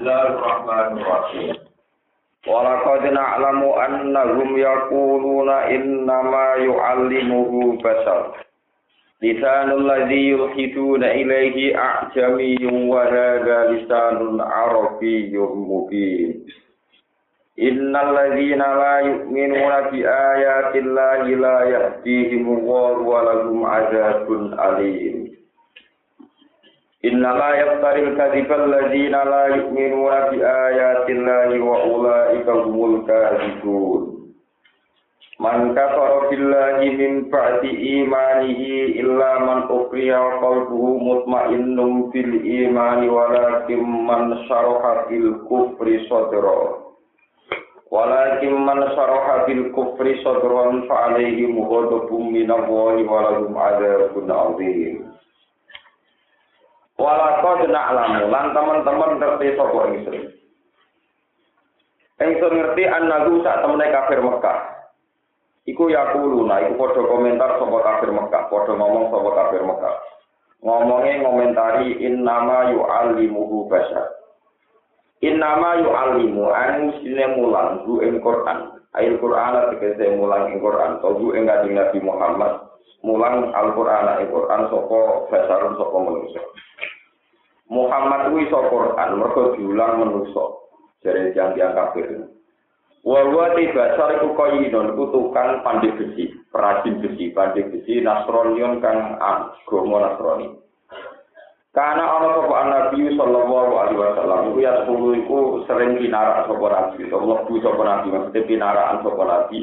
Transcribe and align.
Bismillahirrahmanirrahim. 0.00 1.60
Walaqad 2.48 3.04
na'lamu 3.12 3.68
annahum 3.76 4.56
yaquluna 4.56 5.68
innama 5.76 6.56
yu'allimuhu 6.56 7.76
bashar. 7.84 8.32
Lisanul 9.20 9.84
ladzi 9.84 10.32
yulhiduna 10.32 11.04
ilayhi 11.04 11.76
a'jamiyyun 11.76 12.88
wa 12.88 13.04
hadha 13.12 13.76
lisanun 13.76 14.40
arabiyyun 14.40 15.68
mubin. 15.68 16.48
Innal 17.60 18.16
ladzina 18.16 18.72
la 18.72 18.94
yu'minuna 19.04 19.92
bi 19.92 20.00
ayati 20.00 20.80
llahi 20.80 21.36
la 21.36 21.56
yahdihim 21.76 22.48
wa 22.48 23.20
lahum 23.20 23.68
'adzabun 23.68 24.56
alim. 24.56 25.19
Innama 27.00 27.56
yaftaril 27.56 28.12
kadzibal 28.12 28.68
ladzina 28.68 29.24
la 29.24 29.56
yu'minuna 29.56 30.28
bi 30.28 30.44
ayati 30.44 31.16
llahi 31.16 31.56
wa 31.56 31.80
ulaika 31.88 32.52
humul 32.52 33.08
kadzibun. 33.08 34.20
Man 35.40 35.72
kafara 35.72 36.28
billahi 36.28 36.92
min 37.00 37.32
ba'di 37.32 37.72
imanihi 38.04 39.00
illa 39.00 39.40
man 39.40 39.64
ukriha 39.72 40.20
wa 40.20 40.44
qalbuhu 40.44 41.00
mutmainnun 41.00 42.12
bil 42.12 42.32
imani 42.44 43.08
walakin 43.08 43.80
man 43.80 44.36
syaraha 44.44 45.08
bil 45.08 45.40
kufri 45.48 46.04
sadra. 46.04 46.84
Walakin 47.88 48.60
man 48.60 48.84
syaraha 48.92 49.48
bil 49.48 49.72
kufri 49.72 50.20
sadran 50.20 50.84
fa 50.84 51.16
alaihim 51.16 51.56
ghadabun 51.56 52.28
minallahi 52.28 53.08
wa 53.08 53.18
lahum 53.24 53.56
'adzabun 53.56 54.28
'adzim. 54.28 55.09
Walako 57.00 57.64
jenak 57.64 57.96
lamu, 57.96 58.28
lan 58.28 58.52
teman-teman 58.52 59.16
ngerti 59.16 59.56
sapa 59.56 59.80
ingsun. 59.88 60.16
Ingsun 62.20 62.52
ngerti 62.52 62.82
annahu 62.84 63.40
sak 63.40 63.64
temene 63.64 63.88
kafir 63.88 64.20
Mekah. 64.20 64.58
Iku 65.64 65.88
yakuluna, 65.88 66.60
iku 66.68 66.76
padha 66.76 67.00
komentar 67.08 67.56
sapa 67.56 67.78
kafir 67.80 68.12
Mekah, 68.12 68.42
padha 68.52 68.72
ngomong 68.76 69.08
sapa 69.08 69.30
kafir 69.32 69.62
Mekah. 69.64 69.94
Ngomongnya 70.60 71.24
ngomentari 71.24 71.96
innama 72.04 72.68
yu'allimuhu 72.68 73.64
bashar. 73.72 74.19
Innama 75.20 75.76
yu'allimu 75.84 76.48
an 76.48 76.96
sine 77.04 77.36
mulang 77.36 77.84
hu 77.84 78.00
ing 78.00 78.24
Quran. 78.24 78.80
Ail 78.96 79.20
Quran 79.20 79.52
tegese 79.76 80.16
mulang 80.16 80.48
ing 80.48 80.64
Quran, 80.64 80.96
to 81.04 81.08
hu 81.20 81.36
ing 81.36 81.44
Nabi 81.44 82.00
Muhammad 82.00 82.70
mulang 83.04 83.52
Al-Qur'an 83.52 84.20
ing 84.24 84.28
Quran 84.32 84.60
sapa 84.72 84.98
basarun 85.28 85.76
sapa 85.76 85.96
manusia. 86.00 86.42
Muhammad 87.70 88.34
kuwi 88.34 88.48
iso 88.48 88.58
Quran 88.66 89.10
mergo 89.20 89.42
diulang 89.54 90.02
manusa 90.02 90.44
jare 91.04 91.30
tiang-tiang 91.32 91.72
kafir. 91.76 92.28
Wa 93.00 93.24
wa 93.24 93.56
basar 93.56 94.20
iku 94.20 94.36
koyinon 94.36 94.92
iku 94.92 95.04
tukang 95.08 95.64
pandai 95.64 95.96
besi, 95.96 96.28
perajin 96.52 97.00
besi, 97.00 97.32
pandai 97.32 97.64
besi 97.72 98.04
Nasronion 98.04 98.84
kang 98.84 99.16
agama 99.16 99.96
Nasrani. 100.04 100.52
Karena 101.70 102.02
ana 102.02 102.28
sapa 102.34 102.58
Nabi 102.66 103.14
sallallahu 103.14 103.72
alaihi 103.78 104.02
wasallam 104.02 104.50
iku 104.50 104.58
ya 104.58 104.72
sepuluh 104.82 105.14
iku 105.22 105.38
sering 105.70 106.02
kinara 106.02 106.42
sapa 106.50 106.66
Nabi, 106.66 107.06
Allah 107.06 107.38
bu 107.46 107.54
sapa 107.62 107.82
Nabi 107.86 108.06
maksudnya 108.10 108.40
kinaraan 108.42 108.96
sapa 109.06 109.22
Nabi. 109.22 109.60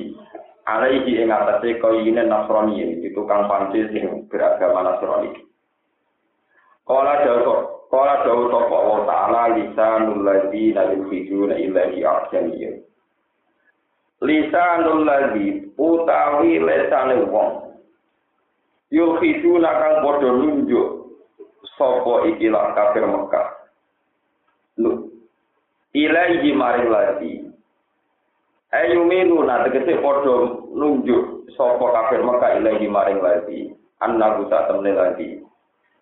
Alaihi 0.67 1.23
ing 1.23 1.31
atase 1.31 1.79
koyine 1.79 2.27
Nasrani 2.27 2.99
itu 2.99 3.15
tukang 3.15 3.47
pandai 3.47 3.87
sing 3.91 4.27
beragama 4.27 4.83
Nasrani. 4.83 5.31
Kala 6.87 7.23
jauh 7.23 7.77
Kala 7.87 8.27
dawu 8.27 8.51
sapa 8.51 8.75
Allah 8.75 8.99
Ta'ala 9.07 9.43
lisanul 9.55 10.27
ladzina 10.27 10.91
yukhrijuna 10.91 11.55
ilahi 11.55 12.03
ahsaniyah. 12.03 12.83
Lisanul 14.27 15.07
ladzi 15.07 15.71
utawi 15.79 16.59
lesane 16.59 17.23
wong. 17.31 17.79
Yukhrijuna 18.91 19.71
kang 19.71 19.95
padha 20.03 20.29
nunjuk 20.35 21.06
sapa 21.77 22.27
ikilah 22.33 22.73
kafir 22.73 23.05
Mekah. 23.07 23.47
Lu 24.81 25.13
ilahi 25.93 26.49
maring 26.51 26.89
ladzi. 26.89 27.33
Ayu 28.75 29.07
minuna 29.07 29.63
tegese 29.69 30.01
padha 30.03 30.67
nunjuk 30.73 31.47
sapa 31.55 31.85
kafir 31.85 32.25
Mekah 32.25 32.59
ilahi 32.59 32.85
maring 32.89 33.21
ladzi. 33.23 33.71
Annahu 34.03 34.49
tak 34.51 34.69
temne 34.69 34.93
ladzi. 34.93 35.47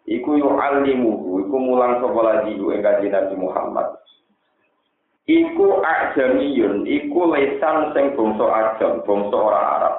iku 0.05 0.37
yu 0.37 0.49
alimuhu 0.53 1.41
iku 1.45 1.57
mulang 1.57 1.97
sapa 1.97 2.19
lagi 2.21 2.53
ing 2.53 2.81
kanjeng 2.85 3.09
Nabi 3.09 3.35
Muhammad 3.41 3.87
iku 5.25 5.81
ajamiyun 5.81 6.85
iku 6.85 7.33
lesan 7.33 7.89
sing 7.97 8.13
bangsa 8.13 8.45
ajam 8.45 9.01
bangsa 9.01 9.33
ora 9.35 9.61
Arab 9.81 9.95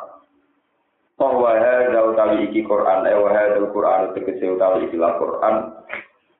bahwa 1.16 1.56
hadza 1.56 2.00
utawi 2.12 2.49
iki 2.49 2.65
Quran 2.65 3.09
eh 3.09 3.16
wa 3.16 3.32
hadza 3.32 3.65
Quran 3.72 4.12
tegese 4.12 4.53
utawi 4.53 4.88
iki 4.88 4.97
Quran 4.97 5.56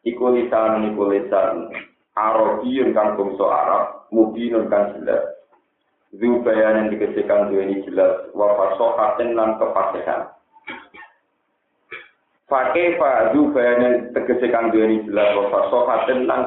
iku 0.05 0.25
lisan 0.33 0.93
iku 0.93 1.03
lisan. 1.13 1.73
Arabiyun 2.17 2.97
kan 2.97 3.13
bangsa 3.13 3.45
Arab 3.45 4.09
mubinun 4.09 4.73
kan 4.73 4.97
jelas. 4.97 5.37
Zubayan 6.17 6.81
yang 6.81 6.89
dikasihkan 6.97 7.53
dua 7.53 7.61
ini 7.69 7.85
jelas 7.85 8.33
wafat 8.33 8.81
sohatin 8.81 9.37
lan 9.37 9.61
kepasihan 9.61 10.33
Fakih 12.47 12.95
fa'adu 12.95 13.51
bayanin 13.51 14.15
tegesi 14.15 14.47
kang 14.55 14.71
duweni 14.71 15.03
jelas 15.03 15.35
wa 15.35 15.67
sofa 15.67 16.07
tentang 16.07 16.47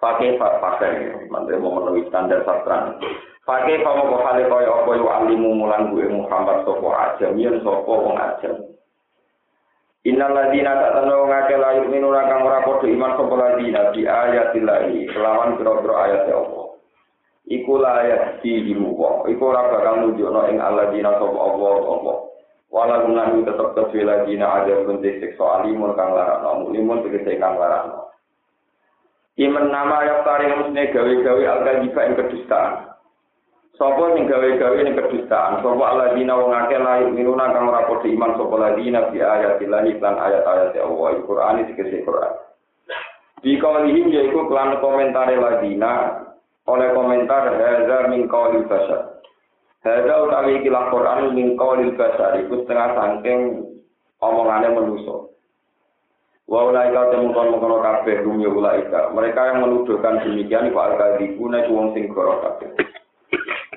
Fakih 0.00 0.40
fa'fakai, 0.40 1.28
mantri 1.28 1.60
mau 1.60 1.76
menulis 1.76 2.08
standar 2.08 2.40
sastra. 2.48 2.96
Fakih 3.44 3.84
fa 3.84 4.00
mau 4.00 4.16
kali 4.16 4.48
kaya 4.48 4.72
apa 4.72 4.90
yu 4.96 5.04
alimu 5.04 5.60
mulan 5.60 5.92
gue 5.92 6.08
Muhammad 6.08 6.64
sopo 6.64 6.88
ajam, 6.88 7.36
yen 7.36 7.60
sopo 7.60 8.08
wong 8.08 8.16
ajam. 8.16 8.56
Innal 10.08 10.32
ladina 10.32 10.80
tak 10.80 10.96
tanda 10.96 11.20
wong 11.20 11.28
akeh 11.28 11.60
layu 11.60 11.84
minuna 11.92 12.24
kang 12.32 12.48
ora 12.48 12.64
padha 12.64 12.88
iman 12.88 13.12
sapa 13.20 13.34
ladina 13.36 13.92
di 13.92 14.08
ayatillahi 14.08 15.12
kelawan 15.12 15.60
pira-pira 15.60 15.94
ayat 16.08 16.32
Allah. 16.32 16.66
Iku 17.44 17.72
layak 17.76 18.40
di 18.40 18.72
wong, 18.72 19.28
iku 19.28 19.42
ora 19.52 19.68
bakal 19.68 20.00
nunjukno 20.00 20.48
ing 20.48 20.56
alladzina 20.64 21.12
sapa 21.20 21.36
Allah 21.36 21.76
Allah. 21.76 22.18
wala 22.70 23.02
gunan 23.02 23.42
tetep 23.42 23.74
kesuwi 23.74 24.06
lagi 24.06 24.38
na 24.38 24.62
ada 24.62 24.86
bentuk 24.86 25.18
seksual 25.18 25.66
alimun 25.66 25.90
kang 25.98 26.14
larang 26.14 26.70
limun 26.70 27.02
tegese 27.02 27.34
kang 27.42 27.58
larang 27.58 28.09
Iman 29.40 29.72
nama 29.72 30.04
yang 30.04 30.20
tarik 30.20 30.52
musne 30.52 30.92
gawe-gawe 30.92 31.42
al-kajiba 31.48 32.00
yang 32.04 32.16
kedustaan. 32.20 32.92
Sopo 33.72 34.12
sing 34.12 34.28
gawe-gawe 34.28 34.76
yang 34.76 34.92
kedustaan. 34.92 35.64
Sopo 35.64 35.80
aladina 35.80 36.36
wong 36.36 36.52
akeh 36.52 36.76
layu 36.76 37.08
minuna 37.08 37.48
kang 37.48 37.72
ora 37.72 37.88
padha 37.88 38.04
iman 38.04 38.36
sopo 38.36 38.60
bi 38.60 38.92
ayatillah 39.16 39.80
lan 39.96 40.14
ayat-ayat 40.20 40.76
Allah. 40.76 41.08
Al-Qur'an 41.16 41.56
iki 41.64 41.72
kese 41.72 42.04
Qur'an. 42.04 42.36
Di 43.40 43.56
kaulihim 43.56 44.12
yaiku 44.12 44.44
kelan 44.44 44.76
komentare 44.84 45.40
ladina 45.40 46.20
oleh 46.68 46.92
komentar 46.92 47.56
hadza 47.56 48.12
min 48.12 48.28
qaulil 48.28 48.68
basar. 48.68 49.24
Hadza 49.80 50.14
utawi 50.20 50.60
iki 50.60 50.68
Quran 50.68 51.32
min 51.32 51.56
qaulil 51.56 51.96
basar 51.96 52.36
iku 52.44 52.60
setengah 52.60 52.92
saking 52.92 53.64
omongane 54.20 54.68
manusa. 54.76 55.29
Wa 56.50 56.66
ulaika 56.66 57.14
temukan 57.14 57.54
mengkono 57.54 57.78
kabeh 57.78 58.26
ya 58.26 58.50
ulaika. 58.50 59.14
Mereka 59.14 59.40
yang 59.40 59.58
menuduhkan 59.62 60.18
demikian 60.26 60.66
iku 60.66 60.82
al-kadzibuna 60.82 61.62
iku 61.62 61.70
wong 61.78 61.88
sing 61.94 62.10
goro 62.10 62.42
kabeh. 62.42 62.74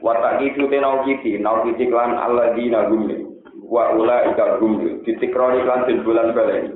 Wa 0.01 0.17
taqitu 0.17 0.65
tenau 0.73 1.05
kiti, 1.05 1.37
nau 1.37 1.61
kiti 1.69 1.85
klan 1.85 2.17
alladzina 2.17 2.89
gumli. 2.89 3.29
Wa 3.61 3.93
ulaika 3.93 4.57
gumli. 4.57 5.05
Ditikroni 5.05 5.61
klan 5.61 5.85
den 5.85 6.01
bulan 6.01 6.33
baleni. 6.33 6.73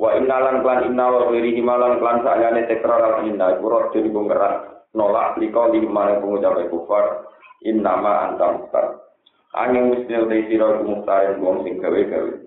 Wa 0.00 0.16
innalan 0.16 0.64
klan 0.64 0.88
inna 0.88 1.06
wa 1.12 1.28
himalan 1.28 2.00
klan 2.00 2.24
sakjane 2.24 2.64
tekrar 2.64 3.04
al 3.04 3.28
inna. 3.28 3.60
Kurot 3.60 3.92
jadi 3.92 4.08
ngerak 4.08 4.88
nolak 4.96 5.36
liko 5.36 5.68
lima 5.68 6.16
pengucap 6.16 6.64
kufar. 6.72 7.28
innama 7.64 8.28
anta 8.28 8.46
muhtar 8.52 8.86
angin 9.56 9.88
musnil 9.88 10.28
te 10.28 10.36
sira 10.46 10.78
ku 10.78 10.84
muhtar 10.84 11.32
wong 11.40 11.64
sing 11.64 11.80
gawe-gawe 11.80 12.43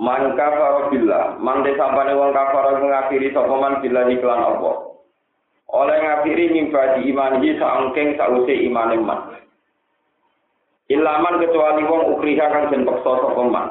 man 0.00 0.32
kafara 0.32 0.88
billah. 0.88 1.36
Man 1.36 1.60
de 1.60 1.76
sampane 1.76 2.16
wong 2.16 2.32
kafara 2.32 2.80
ngakhiri 2.80 3.36
sapa 3.36 3.52
man 3.52 3.84
billah 3.84 4.08
iklan 4.08 4.40
apa? 4.40 4.72
Oleh 5.70 5.96
ngakhiri 6.00 6.50
mimpi 6.50 7.12
iman 7.12 7.38
iki 7.38 7.60
saangking 7.60 8.16
sause 8.16 8.54
imane 8.64 8.96
man. 8.98 9.36
Ilaman 10.90 11.38
kecuali 11.38 11.86
wong 11.86 12.18
ukriha 12.18 12.46
kang 12.48 12.72
den 12.72 12.88
peksa 12.88 13.12
sapa 13.20 13.42
man. 13.44 13.68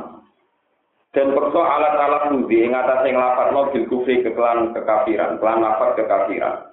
Dan 1.10 1.34
peksa 1.34 1.62
alat-alat 1.66 2.30
budi 2.38 2.70
ing 2.70 2.78
atase 2.78 3.10
nglapatno 3.10 3.74
bil 3.74 3.86
kufri 3.90 4.22
keklan 4.22 4.72
kekafiran 4.78 5.42
kelan 5.42 5.66
lafat 5.66 5.98
kekafiran. 5.98 6.70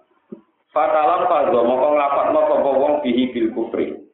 Fatalam 0.70 1.24
fadho 1.32 1.64
moko 1.64 1.96
nglapatno 1.96 2.40
sapa 2.44 2.70
wong 2.76 2.94
bihi 3.00 3.32
bil 3.32 3.48
kufri. 3.56 4.05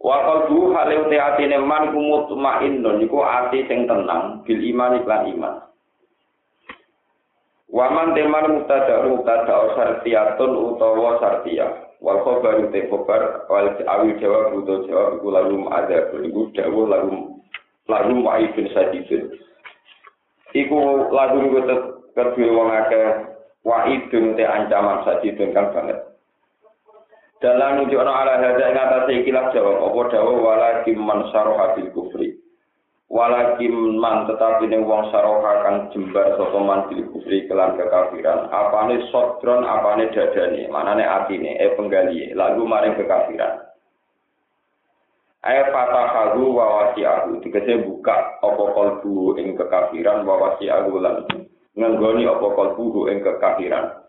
Wa 0.00 0.16
qalbu 0.24 0.72
hale 0.72 0.96
uti 1.04 1.20
atine 1.20 1.60
man 1.60 1.92
kumut 1.92 2.32
ma'innun 2.32 3.04
iku 3.04 3.20
ati 3.20 3.68
sing 3.68 3.84
tenang 3.84 4.40
bil 4.48 4.56
iman 4.56 4.96
iklan 4.96 5.28
iman. 5.36 5.54
Waman 7.70 8.18
teman 8.18 8.50
mutada 8.50 9.06
mutada 9.06 9.76
sartiyatun 9.78 10.74
utawa 10.74 11.22
sartiyah. 11.22 12.02
Wal 12.02 12.24
khobar 12.26 12.58
te 12.72 12.88
khobar 12.90 13.46
wal 13.46 13.76
awil 13.76 14.16
jawab 14.18 14.56
uto 14.58 14.88
jawab 14.88 15.20
iku 15.20 15.28
lagu 15.30 15.56
ada 15.68 16.10
iku 16.16 16.48
dawuh 16.56 16.88
lagu 16.88 17.38
lagu 17.86 18.14
wa'idun 18.24 18.66
sadidun. 18.74 19.36
Iku 20.56 21.12
lagu 21.12 21.44
iku 21.46 21.58
kedue 22.16 22.48
wong 22.50 22.72
akeh 22.72 23.36
wa'idun 23.68 24.34
te 24.34 24.48
ancaman 24.48 25.04
sadidun 25.04 25.54
kan 25.54 25.70
banget. 25.76 26.09
Dalam 27.40 27.80
nunjukno 27.80 28.12
ala 28.12 28.36
hadza 28.36 28.68
ing 28.68 28.76
atase 28.76 29.12
ikilah 29.24 29.48
jawab 29.56 29.80
apa 29.80 30.00
dawuh? 30.12 30.36
Wala 30.44 30.84
man 30.92 31.24
saroha 31.32 31.72
bil 31.72 31.88
kufri. 31.96 32.36
walakin 33.10 33.98
man 33.98 34.30
tetapi 34.30 34.70
ning 34.70 34.86
wong 34.86 35.10
saroha 35.10 35.66
kang 35.66 35.90
jembar 35.90 36.30
sapa 36.38 36.58
man 36.62 36.86
bil 36.86 37.02
kufri 37.10 37.48
kelan 37.50 37.74
kekafiran. 37.74 38.46
Apane 38.54 39.02
sodron 39.10 39.66
apane 39.66 40.12
dadane 40.14 40.70
manane 40.70 41.02
atine 41.02 41.58
e 41.58 41.74
penggali 41.74 42.30
lagu 42.38 42.62
maring 42.62 42.94
kekafiran. 42.94 43.66
Ayat 45.40 45.72
fatahahu 45.72 46.54
wa 46.54 46.66
wasi'ahu. 46.84 47.40
Dikese 47.40 47.82
buka 47.82 48.38
apa 48.44 48.64
kalbu 48.76 49.40
ing 49.40 49.56
kekafiran 49.58 50.22
wa 50.22 50.36
wasi'ahu 50.38 50.92
lan 51.02 51.24
nganggoni 51.74 52.28
apa 52.28 52.46
kalbu 52.52 53.10
ing 53.10 53.24
kekafiran 53.24 53.99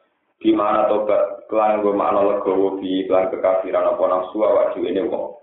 di 0.42 0.52
mana 0.52 0.90
tobat 0.90 1.46
kelan 1.48 1.86
go 1.86 1.94
makna 1.94 2.26
legowo 2.26 2.82
di 2.82 3.06
kelan 3.06 3.30
kekafiran 3.30 3.94
apa 3.94 4.04
nafsu 4.10 4.42
awak 4.42 4.74
dhewe 4.74 4.90
ne 4.90 5.06
wong 5.06 5.42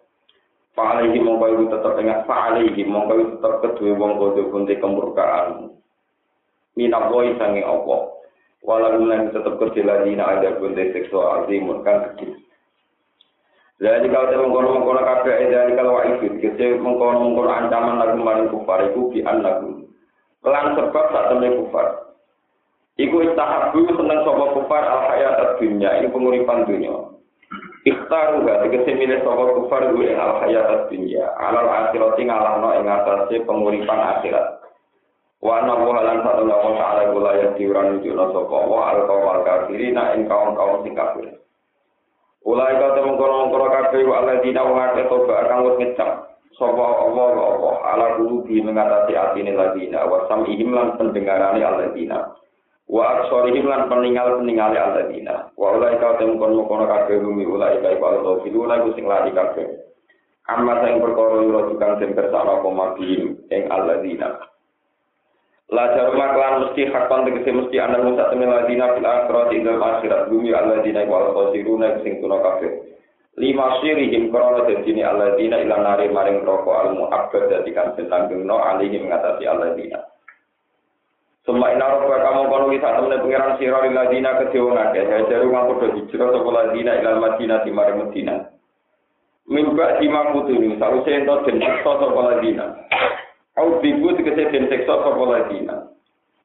Fa'alaihi 0.79 1.19
mongko 1.19 1.45
iku 1.51 1.65
tetep 1.75 1.99
ingat 1.99 2.23
fa'alaihi 2.31 2.87
mongko 2.87 3.13
iku 3.19 3.27
tetep 3.43 3.55
kedue 3.67 3.99
wong 3.99 4.15
kudu 4.15 4.47
kunti 4.55 4.79
kemurkaan. 4.79 5.75
Minap 6.79 7.11
woi 7.11 7.35
sange 7.35 7.67
opo. 7.67 8.23
Walau 8.63 9.03
lan 9.03 9.35
tetep 9.35 9.59
kedue 9.59 9.83
ladina 9.83 10.39
ada 10.39 10.55
kunti 10.63 10.95
seksual 10.95 11.43
azimun 11.43 11.83
kan 11.83 12.15
gede. 12.15 12.31
Jadi 13.79 14.07
kalau 14.11 14.27
saya 14.27 14.43
mengkono-mengkono 14.43 15.03
kabeh 15.07 15.55
dari 15.55 15.79
kalau 15.79 15.99
wa'ifid, 15.99 16.43
kese 16.43 16.83
mengkono-mengkono 16.83 17.47
ancaman 17.47 17.99
lagu 18.03 18.19
maring 18.19 18.51
kufar, 18.51 18.91
bi 18.91 19.23
lagu. 19.23 19.87
Kelan 20.43 20.75
sebab 20.75 21.05
saat 21.15 21.27
temen 21.31 21.63
kufar. 21.63 22.08
Iku 22.99 23.17
istahabu 23.23 23.87
seneng 23.95 24.27
sopa 24.27 24.59
kufar 24.59 24.83
al-hayat 24.83 25.63
dunia, 25.63 26.03
ini 26.03 26.11
penguripan 26.11 26.67
dunia. 26.67 27.19
Ikhtaru 27.87 28.45
gak 28.45 28.67
tegese 28.67 28.93
milih 28.99 29.23
sapa 29.25 29.55
kufar 29.57 29.89
ing 29.95 30.19
al 30.19 30.45
hayat 30.45 30.91
dunya, 30.93 31.25
alal 31.41 31.71
akhirat 31.71 32.19
ngalahno 32.21 32.69
ing 32.77 32.85
atase 32.85 33.41
penguripan 33.49 33.97
akhirat. 34.19 34.61
Wa 35.39 35.63
ana 35.63 35.79
wa 35.79 36.03
lan 36.03 36.27
satu 36.27 36.43
lawan 36.43 36.75
ta'ala 36.75 37.15
kula 37.15 37.31
ya 37.39 37.49
diuran 37.55 38.03
nunjukno 38.03 38.25
sapa 38.35 38.59
wa 38.67 38.91
al 38.91 39.07
qawl 39.07 39.47
kafirina 39.47 40.19
ing 40.19 40.27
kaum-kaum 40.27 40.83
sing 40.83 40.99
kafir. 40.99 41.39
Ulai 42.43 42.75
ka 42.77 42.99
temu 42.99 43.15
kono-kono 43.15 43.67
kabeh 43.71 44.03
wa 44.03 44.15
alladzina 44.27 44.67
wa 44.67 44.91
ate 44.91 45.07
toba 45.07 45.47
kang 45.47 45.63
wis 45.63 45.79
ngecap 45.79 46.11
sapa 46.59 46.87
Allah 47.07 47.31
Allah 47.39 47.77
ala 47.95 48.07
qulubi 48.19 48.59
mengatasi 48.59 49.15
atine 49.15 49.55
ladina 49.55 50.03
wa 50.11 50.27
sam'ihim 50.27 50.75
lan 50.75 50.99
pendengarane 50.99 51.63
alladzina. 51.63 52.35
Wa 52.89 53.21
aksorihim 53.21 53.69
lan 53.69 53.87
peninggal 53.93 54.41
peninggal 54.41 54.73
alladzina. 54.73 55.53
Wa 55.55 55.77
ulai 55.77 56.01
kau 56.01 56.17
temu 56.17 56.41
kon 56.41 56.57
kono 56.65 56.85
kabeh 56.89 57.21
bumi 57.21 57.45
ulai 57.45 57.79
kai 57.85 58.01
kalau 58.01 58.25
to 58.25 58.49
filu 58.49 58.65
ulai 58.65 58.81
sing 58.97 59.05
lari 59.05 59.31
kabeh. 59.37 59.69
Amma 60.49 60.81
sing 60.81 60.97
perkara 61.05 61.45
ora 61.45 61.69
tukang 61.69 62.01
kersane 62.01 62.49
apa 62.49 62.69
mabihim 62.73 63.37
ing 63.53 63.63
alladzina. 63.69 64.41
La 65.69 65.85
jarma 65.93 66.33
klan 66.33 66.55
mesti 66.65 66.89
hakon 66.89 67.29
tegese 67.29 67.53
mesti 67.53 67.77
ana 67.77 68.01
musa 68.01 68.33
temen 68.33 68.49
alladzina 68.49 68.97
fil 68.97 69.05
akhirat 69.05 69.53
ing 69.53 69.69
akhirat. 69.69 70.33
Bumi 70.33 70.57
alladzina 70.57 71.05
wa 71.05 71.29
al-qasiruna 71.29 72.01
sing 72.01 72.25
tuna 72.25 72.41
kabeh. 72.41 72.73
Lima 73.37 73.79
sirihim 73.85 74.33
krono 74.33 74.65
dadi 74.65 74.97
alladzina 75.05 75.61
ila 75.61 75.77
nari 75.85 76.09
maring 76.09 76.41
roko 76.41 76.73
al 76.73 76.97
muabbad 76.97 77.53
dadi 77.53 77.71
kan 77.77 77.93
sentanggungno 77.95 78.57
alihim 78.57 79.13
ngatasi 79.13 79.45
alladzina 79.45 80.01
Suma 81.49 81.73
ina 81.73 81.89
roba 81.89 82.21
kamu 82.21 82.45
kono 82.53 82.69
wisa 82.69 82.93
temene 82.93 83.25
pengiran 83.25 83.57
sira 83.57 83.81
lil 83.81 83.97
ladina 83.97 84.37
kedhewe 84.37 84.69
ngake 84.69 85.01
hajaru 85.01 85.49
ngaku 85.49 85.73
do 85.81 85.87
hijrah 85.97 86.29
sapa 86.29 86.51
ladina 86.53 86.93
ilal 87.01 87.25
madinah 87.25 87.65
di 87.65 87.73
mari 87.73 87.97
Madinah. 87.97 88.39
Mimba 89.49 89.97
di 89.97 90.13
makutuni 90.13 90.77
saluse 90.77 91.09
ento 91.09 91.41
den 91.49 91.57
siksa 91.57 91.89
sapa 92.05 92.21
ladina. 92.21 92.85
Au 93.57 93.81
bibu 93.81 94.13
tegese 94.13 94.53
den 94.53 94.69
siksa 94.69 94.93
sapa 95.01 95.25
ladina. 95.25 95.89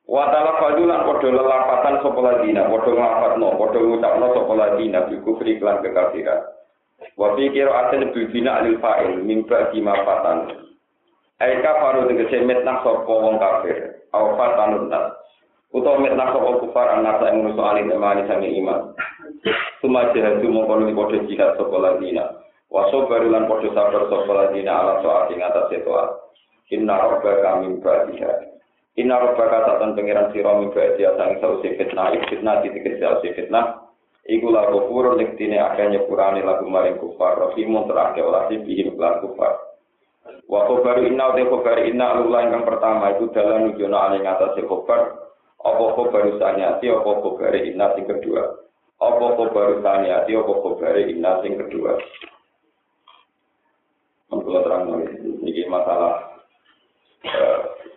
Wa 0.08 0.32
ta'ala 0.32 0.56
fadulan 0.64 1.04
padha 1.04 1.28
lelapatan 1.36 1.96
sapa 2.00 2.20
ladina, 2.24 2.62
padha 2.72 2.92
nglafatno, 2.96 3.48
padha 3.60 3.80
ngucapno 3.84 4.28
sapa 4.40 4.54
ladina 4.56 5.04
bi 5.12 5.20
kufri 5.20 5.60
lan 5.60 5.84
kekafiran. 5.84 6.48
Wa 7.20 7.36
fi 7.36 7.52
qira'atin 7.52 8.08
bil 8.16 8.32
bina 8.32 8.64
alil 8.64 8.80
fa'il 8.80 9.20
mimba 9.20 9.68
di 9.68 9.84
mafatan. 9.84 10.48
Aika 11.44 11.72
faru 11.84 12.08
tegese 12.08 12.40
metnah 12.48 12.80
sapa 12.88 13.12
wong 13.12 13.36
kafir. 13.36 14.03
Awfat 14.14 14.52
tanut 14.56 14.88
nas 14.88 15.18
utawa 15.74 16.00
met 16.00 16.14
nak 16.14 16.38
kok 16.38 16.62
kufar 16.62 17.02
anak 17.02 17.18
saya 17.20 17.34
ngono 17.34 17.58
soal 17.58 17.82
ini 17.82 17.98
mani 17.98 18.30
sange 18.30 18.48
iman. 18.62 18.94
Suma 19.82 20.14
jihad 20.14 20.40
tu 20.40 20.48
mongkon 20.48 20.88
ni 20.88 20.96
podo 20.96 21.18
jihad 21.26 21.58
sapa 21.58 21.78
ladina. 21.82 22.46
Waso 22.70 23.10
baru 23.10 23.34
lan 23.34 23.50
podo 23.50 23.74
sabar 23.74 24.06
sapa 24.08 24.32
ladina 24.32 24.72
ala 24.80 24.94
soal 25.02 25.34
ing 25.34 25.42
atas 25.42 25.74
soal 25.84 26.24
inna 26.70 26.96
rabbaka 26.96 27.66
min 27.66 27.82
ba'diha. 27.82 28.32
Inna 29.02 29.18
rabbaka 29.18 29.66
satan 29.66 29.98
pangeran 29.98 30.30
sira 30.32 30.52
min 30.62 30.70
ba'diha 30.72 31.18
sang 31.18 31.42
sausi 31.42 31.74
fitnah. 31.76 32.14
Fitnah 32.30 32.62
titik 32.62 33.02
sausi 33.02 33.34
fitnah. 33.34 33.84
Iku 34.24 34.48
lagu 34.56 34.88
pur 34.88 35.20
lektine 35.20 35.60
akan 35.60 35.92
nyepurane 35.92 36.48
lagu 36.48 36.64
maring 36.64 36.96
kufar, 36.96 37.36
rahimun 37.36 37.92
terakhir 37.92 38.24
olah 38.24 38.48
si 38.48 38.56
bihim 38.64 38.96
kufar. 38.96 39.63
Wa 40.48 40.64
khobar 40.72 41.04
inna 41.04 41.36
wa 41.36 41.44
khobar 41.52 41.84
inna 41.84 42.16
alula 42.16 42.48
yang 42.48 42.64
pertama 42.64 43.12
itu 43.16 43.28
dalam 43.36 43.68
nujono 43.68 43.98
ale 44.00 44.24
ngatasi 44.24 44.64
khobar. 44.64 45.20
Apa 45.64 45.84
khobar 45.96 46.28
usaniati 46.32 46.88
apa 46.88 47.12
khobar 47.20 47.54
inna 47.56 47.92
sing 47.96 48.08
kedua? 48.08 48.44
Apa 49.04 49.26
khobar 49.36 49.80
usaniati 49.80 50.32
apa 50.36 50.54
khobar 50.64 50.96
inna 50.96 51.44
sing 51.44 51.60
kedua? 51.60 52.00
Mengkulah 54.32 54.62
terang 54.64 54.84
ini 55.44 55.64
masalah 55.68 56.34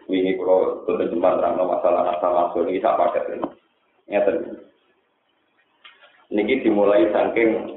ini 0.06 0.38
kalau 0.38 0.86
tuntut 0.86 1.10
jembat 1.10 1.38
terang 1.38 1.58
masalah 1.62 2.06
nasa 2.06 2.26
masuk 2.30 2.66
ini 2.70 2.78
tak 2.82 2.98
pakai 2.98 3.38
ini. 3.38 3.48
Ini 6.26 6.54
dimulai 6.62 7.06
saking 7.14 7.75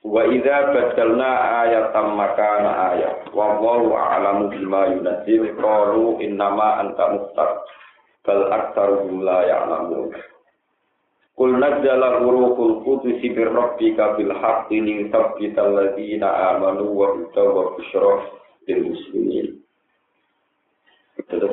Wa 0.00 0.24
idza 0.24 0.72
badalna 0.72 1.60
ayatan 1.68 2.16
makana 2.16 2.96
wa 3.36 3.60
wallahu 3.60 3.92
a'lamu 3.92 4.48
bima 4.48 4.96
yunzil 4.96 5.52
qalu 5.60 6.24
innama 6.24 6.80
anta 6.80 7.20
muftar 7.20 7.60
bal 8.24 8.48
aktsaruhum 8.48 9.20
la 9.20 9.44
ya'lamun. 9.44 10.16
Qul 11.36 11.56
nazzala 11.56 12.20
ruhul 12.20 12.84
qudus 12.84 13.20
bi 13.20 13.44
rabbika 13.44 14.16
bil 14.16 14.32
haqqi 14.32 14.80
li 14.80 15.08
thabbital 15.12 15.72
ladzina 15.72 16.56
amanu 16.56 16.96
wa 16.96 17.16
hudaw 17.16 17.48
wa 17.52 17.64
busyra 17.76 18.24
lil 18.68 18.80
muslimin. 18.92 19.60
Terus 21.28 21.52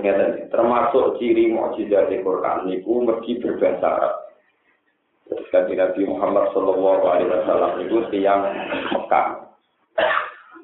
termasuk 0.52 1.20
ciri 1.20 1.52
mukjizat 1.52 2.08
Al-Qur'an 2.08 2.72
niku 2.72 3.04
mergi 3.04 3.44
berbahasa 3.44 3.88
Arab. 3.88 4.27
Kanji 5.28 5.76
Nabi 5.76 6.02
Muhammad 6.08 6.52
Shallallahu 6.56 7.04
Alaihi 7.04 7.32
Wasallam 7.32 7.72
itu 7.84 7.98
tiang 8.16 8.48
Mekah. 8.96 9.28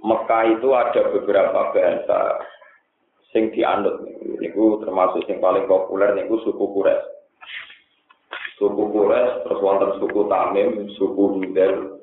Mekah 0.03 0.43
itu 0.51 0.69
ada 0.75 1.01
beberapa 1.11 1.59
bahasa 1.71 2.19
sing 3.31 3.49
dianut 3.51 4.03
niku 4.39 4.79
termasuk 4.83 5.25
yang 5.27 5.41
paling 5.43 5.65
populer 5.67 6.15
niku 6.15 6.39
suku 6.45 6.65
Kures. 6.75 7.01
Suku 8.59 8.83
Kures 8.93 9.43
terus 9.43 9.59
wonten 9.59 9.97
suku 9.99 10.21
Tamim, 10.31 10.87
suku 10.95 11.23
Hudel 11.39 11.99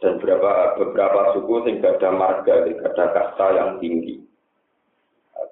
dan 0.00 0.18
beberapa 0.18 0.78
beberapa 0.80 1.20
suku 1.38 1.54
sing 1.68 1.74
ada 1.84 2.10
marga, 2.10 2.66
ada 2.66 3.04
kasta 3.14 3.46
yang 3.54 3.70
tinggi. 3.78 4.22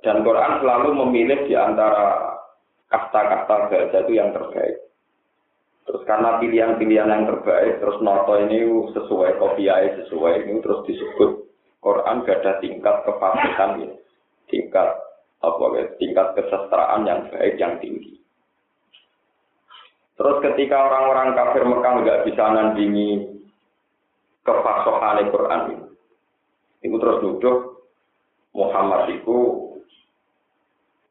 Dan 0.04 0.20
Quran 0.20 0.60
selalu 0.60 0.88
memilih 1.00 1.48
di 1.48 1.54
antara 1.56 2.36
kasta-kasta 2.92 3.72
bahasa 3.72 3.98
itu 4.04 4.12
yang 4.12 4.36
terbaik. 4.36 4.84
Terus 5.84 6.02
karena 6.08 6.40
pilihan-pilihan 6.40 7.12
yang 7.12 7.24
terbaik, 7.28 7.76
terus 7.76 8.00
noto 8.00 8.40
ini 8.40 8.64
sesuai 8.96 9.36
kopiai 9.36 10.00
sesuai 10.00 10.48
ini 10.48 10.64
terus 10.64 10.80
disebut 10.88 11.44
Quran 11.84 12.24
gak 12.24 12.40
ada 12.40 12.52
tingkat 12.64 13.04
kefasihan 13.04 13.70
ya, 13.84 13.92
tingkat 14.48 14.88
apa 15.44 15.64
ya, 15.76 15.84
tingkat 16.00 16.26
kesestraan 16.40 17.04
yang 17.04 17.28
baik 17.28 17.60
yang 17.60 17.76
tinggi. 17.84 18.16
Terus 20.14 20.40
ketika 20.40 20.88
orang-orang 20.88 21.36
kafir 21.36 21.68
Mekah 21.68 21.94
nggak 22.00 22.22
bisa 22.32 22.44
nandingi 22.48 23.08
kefasohan 24.46 25.28
Quran 25.28 25.60
ini, 25.74 25.88
itu 26.86 26.96
terus 26.96 27.18
nuduh 27.20 27.58
Muhammad 28.54 29.10
itu 29.10 29.63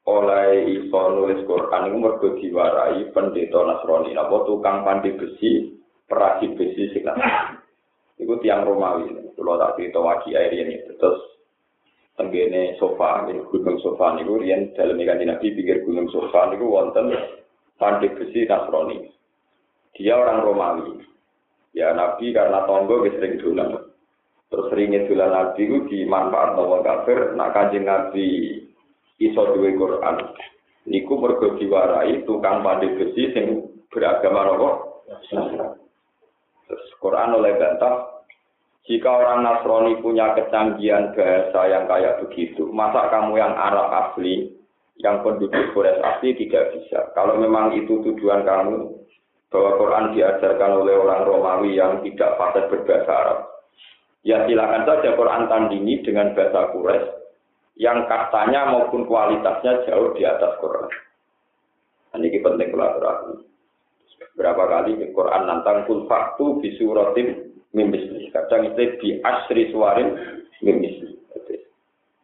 oleh 0.03 0.67
iso 0.83 1.01
nulis 1.15 1.48
Quran 1.48 1.88
itu 1.88 1.98
mergo 1.98 2.29
diwarai 2.36 3.07
pendeta 3.15 3.60
Nasrani 3.63 4.12
apa 4.19 4.36
tukang 4.43 4.83
pandi 4.83 5.15
besi 5.15 5.79
perasi 6.03 6.51
besi 6.60 6.91
sing 6.91 7.07
Iku 8.19 8.38
tiang 8.43 8.67
Romawi. 8.67 9.10
Kalau 9.33 9.57
tak 9.57 9.74
cerita 9.75 10.00
waki 10.00 10.38
air 10.38 10.53
ini 10.53 10.79
terus 10.86 11.17
tenggene 12.13 12.77
sofa, 12.77 13.25
ini 13.25 13.41
gunung 13.50 13.81
sofa 13.81 14.13
niku 14.13 14.38
riyen 14.38 14.69
dalam 14.77 15.01
ikan 15.01 15.24
Nabi 15.25 15.57
pikir 15.57 15.81
gunung 15.81 16.05
sofa 16.13 16.53
niku 16.53 16.69
wonten 16.69 17.10
pandi 17.79 18.07
besi 18.13 18.45
Nasrani. 18.45 19.07
Dia 19.98 20.19
orang 20.19 20.45
Romawi. 20.45 21.01
Ya 21.74 21.89
Nabi 21.95 22.29
karena 22.36 22.69
tonggo 22.69 23.01
sering 23.07 23.41
dolan. 23.41 23.81
Terus 24.53 24.69
seringnya 24.69 25.10
dolan 25.10 25.31
Nabi 25.33 25.62
itu 25.65 25.77
dimanfaat 25.89 26.53
wong 26.53 26.86
kafir, 26.86 27.33
nak 27.33 27.57
kanjeng 27.57 27.89
Nabi 27.89 28.62
iso 29.22 29.41
duwe 29.53 29.75
Quran. 29.77 30.17
Niku 30.84 31.15
mergo 31.15 31.55
diwarai 31.55 32.27
tukang 32.27 32.60
pandai 32.60 32.96
besi 32.98 33.32
sing 33.32 33.46
beragama 33.88 34.51
nopo. 34.51 34.70
Terus 36.67 36.86
Quran 37.00 37.38
oleh 37.38 37.55
bantah 37.55 38.24
jika 38.84 39.08
orang 39.08 39.48
Nasrani 39.48 40.03
punya 40.03 40.36
kecanggihan 40.36 41.15
bahasa 41.15 41.62
yang 41.72 41.88
kayak 41.88 42.20
begitu, 42.20 42.67
masa 42.67 43.08
kamu 43.08 43.39
yang 43.39 43.55
Arab 43.55 43.88
asli, 43.96 44.51
yang 45.00 45.24
penduduk 45.24 45.72
Quraisy 45.72 46.03
asli 46.03 46.36
tidak 46.36 46.75
bisa. 46.75 47.15
Kalau 47.15 47.39
memang 47.39 47.79
itu 47.79 48.03
tujuan 48.03 48.43
kamu, 48.43 48.91
bahwa 49.48 49.72
Quran 49.79 50.05
diajarkan 50.12 50.72
oleh 50.84 51.00
orang 51.00 51.24
Romawi 51.24 51.79
yang 51.79 52.03
tidak 52.03 52.36
fasih 52.36 52.67
berbahasa 52.67 53.13
Arab, 53.13 53.39
Ya 54.24 54.48
silakan 54.48 54.88
saja 54.88 55.20
Quran 55.20 55.51
tandingi 55.51 56.00
dengan 56.03 56.32
bahasa 56.36 56.72
Quraisy 56.75 57.23
yang 57.77 58.06
katanya 58.06 58.70
maupun 58.70 59.10
kualitasnya 59.10 59.86
jauh 59.89 60.13
di 60.13 60.24
atas 60.24 60.58
Quran. 60.62 60.89
Dan 62.13 62.22
ini 62.22 62.38
penting 62.42 62.70
kolaborasi. 62.70 63.42
Berapa 64.38 64.63
kali 64.70 64.98
di 64.98 65.10
Quran 65.13 65.46
nantang 65.46 65.86
kul 65.89 66.06
faktu 66.06 66.62
bisuratim 66.62 67.53
mimisli. 67.74 68.30
Kadang 68.30 68.70
itu 68.70 68.98
di 69.01 69.10
asri 69.22 69.74
suarin 69.74 70.13
mimisli. 70.62 71.13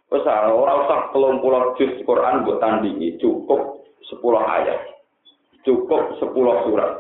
Terus 0.10 0.26
orang 0.26 0.90
usah 0.90 1.14
telung 1.14 1.38
pulau 1.38 1.78
juz 1.78 2.02
Quran 2.02 2.42
buat 2.42 2.58
tandingi 2.58 3.22
cukup 3.22 3.86
sepuluh 4.10 4.42
ayat, 4.42 4.98
cukup 5.62 6.18
sepuluh 6.18 6.66
surat. 6.66 6.98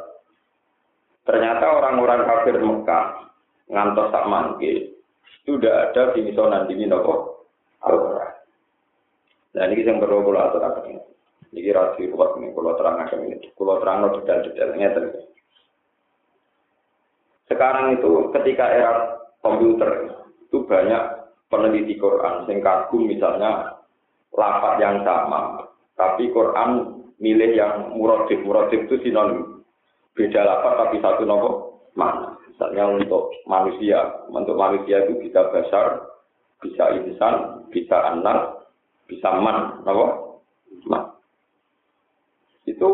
Ternyata 1.26 1.74
orang-orang 1.74 2.26
kafir 2.30 2.62
Mekah 2.62 3.34
ngantos 3.70 4.14
tak 4.14 4.30
manggil 4.30 4.94
sudah 5.42 5.90
ada 5.90 6.14
di 6.14 6.22
misonan 6.22 6.70
di 6.70 6.86
nopo 6.86 7.46
Al-Quran. 7.82 8.39
Nah 9.58 9.66
ini 9.66 9.82
yang 9.82 9.98
perlu 9.98 10.22
kalau 10.22 10.42
aturakan 10.46 10.86
ini. 10.94 11.02
Ini 11.50 11.74
rasi 11.74 12.06
buat 12.14 12.38
ini 12.38 12.54
kalau 12.54 12.78
terang 12.78 13.02
akan 13.02 13.26
ini. 13.26 13.50
Kalau 13.58 13.82
terang 13.82 14.06
lo 14.06 14.10
detail-detailnya 14.22 14.90
terus. 14.94 15.18
Sekarang 17.50 17.98
itu 17.98 18.30
ketika 18.38 18.70
era 18.70 19.18
komputer 19.42 20.14
itu 20.46 20.62
banyak 20.70 21.04
peneliti 21.50 21.98
Quran 21.98 22.46
yang 22.46 22.62
kagum 22.62 23.10
misalnya 23.10 23.82
lapat 24.38 24.78
yang 24.78 25.02
sama, 25.02 25.66
tapi 25.98 26.30
Quran 26.30 27.02
milih 27.18 27.58
yang 27.58 27.98
muradif. 27.98 28.38
Muradif 28.46 28.86
itu 28.86 29.02
sinonim. 29.10 29.66
Beda 30.14 30.46
lapat 30.46 30.74
tapi 30.86 31.02
satu 31.02 31.26
nopo 31.26 31.50
mana. 31.98 32.38
Misalnya 32.46 32.86
untuk 32.94 33.34
manusia, 33.50 34.30
untuk 34.30 34.54
manusia 34.54 35.10
itu 35.10 35.18
bisa 35.18 35.50
besar, 35.50 36.06
bisa 36.62 36.94
insan, 36.94 37.66
bisa 37.74 37.98
anak, 38.14 38.59
bisa 39.10 39.30
man, 39.42 39.82
apa? 39.84 40.08
Man. 40.86 41.04
Itu 42.70 42.90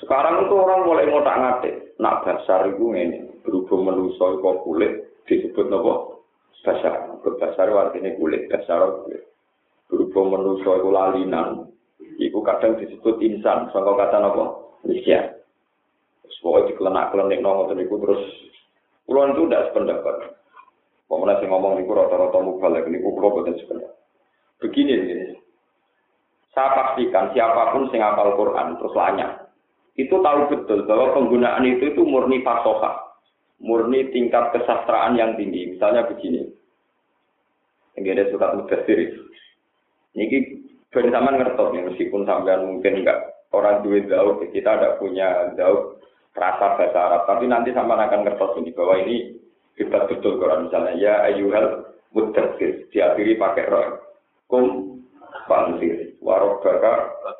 sekarang 0.00 0.48
itu 0.48 0.54
orang 0.56 0.88
mulai 0.88 1.04
ngotak 1.04 1.36
ngatik, 1.36 1.74
nak 2.00 2.24
besar 2.24 2.64
itu 2.72 2.96
ini 2.96 3.28
berhubung 3.44 3.84
menuso 3.84 4.40
kok 4.40 4.64
kulit 4.64 5.12
disebut 5.28 5.68
apa? 5.68 6.16
Besar, 6.64 7.20
berbesar 7.20 7.68
artinya 7.68 8.16
kulit, 8.16 8.48
besar 8.48 9.04
kulit. 9.04 9.28
Berhubung 9.92 10.32
menuso 10.32 10.80
itu 10.80 10.88
lalinan, 10.88 11.68
itu 12.16 12.40
kadang 12.40 12.80
disebut 12.80 13.20
insan, 13.20 13.68
soal 13.70 13.92
kata 13.92 14.18
apa? 14.24 14.44
Manusia. 14.88 15.38
Pokoknya 16.38 16.70
dikelenak-kelenik 16.70 17.42
nongol 17.42 17.74
itu 17.74 17.96
terus 17.98 18.22
kulon 19.10 19.34
itu 19.34 19.42
tidak 19.50 19.74
sependapat. 19.74 20.38
Pemenang 21.10 21.38
sih 21.42 21.50
ngomong 21.50 21.82
niku 21.82 21.98
rata-rata 21.98 22.38
mubalek 22.38 22.86
niku 22.86 23.10
kulo 23.10 23.42
boten 23.42 23.58
sependapat. 23.58 23.97
Begini 24.58 24.92
ini. 24.94 25.16
Saya 26.50 26.74
pastikan 26.74 27.30
siapa 27.30 27.70
pun 27.70 27.86
sing 27.94 28.02
hafal 28.02 28.34
Quran 28.34 28.74
terus 28.82 28.94
lanya 28.98 29.48
itu 29.98 30.14
tahu 30.14 30.40
betul 30.46 30.86
bahwa 30.86 31.10
penggunaan 31.18 31.66
itu 31.66 31.90
itu 31.90 32.02
murni 32.06 32.38
fasoha, 32.46 33.18
murni 33.58 34.06
tingkat 34.14 34.54
kesastraan 34.54 35.18
yang 35.18 35.34
tinggi. 35.34 35.74
Misalnya 35.74 36.06
begini, 36.06 36.46
ini 37.98 38.08
ada 38.14 38.30
surat 38.30 38.54
mudasir. 38.54 39.26
Ini 40.14 40.24
ben 40.94 41.10
sampean 41.10 41.42
ngertos 41.42 41.74
nih 41.74 41.82
meskipun 41.90 42.22
sampean 42.24 42.64
mungkin 42.64 43.02
enggak 43.02 43.18
orang 43.50 43.82
duit 43.82 44.06
jauh 44.06 44.38
kita 44.40 44.70
tidak 44.78 44.96
punya 45.02 45.50
jauh 45.58 45.98
rasa 46.38 46.78
bahasa 46.78 46.98
Arab. 46.98 47.22
Tapi 47.26 47.44
nanti 47.50 47.74
sama 47.74 47.98
akan 47.98 48.22
ngertos 48.22 48.54
ini 48.62 48.70
bahwa 48.70 49.02
ini 49.02 49.34
hebat 49.82 50.06
betul 50.06 50.38
Quran 50.38 50.70
misalnya 50.70 50.94
ya 50.94 51.14
ayuhal 51.26 51.90
mudassir 52.14 52.86
diakhiri 52.94 53.34
pakai 53.34 53.66
roh 53.66 54.07
kum 54.48 54.98
fansir 55.48 56.16
warok 56.24 56.64
baka 56.64 56.92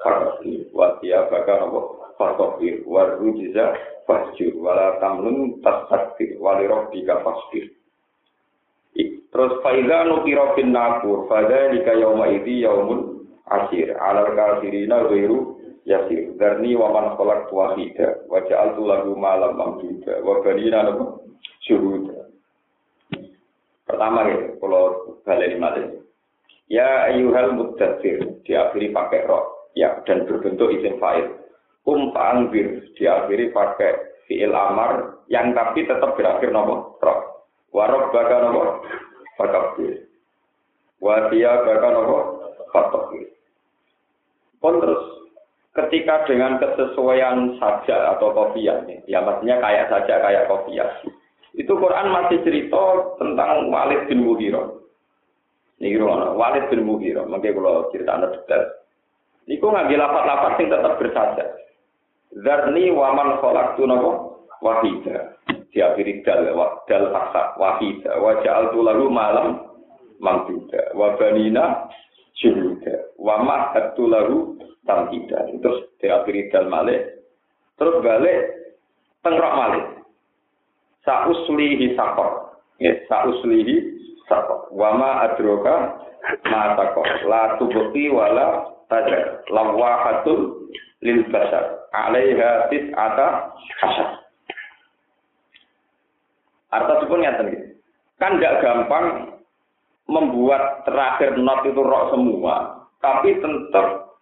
farasir 0.05 0.69
watia 0.77 1.25
baka 1.33 1.65
nopo 1.65 1.99
fasofir 2.21 2.85
warujiza 2.85 3.77
fasjur 4.05 4.53
wala 4.61 4.97
tamnun 5.01 5.61
tasaktir 5.65 6.37
waliroh 6.41 6.89
bika 6.93 7.21
fasfir 7.25 7.73
terus 9.29 9.61
faiza 9.63 10.05
nukiro 10.09 10.57
bin 10.57 10.73
nakur 10.73 11.29
fada 11.29 11.69
lika 11.73 11.93
yauma 11.95 12.29
idi 12.33 12.65
yaumun 12.65 13.29
asir 13.47 13.93
alal 14.01 14.33
kafirina 14.33 15.05
ghairu 15.09 15.61
yasir 15.85 16.33
darni 16.41 16.77
wa 16.77 16.93
man 16.93 17.17
khalaq 17.17 17.53
wahida 17.53 18.25
wa 18.29 18.41
ja'altu 18.49 18.89
lahu 18.89 19.17
malam 19.17 19.57
mamduda 19.57 20.21
wa 20.25 20.41
banina 20.45 20.85
lahu 20.85 21.21
syuhuda. 21.65 22.29
Pertama 23.89 24.29
ya 24.29 24.53
kalau 24.61 25.17
balik 25.25 25.57
malih 25.57 25.98
ya 26.69 27.11
ayyuhal 27.13 27.57
muddatsir 27.57 28.41
diakhiri 28.45 28.93
pakai 28.93 29.25
roh 29.29 29.73
ya 29.77 30.01
dan 30.05 30.25
berbentuk 30.25 30.73
isim 30.73 30.97
fa'il. 31.03 31.29
Um 31.89 32.13
fa'anbir 32.13 32.85
diakhiri 33.01 33.51
pakai 33.53 34.25
fi'il 34.29 34.53
amar 34.53 35.25
yang 35.33 35.57
tapi 35.57 35.89
tetap 35.89 36.17
berakhir 36.17 36.53
nopo? 36.53 37.01
Roh 37.01 37.21
warok 37.73 38.13
baka 38.13 38.37
nopo? 38.49 38.85
Fakabir 39.41 40.05
wa 41.01 41.29
dia 41.33 41.65
baka 41.65 41.89
nopo? 41.93 42.19
Fatokir 42.69 43.33
pun 44.61 44.77
terus 44.83 45.03
ketika 45.73 46.27
dengan 46.27 46.59
kesesuaian 46.59 47.55
saja 47.63 48.19
atau 48.19 48.35
kopiah, 48.35 48.83
ya 49.07 49.23
maksudnya 49.23 49.63
kayak 49.63 49.87
saja 49.87 50.19
kayak 50.19 50.51
kopiah, 50.51 50.91
itu 51.55 51.71
Quran 51.71 52.11
masih 52.11 52.43
cerita 52.43 53.15
tentang 53.23 53.71
Walid 53.71 54.11
bin 54.11 54.27
Mughirah. 54.27 54.75
Kira 55.79 56.35
Walid 56.35 56.75
bin 56.75 56.83
Mughirah, 56.91 57.23
mungkin 57.31 57.55
kalau 57.55 57.87
cerita 57.95 58.19
anda 58.19 58.35
detail. 58.35 58.67
Iku 59.47 59.65
ngambil 59.71 59.97
lapat-lapat 59.97 60.53
yang 60.59 60.69
tetap 60.75 60.95
bersaja. 60.99 61.45
Zarni 62.45 62.93
waman 62.93 63.39
kholak 63.41 63.79
tu 63.79 63.87
nopo 63.87 64.43
wahida. 64.61 65.39
Diakhiri 65.73 66.27
dal, 66.27 66.51
dal 66.85 67.05
faksa 67.15 67.57
wahida. 67.57 68.19
Wajah 68.19 68.53
al 68.59 68.67
lalu 68.75 69.07
malam 69.09 69.49
mamduda. 70.19 70.93
Wabanina 70.99 71.89
juhuda. 72.43 73.15
Wamah 73.17 73.73
lalu 73.97 74.59
tamhidan. 74.85 75.63
Terus 75.63 75.89
diakhiri 76.03 76.51
dal 76.53 76.67
malik. 76.69 77.23
Terus 77.79 78.03
balik 78.03 78.41
tengrok 79.23 79.55
malik. 79.55 79.85
Sauslihi 81.07 81.97
sakor. 81.97 82.59
Ya, 82.83 82.93
sauslihi 83.09 83.99
sakor. 84.29 84.71
Wama 84.71 85.27
adroka 85.27 85.99
matakor. 86.47 87.09
La 87.27 87.57
tubukti 87.57 88.13
wala 88.13 88.69
tajar. 88.87 89.43
Lawahatul 89.51 90.71
lil 91.03 91.27
basar. 91.33 91.89
Alaiha 91.91 92.69
tis'ata 92.69 93.27
hasyar. 93.81 94.09
Arta 96.69 97.09
pun 97.09 97.25
nyata 97.25 97.49
Kan 98.21 98.37
gak 98.43 98.61
gampang 98.61 99.39
membuat 100.11 100.85
terakhir 100.85 101.41
not 101.41 101.65
itu 101.65 101.81
roh 101.81 102.13
semua. 102.13 102.85
Tapi 102.99 103.39
tetap 103.39 104.19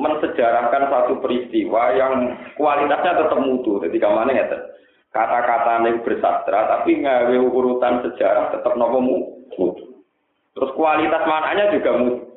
mensejarahkan 0.00 0.88
satu 0.88 1.20
peristiwa 1.20 1.92
yang 1.92 2.40
kualitasnya 2.56 3.20
tetap 3.20 3.38
mutu. 3.42 3.82
Jadi 3.84 3.96
ke 4.00 4.08
mana 4.08 4.32
ya? 4.32 4.46
Kata-kata 5.10 5.82
yang 5.82 6.06
bersastra, 6.06 6.70
tapi 6.70 7.02
ngawe 7.02 7.36
urutan 7.42 8.06
sejarah 8.06 8.54
tetap 8.54 8.78
nopo 8.78 9.02
mutu. 9.02 9.39
Terus 9.56 10.70
kualitas 10.74 11.22
mananya 11.24 11.72
juga 11.72 11.90
mutu. 11.96 12.30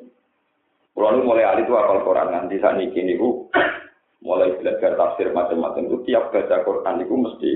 Kalau 0.94 1.26
mulai 1.26 1.42
alit 1.42 1.66
itu 1.66 1.74
apal 1.74 2.06
Quran 2.06 2.30
nanti 2.30 2.54
saat 2.62 2.78
ini 2.78 2.94
niku 2.94 3.50
mulai 4.26 4.54
belajar 4.62 4.94
tafsir 4.94 5.34
macam-macam 5.34 5.90
itu 5.90 5.98
tiap 6.06 6.30
baca 6.30 6.62
Quran 6.62 7.02
itu 7.02 7.14
mesti 7.18 7.52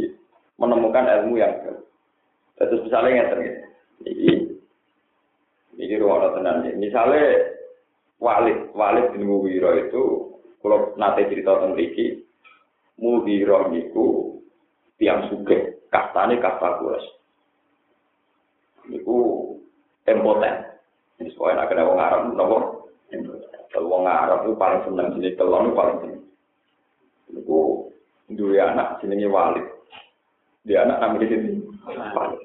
menemukan 0.59 1.07
ilmu 1.07 1.38
yang 1.38 1.55
baru. 1.62 1.81
Terus 2.59 2.83
misalnya 2.83 3.15
yang 3.15 3.29
terjadi, 3.31 3.62
ini 4.11 4.31
ini 5.79 5.95
ruang 6.03 6.35
tenan. 6.35 6.67
Misalnya 6.83 7.55
Walid, 8.19 8.75
Walid 8.75 9.15
bin 9.15 9.31
Muwiro 9.31 9.71
itu 9.79 10.03
kalau 10.59 10.99
nate 10.99 11.31
cerita 11.31 11.62
tentang 11.62 11.79
iki, 11.79 12.27
Muwiro 12.99 13.71
niku 13.71 14.37
tiang 14.99 15.31
suge, 15.31 15.87
kastane 15.95 16.43
kasta 16.43 16.83
kuras. 16.83 17.07
Niku 18.87 19.17
impoten. 20.07 20.55
Ini 21.19 21.35
soalnya 21.35 21.67
nak 21.67 21.69
kena 21.75 21.89
wong 21.91 21.99
Arab, 21.99 22.21
nopo. 22.31 22.59
Kalau 23.75 23.91
wong 23.91 24.05
Arab 24.07 24.47
itu 24.47 24.55
paling 24.55 24.81
senang 24.87 25.13
jenis 25.19 25.35
telon 25.35 25.67
itu 25.67 25.75
paling 25.75 25.97
senang. 25.99 26.23
Niku 27.35 27.59
dua 28.33 28.71
anak 28.71 29.03
jenenge 29.03 29.27
Walid. 29.27 29.67
Dia 30.63 30.85
anak 30.87 31.01
namanya 31.03 31.27
sini 31.27 31.65
Walid. 31.89 32.43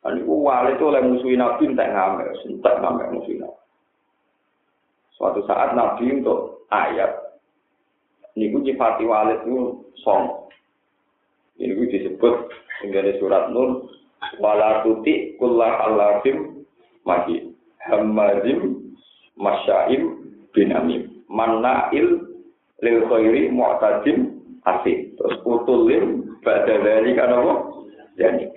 Niku 0.00 0.34
Walid 0.40 0.76
itu 0.76 0.84
oleh 0.88 1.02
musuhin 1.04 1.40
Nabi 1.40 1.68
entek 1.68 1.92
ngamel, 1.92 2.28
entek 2.48 2.74
ngamel 2.80 3.06
musuhin 3.14 3.44
Nabi. 3.44 3.60
Suatu 5.14 5.44
saat 5.44 5.76
Nabi 5.76 6.16
untuk 6.16 6.64
ayat, 6.72 7.12
niku 8.34 8.64
nyifati 8.64 9.04
Walid 9.04 9.44
itu 9.44 9.84
song. 10.00 10.48
Ini 11.60 11.76
disebut 11.76 12.48
hingga 12.80 13.04
di 13.04 13.20
surat 13.20 13.52
Nur, 13.52 13.84
wala 14.38 14.86
tuti 14.86 15.34
kullah 15.40 15.90
alafim 15.90 16.62
mahi. 17.02 17.50
Hamazim 17.80 18.92
masyaim 19.34 20.30
binamim. 20.52 21.24
Mannail 21.26 22.28
lil 22.84 22.98
khairi 23.08 23.48
mu'tadim 23.48 24.44
asih 24.68 25.16
terus 25.16 25.40
utulim 25.42 26.36
pada 26.44 26.76
dari 26.78 27.16
kan 27.16 27.32
apa 27.32 27.54
yani. 28.20 28.52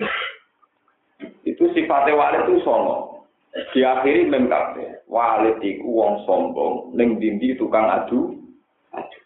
Itu 1.47 1.71
sifatnya 1.71 2.19
walid 2.19 2.43
itu 2.51 2.61
sono. 2.67 3.23
Diakhiri 3.71 4.27
mem 4.27 4.49
kabeh. 4.51 5.05
Walid 5.07 5.61
iku 5.63 5.87
wong 5.87 6.13
sombong. 6.27 6.91
Ning 6.97 7.21
dindi 7.21 7.55
tukang 7.55 7.87
adu 7.87 8.35
adu. 8.91 9.19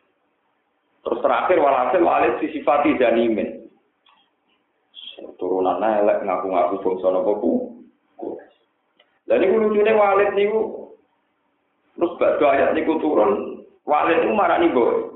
Terus 1.01 1.19
terakhir 1.23 1.57
walhasil 1.57 2.03
walid 2.03 2.37
disifati 2.43 2.99
janimin 2.99 3.56
turunan 5.67 5.99
elek 5.99 6.23
ngaku-ngaku 6.23 6.75
bangsa 6.79 7.07
napa 7.11 7.31
ku 7.43 7.51
Lah 9.27 9.35
niku 9.35 9.59
lucune 9.59 9.91
walid 9.91 10.31
niku 10.39 10.87
terus 11.99 12.15
badhe 12.15 12.45
ayat 12.47 12.71
niku 12.71 12.95
turun 13.03 13.59
walid 13.83 14.23
itu 14.23 14.31
marani 14.31 14.71
boy 14.71 15.11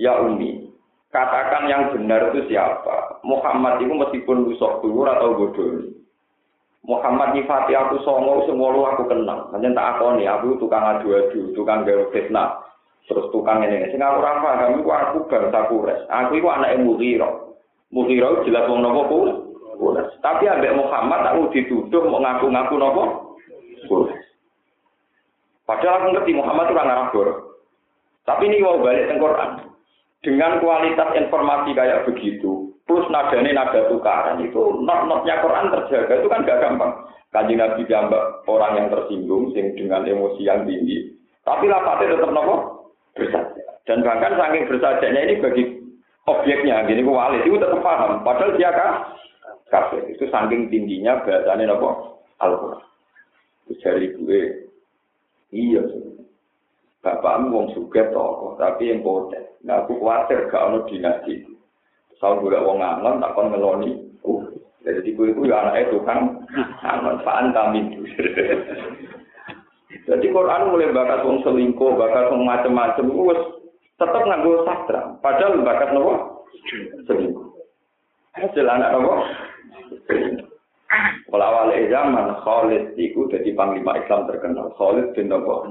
Ya 0.00 0.16
Umi, 0.16 0.64
katakan 1.12 1.68
yang 1.68 1.92
benar 1.92 2.32
itu 2.32 2.48
siapa? 2.48 3.20
Muhammad 3.20 3.84
itu 3.84 3.92
meskipun 3.92 4.48
rusak 4.48 4.80
dhuwur 4.80 5.12
atau 5.12 5.36
bodoh. 5.36 5.92
Muhammad 6.88 7.36
nyifati 7.36 7.76
aku 7.76 8.00
songo 8.00 8.48
semua 8.48 8.72
lu 8.72 8.80
aku 8.88 9.04
kenal. 9.12 9.52
Hanya 9.52 9.76
tak 9.76 10.00
aku 10.00 10.16
nih, 10.16 10.24
aku 10.24 10.56
tukang 10.56 10.88
adu-adu, 10.88 11.52
tukang 11.52 11.84
gawe 11.84 12.08
fitnah. 12.16 12.64
Terus 13.12 13.28
tukang 13.28 13.60
ini, 13.60 13.92
sing 13.92 14.00
aku 14.00 14.24
ora 14.24 14.40
paham 14.40 14.80
iku 14.80 14.88
aku 14.88 15.18
bangsa 15.28 15.68
Quraisy. 15.68 16.08
Aku 16.08 16.32
iku 16.40 16.48
anake 16.48 16.80
Mughira. 16.80 17.49
Mughira 17.90 18.46
jelas 18.46 18.70
wong 18.70 18.86
Quraisy. 19.80 20.20
Tapi 20.20 20.44
ambek 20.44 20.76
Muhammad 20.76 21.20
aku 21.32 21.50
dituduh 21.56 22.04
mau 22.06 22.20
ngaku-ngaku 22.20 22.76
Quraisy. 23.88 24.20
Padahal 25.64 25.96
aku 26.02 26.08
ngerti 26.12 26.32
Muhammad 26.36 26.66
itu 26.68 26.74
orang 26.76 26.92
Arab 26.92 27.14
Tapi 28.28 28.42
ini 28.46 28.62
mau 28.62 28.78
balik 28.78 29.08
ke 29.08 29.16
Quran. 29.16 29.50
dengan 30.20 30.60
kualitas 30.60 31.16
informasi 31.16 31.72
kayak 31.72 32.04
begitu, 32.04 32.76
plus 32.84 33.08
nadanya 33.08 33.56
nada 33.56 33.88
tukaran 33.88 34.44
itu 34.44 34.84
not-notnya 34.84 35.40
Quran 35.40 35.72
terjaga 35.72 36.12
itu 36.20 36.28
kan 36.28 36.44
gak 36.44 36.60
gampang. 36.60 36.92
Kaji 37.32 37.56
Nabi 37.56 37.88
jambak 37.88 38.44
orang 38.44 38.76
yang 38.76 38.86
tersinggung, 38.92 39.48
sing 39.56 39.72
dengan 39.80 40.04
emosi 40.04 40.44
yang 40.44 40.68
tinggi, 40.68 41.16
tapi 41.40 41.72
lapatnya 41.72 42.20
tetap 42.20 42.36
nopo 42.36 42.84
bersaja. 43.16 43.64
Dan 43.88 44.04
bahkan 44.04 44.36
saking 44.36 44.68
bersajanya 44.68 45.20
ini 45.24 45.34
bagi 45.40 45.79
objeknya, 46.28 46.84
gini 46.84 47.06
ku 47.06 47.16
walid 47.16 47.46
itu 47.46 47.56
tetap 47.56 47.80
paham. 47.80 48.20
Padahal 48.26 48.56
dia 48.58 48.70
kah? 48.74 49.16
Kafir. 49.70 50.02
Itu 50.10 50.26
saking 50.28 50.66
tingginya 50.68 51.22
bahasanya 51.22 51.72
nopo 51.72 52.20
Al-Quran. 52.42 52.82
Dari 53.70 54.10
gue, 54.18 54.42
iya 55.54 55.78
bapakmu 57.00 57.48
wong 57.52 57.66
suge 57.72 58.02
toko, 58.12 58.56
tapi 58.60 58.92
yang 58.92 59.00
poten. 59.00 59.40
Nah, 59.64 59.84
aku 59.84 60.00
khawatir 60.00 60.48
gak 60.52 60.64
ono 60.68 60.84
dinasti. 60.88 61.44
Saya 62.20 62.36
juga 62.40 62.60
wong 62.60 62.84
ngangon, 62.84 63.20
tak 63.24 63.32
kon 63.32 63.48
ngeloni. 63.48 63.92
Uh, 64.20 64.44
jadi 64.84 65.00
tipu 65.00 65.24
itu 65.28 65.48
ya 65.48 65.64
anaknya 65.64 65.88
tukang 65.96 66.44
ngangon, 66.84 67.16
paan 67.24 67.46
kami. 67.56 67.80
Jadi 70.04 70.26
Quran 70.36 70.68
mulai 70.68 70.92
bakat 70.92 71.24
wong 71.24 71.40
selingkuh, 71.40 71.96
bakat 71.96 72.28
wong 72.28 72.44
macem-macem, 72.44 73.08
wes 73.08 73.40
tetap 74.00 74.22
nganggo 74.24 74.64
sastra. 74.64 75.20
Padahal 75.20 75.60
bakat 75.60 75.92
nopo 75.92 76.48
selingkuh. 77.04 77.52
Hasil 78.32 78.64
anak 78.64 78.96
nopo 78.96 79.20
Kalau 81.30 81.46
awal 81.46 81.70
zaman 81.86 82.34
Khalid 82.42 82.98
itu 82.98 83.30
jadi 83.30 83.54
panglima 83.54 83.94
Islam 84.02 84.26
terkenal. 84.26 84.74
Khalid 84.74 85.14
bin 85.14 85.30
Nabi 85.30 85.70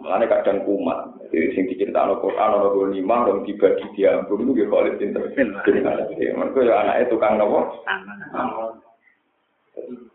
Mulane 0.00 0.24
kadang 0.24 0.64
kumat. 0.64 1.20
Jadi 1.28 1.52
sing 1.52 1.68
diceritakan 1.68 2.16
Al-Qur'an 2.16 2.56
ana 2.56 2.72
lima 2.88 3.28
dong 3.28 3.44
dibagi 3.44 3.84
diambung 3.92 4.48
itu 4.48 4.64
ya 4.64 4.66
Khalid 4.72 4.94
bin 4.96 5.12
terkenal. 5.12 5.60
Mereka 6.08 6.58
ya 6.64 6.74
anaknya 6.80 7.10
tukang 7.12 7.36
nopo. 7.36 7.84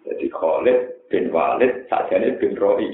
Jadi 0.09 0.25
Khalid 0.33 0.98
bin 1.09 1.33
Walid 1.33 1.89
sajane 1.89 2.37
bin 2.37 2.53
Roi. 2.55 2.85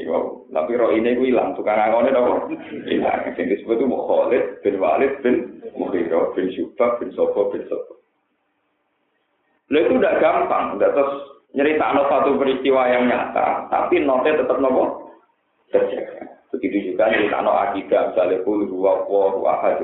Tapi 0.49 0.71
Roi 0.79 0.97
ini 0.97 1.19
gue 1.19 1.29
hilang. 1.29 1.53
Tukang 1.53 1.77
angone 1.77 2.09
nopo. 2.15 2.49
Hilang. 2.87 3.35
Yang 3.35 3.61
disebut 3.61 3.83
itu 3.83 3.85
Khalid 3.91 4.43
bin 4.63 4.75
Walid 4.79 5.13
bin 5.21 5.35
Mughirah 5.75 6.31
bin 6.33 6.47
Syubah 6.55 6.97
bin 6.97 7.11
Sobo 7.11 7.51
bin 7.51 7.67
Sobo. 7.67 7.99
Lo 9.73 9.77
itu 9.81 9.97
udah 9.97 10.13
gampang, 10.21 10.77
udah 10.77 10.89
terus 10.93 11.13
nyerita 11.57 11.89
satu 11.97 12.37
peristiwa 12.37 12.85
yang 12.85 13.09
nyata, 13.09 13.65
tapi 13.73 13.97
notnya 13.97 14.45
tetap 14.45 14.61
nopo 14.61 15.09
terjaga. 15.73 16.37
Begitu 16.53 16.93
juga 16.93 17.09
nyerita 17.09 17.41
no 17.41 17.51
akidah, 17.57 18.13
misalnya 18.13 18.45
kul 18.45 18.69
huwa 18.69 19.09
wahu 19.09 19.41
ahad, 19.49 19.79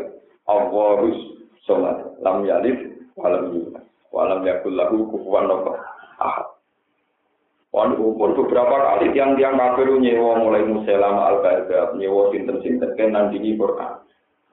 awwarus 0.45 1.17
somat, 1.65 1.97
lam 2.21 2.45
yalid, 2.45 2.77
walam 3.17 3.57
yulad, 3.57 3.83
walam 4.13 4.45
yakul 4.45 4.69
lahu 4.69 5.09
nopo 5.17 5.81
ahad. 6.21 6.50
Wan 7.71 7.95
umur 7.95 8.36
beberapa 8.36 8.75
kali 8.84 9.15
tiang 9.15 9.39
tiang 9.39 9.55
kafir 9.55 9.88
nyewa 9.95 10.43
mulai 10.43 10.67
muselama 10.67 11.31
al 11.31 11.38
baghdad 11.39 11.95
nyewa 11.95 12.27
sinten 12.36 12.60
sinten 12.60 12.91
kan 12.99 13.15
nandingi 13.15 13.55
Quran. 13.55 13.95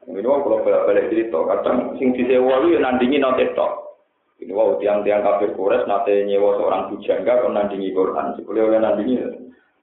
Ini 0.07 0.23
wong 0.23 0.41
kalau 0.47 0.63
balik 0.63 0.87
balik 0.87 1.09
cerita, 1.11 1.37
kadang 1.37 1.99
sing 1.99 2.15
disewa 2.15 2.63
lu 2.63 2.73
ya 2.73 2.81
nandingi 2.81 3.19
notetok. 3.19 3.89
Ini 4.39 4.55
wow 4.55 4.79
tiang-tiang 4.79 5.27
kafir 5.27 5.51
kures 5.59 5.83
nate 5.91 6.25
nyewa 6.31 6.63
seorang 6.63 6.95
bujangga 6.95 7.43
kon 7.43 7.59
nandingi 7.59 7.91
Quran. 7.91 8.39
Sebelum 8.39 8.71
oleh 8.71 8.81
nandingi. 8.81 9.15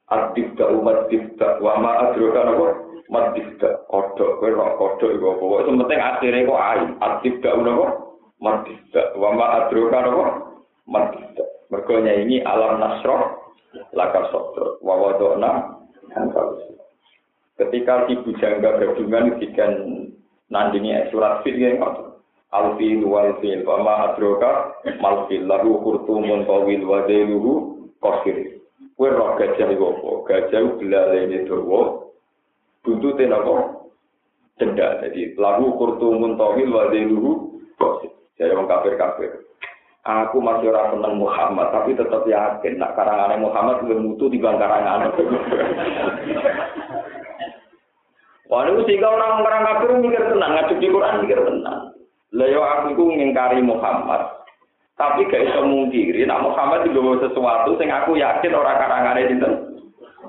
Adibda 0.05 0.65
umat 0.71 1.09
dibda 1.09 1.59
wama 1.59 2.07
adroka 2.07 2.45
nopo 2.45 2.65
mat 3.09 3.33
dibda 3.33 3.83
kodok 3.89 4.37
kowe 4.37 4.49
rok 4.53 4.77
kodok 4.77 5.11
iku 5.11 5.33
apa? 5.33 5.43
Wae 5.43 5.65
penting 5.65 5.99
akhire 6.01 6.39
kok 6.45 6.61
ain 6.61 6.89
adibda 7.01 7.49
nopo 7.57 7.85
mat 8.37 8.63
dibda 8.69 9.01
wama 9.17 9.45
adroka 9.65 9.97
nopo 10.05 10.23
mat 10.85 11.05
dibda 11.09 11.44
mergo 11.69 11.97
ini 11.97 12.45
alam 12.45 12.77
nasroh 12.77 13.53
laka 13.91 14.29
sotro 14.31 14.77
wa 14.85 14.95
wadona 14.95 15.81
ketika 17.57 18.05
si 18.07 18.19
bujangga 18.21 18.79
gadungan 18.79 19.39
dikan 19.39 19.73
nandingi 20.51 20.93
surat 21.09 21.41
fit 21.41 21.57
yang 21.57 21.81
alfil 22.53 23.01
wal 23.07 23.31
fil 23.41 23.61
wa 23.65 24.11
adroka 24.11 24.77
mal 25.01 25.27
fil 25.27 25.43
lahu 25.43 25.81
khurtumun 25.81 26.47
tawil 26.47 26.81
wa 26.87 27.03
dailuhu 27.09 27.51
qasir 27.99 28.61
kuwi 28.95 29.11
roh 29.11 29.35
gajah 29.35 29.67
iku 29.75 29.91
apa? 29.91 30.09
Gajah 30.23 30.79
belalene 30.79 31.43
dawa. 31.43 32.07
Buntute 32.79 33.27
napa? 33.27 33.83
Cendha 34.55 35.03
jadi 35.03 35.35
lahu 35.35 35.75
khurtumun 35.75 36.39
tawil 36.39 36.69
wa 36.71 36.87
dailuhu 36.87 37.59
qasir 37.75 38.11
jadi 38.39 38.55
wong 38.55 38.67
kafir 38.71 38.95
kafir 38.95 39.31
Aku 40.05 40.37
masih 40.37 40.69
orang 40.69 40.93
seneng 40.93 41.17
Muhammad, 41.17 41.73
tapi 41.73 41.97
tetap 41.97 42.29
yakin 42.29 42.77
nak 42.77 42.93
karangan 42.93 43.41
Muhammad 43.41 43.81
lebih 43.81 44.05
mutu 44.05 44.29
di 44.29 44.37
bang 44.37 44.61
karangan. 44.61 45.09
Wah, 48.45 48.61
ini 48.69 48.85
sehingga 48.85 49.09
orang 49.09 49.41
orang 49.41 49.65
kafir 49.65 49.97
mikir 49.97 50.21
tenang, 50.29 50.53
ngajuk 50.53 50.77
di 50.77 50.93
Quran 50.93 51.25
mikir 51.25 51.41
tenang. 51.41 51.97
Lah 52.37 52.47
yo 52.51 52.61
aku 52.61 52.93
iku 52.93 53.03
ngingkari 53.09 53.65
Muhammad. 53.65 54.45
Tapi 54.95 55.27
gak 55.27 55.43
iso 55.51 55.65
mungkiri 55.65 56.23
nek 56.23 56.39
Muhammad 56.39 56.87
digawa 56.87 57.19
sesuatu 57.19 57.75
sing 57.75 57.91
aku 57.91 58.15
yakin 58.15 58.55
ora 58.55 58.79
karangane 58.79 59.27
sinten 59.27 59.53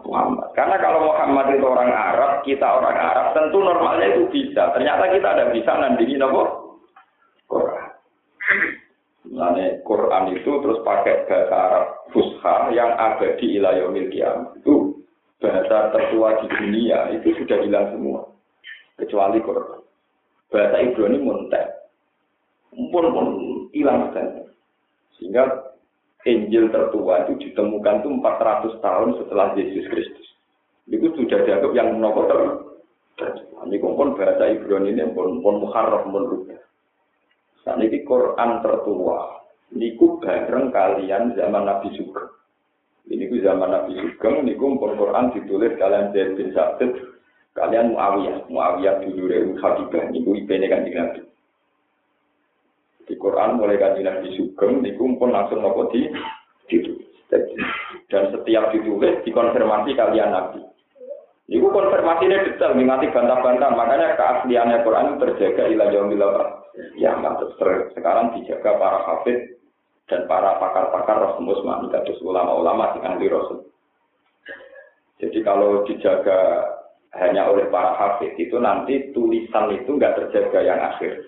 Muhammad. 0.09 0.57
Karena 0.57 0.81
kalau 0.81 1.07
Muhammad 1.07 1.53
itu 1.53 1.67
orang 1.69 1.93
Arab, 1.93 2.43
kita 2.43 2.65
orang 2.65 2.97
Arab, 2.97 3.27
tentu 3.37 3.61
normalnya 3.61 4.17
itu 4.17 4.27
bisa. 4.33 4.73
Ternyata 4.73 5.12
kita 5.12 5.29
ada 5.37 5.45
bisa 5.53 5.71
nandingin 5.77 6.25
apa? 6.25 6.65
Nah, 9.35 9.59
Quran 9.83 10.25
itu 10.39 10.51
terus 10.62 10.79
pakai 10.87 11.27
bahasa 11.27 11.57
Arab 11.57 11.87
Fusha 12.15 12.71
yang 12.71 12.95
ada 12.95 13.35
di 13.41 13.59
ilayomil 13.59 14.07
kiamat. 14.15 14.55
Itu 14.62 15.03
bahasa 15.43 15.91
tertua 15.91 16.39
di 16.43 16.47
dunia, 16.47 17.11
itu 17.11 17.35
sudah 17.43 17.59
hilang 17.62 17.91
semua. 17.91 18.23
Kecuali 18.97 19.43
Quran. 19.43 19.83
Bahasa 20.49 20.77
Ibrani 20.79 21.19
muntek. 21.19 21.67
Pun 22.71 23.07
pun 23.11 23.27
hilang 23.75 24.15
sekali. 24.15 24.47
Sehingga 25.19 25.45
Injil 26.27 26.71
tertua 26.71 27.27
itu 27.27 27.51
ditemukan 27.51 28.03
itu 28.03 28.09
400 28.11 28.85
tahun 28.85 29.09
setelah 29.21 29.55
Yesus 29.59 29.87
Kristus. 29.91 30.29
Itu 30.87 31.11
sudah 31.19 31.43
dianggap 31.43 31.73
yang 31.75 31.99
menopor 31.99 32.31
tertua. 32.31 33.67
Ini 33.67 33.83
pun 33.83 34.15
bahasa 34.15 34.45
Ibrani 34.55 34.95
ini 34.95 35.03
pun 35.11 35.43
pun 35.43 35.59
Muharram 35.59 36.15
pun 36.15 36.47
Saat 37.66 37.83
ini 37.83 38.07
Quran 38.07 38.62
tertua. 38.62 39.42
Niku 39.74 40.22
bareng 40.22 40.70
kalian 40.70 41.35
zaman 41.35 41.66
Nabi 41.66 41.90
Sugeng. 41.98 42.31
Ini 43.11 43.26
ku 43.26 43.42
zaman 43.42 43.74
Nabi 43.74 43.98
Sugeng, 43.98 44.46
niku 44.46 44.79
Quran 44.79 45.35
ditulis 45.35 45.74
kalian 45.74 46.14
Zaid 46.14 46.38
bin 46.38 46.55
Sabit, 46.55 46.94
kalian 47.59 47.90
Muawiyah, 47.90 48.46
Muawiyah 48.46 49.02
dulu 49.02 49.26
Rehu 49.26 49.50
Habibah, 49.59 50.07
niku 50.14 50.38
ipene 50.38 50.70
kan 50.70 50.87
Nabi. 50.87 51.26
di 53.07 53.14
Quran 53.14 53.59
mulai 53.59 53.79
kaji 53.79 54.02
Nabi 54.02 54.35
Sugeng 54.38 54.83
niku 54.83 55.18
pun 55.18 55.35
langsung 55.35 55.62
nopo 55.62 55.90
di. 55.90 56.07
Dan 58.07 58.31
setiap 58.31 58.70
ditulis 58.70 59.22
dikonfirmasi 59.26 59.90
kalian 59.98 60.31
Nabi. 60.31 60.62
Niku 61.50 61.70
konfirmasinya 61.70 62.42
detail, 62.42 62.74
mengati 62.74 63.11
bantah-bantah. 63.11 63.70
Makanya 63.74 64.18
keasliannya 64.18 64.83
Quran 64.83 65.18
terjaga 65.22 65.70
ilah 65.70 65.90
yaumil 65.94 66.22
Ya, 66.97 67.17
mantap. 67.17 67.57
Sekarang 67.97 68.37
dijaga 68.37 68.77
para 68.77 69.01
hafid 69.09 69.57
dan 70.07 70.29
para 70.29 70.61
pakar-pakar 70.61 71.17
Rasul 71.19 71.49
Usman, 71.51 71.89
kados 71.89 72.21
ulama-ulama 72.21 72.95
di 72.97 73.01
ahli 73.03 73.27
Rasul. 73.33 73.65
Jadi 75.17 75.41
kalau 75.41 75.83
dijaga 75.89 76.69
hanya 77.17 77.49
oleh 77.49 77.73
para 77.73 77.97
hafid 77.97 78.37
itu 78.37 78.61
nanti 78.61 79.09
tulisan 79.17 79.73
itu 79.73 79.97
nggak 79.97 80.21
terjaga 80.21 80.61
yang 80.61 80.81
akhir. 80.85 81.25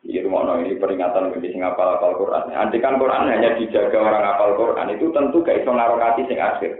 Ini 0.00 0.24
rumah 0.24 0.56
ini 0.64 0.80
peringatan 0.80 1.36
bagi 1.36 1.52
sing 1.52 1.60
apal 1.60 2.00
apal 2.00 2.16
Quran. 2.16 2.48
Nanti 2.48 2.80
kan 2.80 2.96
Quran 2.96 3.28
hanya 3.28 3.52
dijaga 3.60 4.00
orang 4.00 4.24
apal 4.32 4.56
Quran 4.56 4.96
itu 4.96 5.12
tentu 5.12 5.44
gak 5.44 5.60
iso 5.60 5.70
ngarokati 5.76 6.24
sing 6.24 6.40
akhir. 6.40 6.72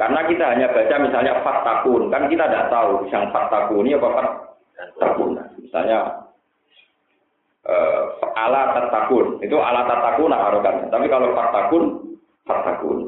Karena 0.00 0.24
kita 0.26 0.44
hanya 0.48 0.72
baca 0.72 0.96
misalnya 0.96 1.38
faktakun, 1.44 2.10
kan 2.10 2.26
kita 2.26 2.50
tidak 2.50 2.66
tahu 2.72 3.04
yang 3.12 3.30
faktakun 3.30 3.84
ini 3.84 3.94
apa 3.94 4.08
faktakun. 4.96 5.38
Misalnya 5.60 6.23
uh, 7.68 8.00
ala 8.36 8.76
tatakun, 8.76 9.40
itu 9.40 9.56
ala 9.56 9.84
tatakun 9.88 10.32
harokan. 10.32 10.88
Tapi 10.88 11.06
kalau 11.08 11.32
faktakun, 11.36 11.84
faktakun. 12.44 12.98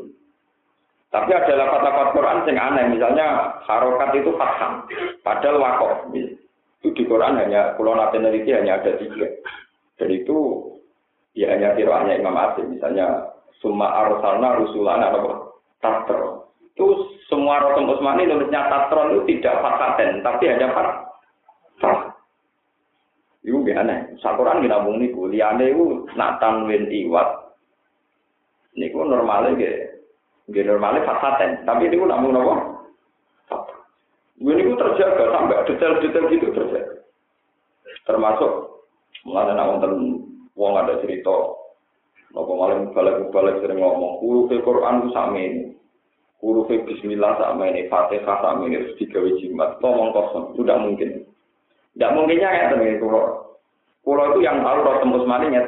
Tapi 1.14 1.30
ada 1.32 1.52
lafaz-lafaz 1.56 2.12
Quran 2.12 2.44
yang 2.50 2.58
aneh, 2.60 2.84
misalnya 2.92 3.56
harokat 3.64 4.10
itu 4.20 4.36
fatham, 4.36 4.84
padahal 5.24 5.62
wakof. 5.62 6.12
Itu 6.12 6.92
di 6.92 7.08
Quran 7.08 7.40
hanya 7.40 7.72
pulau 7.80 7.96
Nabi 7.96 8.20
Neliti 8.20 8.52
hanya 8.52 8.82
ada 8.82 9.00
tiga. 9.00 9.24
Dan 9.96 10.12
itu 10.12 10.36
ya 11.32 11.56
hanya 11.56 11.72
kiroahnya 11.72 12.20
Imam 12.20 12.36
Asim. 12.36 12.68
Misalnya 12.76 13.32
Summa 13.64 13.88
Arsalna 13.88 14.60
Rusulana 14.60 15.08
apa? 15.08 15.56
Tatron. 15.80 16.44
Itu 16.76 17.16
semua 17.32 17.64
Rasul 17.64 17.88
Usmani 17.88 18.28
nulisnya 18.28 18.68
Tatron 18.68 19.16
itu 19.16 19.40
tidak 19.40 19.64
fasaten, 19.64 20.20
tapi 20.20 20.44
hanya 20.52 20.68
fat. 20.76 20.88
Itu 23.46 23.62
aneh. 23.62 24.18
Sakuran 24.18 24.66
kita 24.66 24.82
ngomong 24.82 24.98
niku, 24.98 25.30
liane 25.30 25.70
itu 25.70 26.10
nak 26.18 26.42
tanwin 26.42 26.90
iwat. 26.90 27.54
Niku 28.74 29.06
normalnya 29.06 29.54
gitu. 29.54 29.78
Gak 30.50 30.66
normalnya 30.66 31.06
fasaten, 31.06 31.62
tapi 31.66 31.90
itu 31.90 32.02
namun 32.02 32.38
apa? 32.38 32.54
Ini 34.36 34.62
itu 34.62 34.78
terjaga 34.78 35.24
sampai 35.32 35.64
detail-detail 35.64 36.24
gitu 36.28 36.46
terjaga. 36.54 37.02
Termasuk 38.06 38.50
mulai 39.26 39.54
nak 39.54 39.66
wonten 39.74 39.92
wong 40.54 40.72
ada 40.78 41.02
cerita 41.02 41.56
Nopo 42.36 42.52
malam 42.52 42.92
balik 42.92 43.32
balik 43.32 43.64
sering 43.64 43.80
ngomong 43.80 44.20
huruf 44.20 44.52
Quran 44.52 45.00
itu 45.00 45.08
sama 45.16 45.40
ini, 45.40 45.72
huruf 46.44 46.68
Bismillah 46.68 47.40
sama 47.40 47.64
ini, 47.72 47.88
Fatihah 47.88 48.44
sama 48.44 48.68
ini, 48.68 48.92
digawe 49.00 49.30
jimat, 49.40 49.80
ngomong 49.80 50.12
kosong, 50.12 50.44
tidak 50.52 50.82
mungkin. 50.84 51.24
Tidak 51.96 52.12
mungkinnya 52.12 52.52
ya 52.52 52.64
teman 52.68 53.00
pulau. 53.00 53.56
Pulau 54.04 54.36
itu 54.36 54.44
yang 54.44 54.60
tahu 54.60 54.84
roh 54.84 54.96
tembus 55.00 55.24
maninya. 55.24 55.64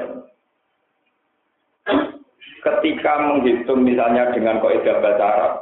Ketika 2.60 3.12
menghitung 3.24 3.80
misalnya 3.80 4.28
dengan 4.36 4.60
kaidah 4.60 5.00
bahasa 5.00 5.24
Arab, 5.24 5.52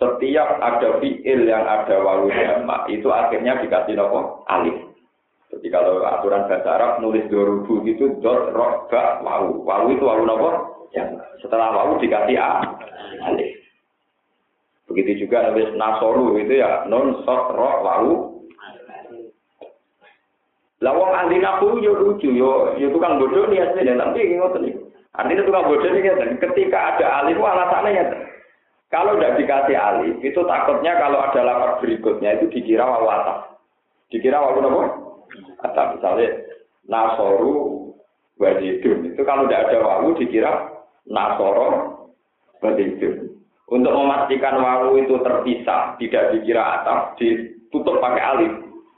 setiap 0.00 0.48
ada 0.64 0.96
fiil 1.04 1.44
yang 1.44 1.60
ada 1.68 2.00
wawu 2.00 2.32
jamak 2.32 2.88
itu 2.88 3.04
akhirnya 3.12 3.60
dikasih 3.60 4.00
nopo 4.00 4.48
alif. 4.48 4.72
Jadi 5.52 5.68
kalau 5.68 6.00
aturan 6.08 6.48
bahasa 6.48 6.80
Arab 6.80 6.92
nulis 7.04 7.28
dorubu 7.28 7.84
itu 7.84 8.16
dot 8.24 8.56
rok 8.56 8.88
ba 8.88 9.20
wawu. 9.20 9.60
Wawu 9.60 9.92
itu 9.92 10.08
wawu 10.08 10.24
nopo? 10.24 10.48
Yang 10.96 11.20
setelah 11.44 11.68
wawu 11.76 12.00
dikasih 12.00 12.40
a 12.40 12.64
alif. 13.28 13.60
Begitu 14.88 15.28
juga 15.28 15.52
nulis 15.52 15.68
nasoru 15.76 16.38
itu 16.40 16.64
ya 16.64 16.88
non 16.88 17.20
sok 17.28 17.52
rok 17.52 17.76
wawu. 17.84 18.29
Lawang 20.80 21.12
ahli 21.12 21.36
nahu 21.36 21.76
yo 21.84 21.92
lucu 21.92 22.32
yo 22.32 22.72
yo 22.80 22.88
tukang 22.88 23.20
bodoh 23.20 23.44
nih 23.52 23.60
aslinya 23.60 24.00
nanti 24.00 24.24
ngotot 24.32 24.64
nih. 24.64 24.74
Artinya 25.12 25.44
tukang 25.44 25.68
bodoh 25.68 25.90
nih 25.92 26.02
kan 26.08 26.40
ketika 26.40 26.78
ada 26.96 27.06
alif 27.20 27.36
alasannya 27.36 27.92
ya. 28.00 28.04
Kalau 28.90 29.14
tidak 29.14 29.38
dikasih 29.38 29.78
alif, 29.78 30.18
itu 30.18 30.40
takutnya 30.50 30.98
kalau 30.98 31.22
ada 31.22 31.40
lafaz 31.46 31.78
berikutnya 31.78 32.42
itu 32.42 32.50
dikira 32.50 32.82
wawu 32.82 33.06
atap. 33.06 33.62
Dikira 34.10 34.42
wawu 34.42 34.66
apa? 34.66 34.82
Atap. 35.62 35.86
Misalnya, 35.94 36.42
nasoru 36.90 37.54
wajidun. 38.42 39.14
Itu 39.14 39.22
kalau 39.22 39.46
tidak 39.46 39.70
ada 39.70 39.78
wawu 39.86 40.18
dikira 40.18 40.74
nasoro 41.06 41.68
wajidun. 42.58 43.30
Untuk 43.70 43.94
memastikan 43.94 44.58
wawu 44.58 44.98
itu 44.98 45.14
terpisah, 45.22 45.94
tidak 46.02 46.34
dikira 46.34 46.82
atap, 46.82 47.14
ditutup 47.14 48.02
pakai 48.02 48.22
alif. 48.26 48.52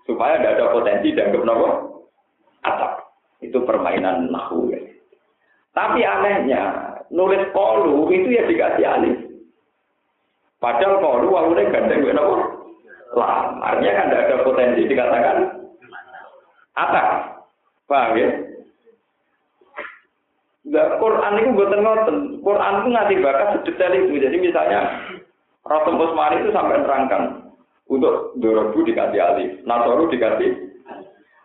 Supaya 0.05 0.39
tidak 0.39 0.59
ada 0.59 0.75
potensi 0.75 1.15
dan 1.15 1.31
apa? 1.31 1.71
Atap. 2.67 2.93
Itu 3.43 3.63
permainan 3.63 4.31
nahu. 4.31 4.71
Ya. 4.71 4.81
Tapi 5.73 6.05
anehnya, 6.05 6.63
nulis 7.09 7.43
kolu 7.55 8.11
itu 8.11 8.29
ya 8.29 8.45
dikasih 8.47 8.87
alif. 8.87 9.19
Padahal 10.63 11.03
kalau 11.03 11.27
wawune 11.27 11.67
gandeng 11.75 12.07
gue 12.07 12.15
nopo 12.15 12.35
lam. 13.19 13.59
Artinya 13.59 13.93
kan 13.99 14.07
tidak 14.11 14.25
ada 14.31 14.37
potensi 14.47 14.81
dikatakan 14.87 15.37
apa? 16.79 17.03
Paham 17.91 18.15
ya? 18.15 18.29
Nah, 20.63 20.97
Quran 21.03 21.39
itu 21.43 21.51
buatan 21.59 21.83
ngoten. 21.83 22.17
Quran 22.41 22.75
itu 22.79 22.89
ngasih 22.95 23.17
bakat 23.21 23.49
sedetail 23.59 23.93
itu. 23.99 24.15
Jadi 24.23 24.37
misalnya 24.39 24.81
Rasul 25.67 25.99
Usmani 25.99 26.47
itu 26.47 26.51
sampai 26.55 26.79
nerangkan 26.79 27.23
untuk 27.93 28.33
dorobu 28.41 28.81
dikasih 28.89 29.21
alif, 29.21 29.51
nasoru 29.69 30.09
dikasih. 30.09 30.73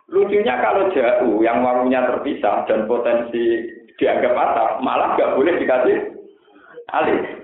Lucunya 0.08 0.56
kalau 0.64 0.88
jauh 0.96 1.44
yang 1.44 1.60
warungnya 1.60 2.08
terpisah 2.08 2.64
dan 2.64 2.88
potensi 2.88 3.68
dianggap 4.00 4.32
atap, 4.32 4.70
malah 4.80 5.12
nggak 5.20 5.36
boleh 5.36 5.54
dikasih 5.60 5.96
alif. 6.96 7.38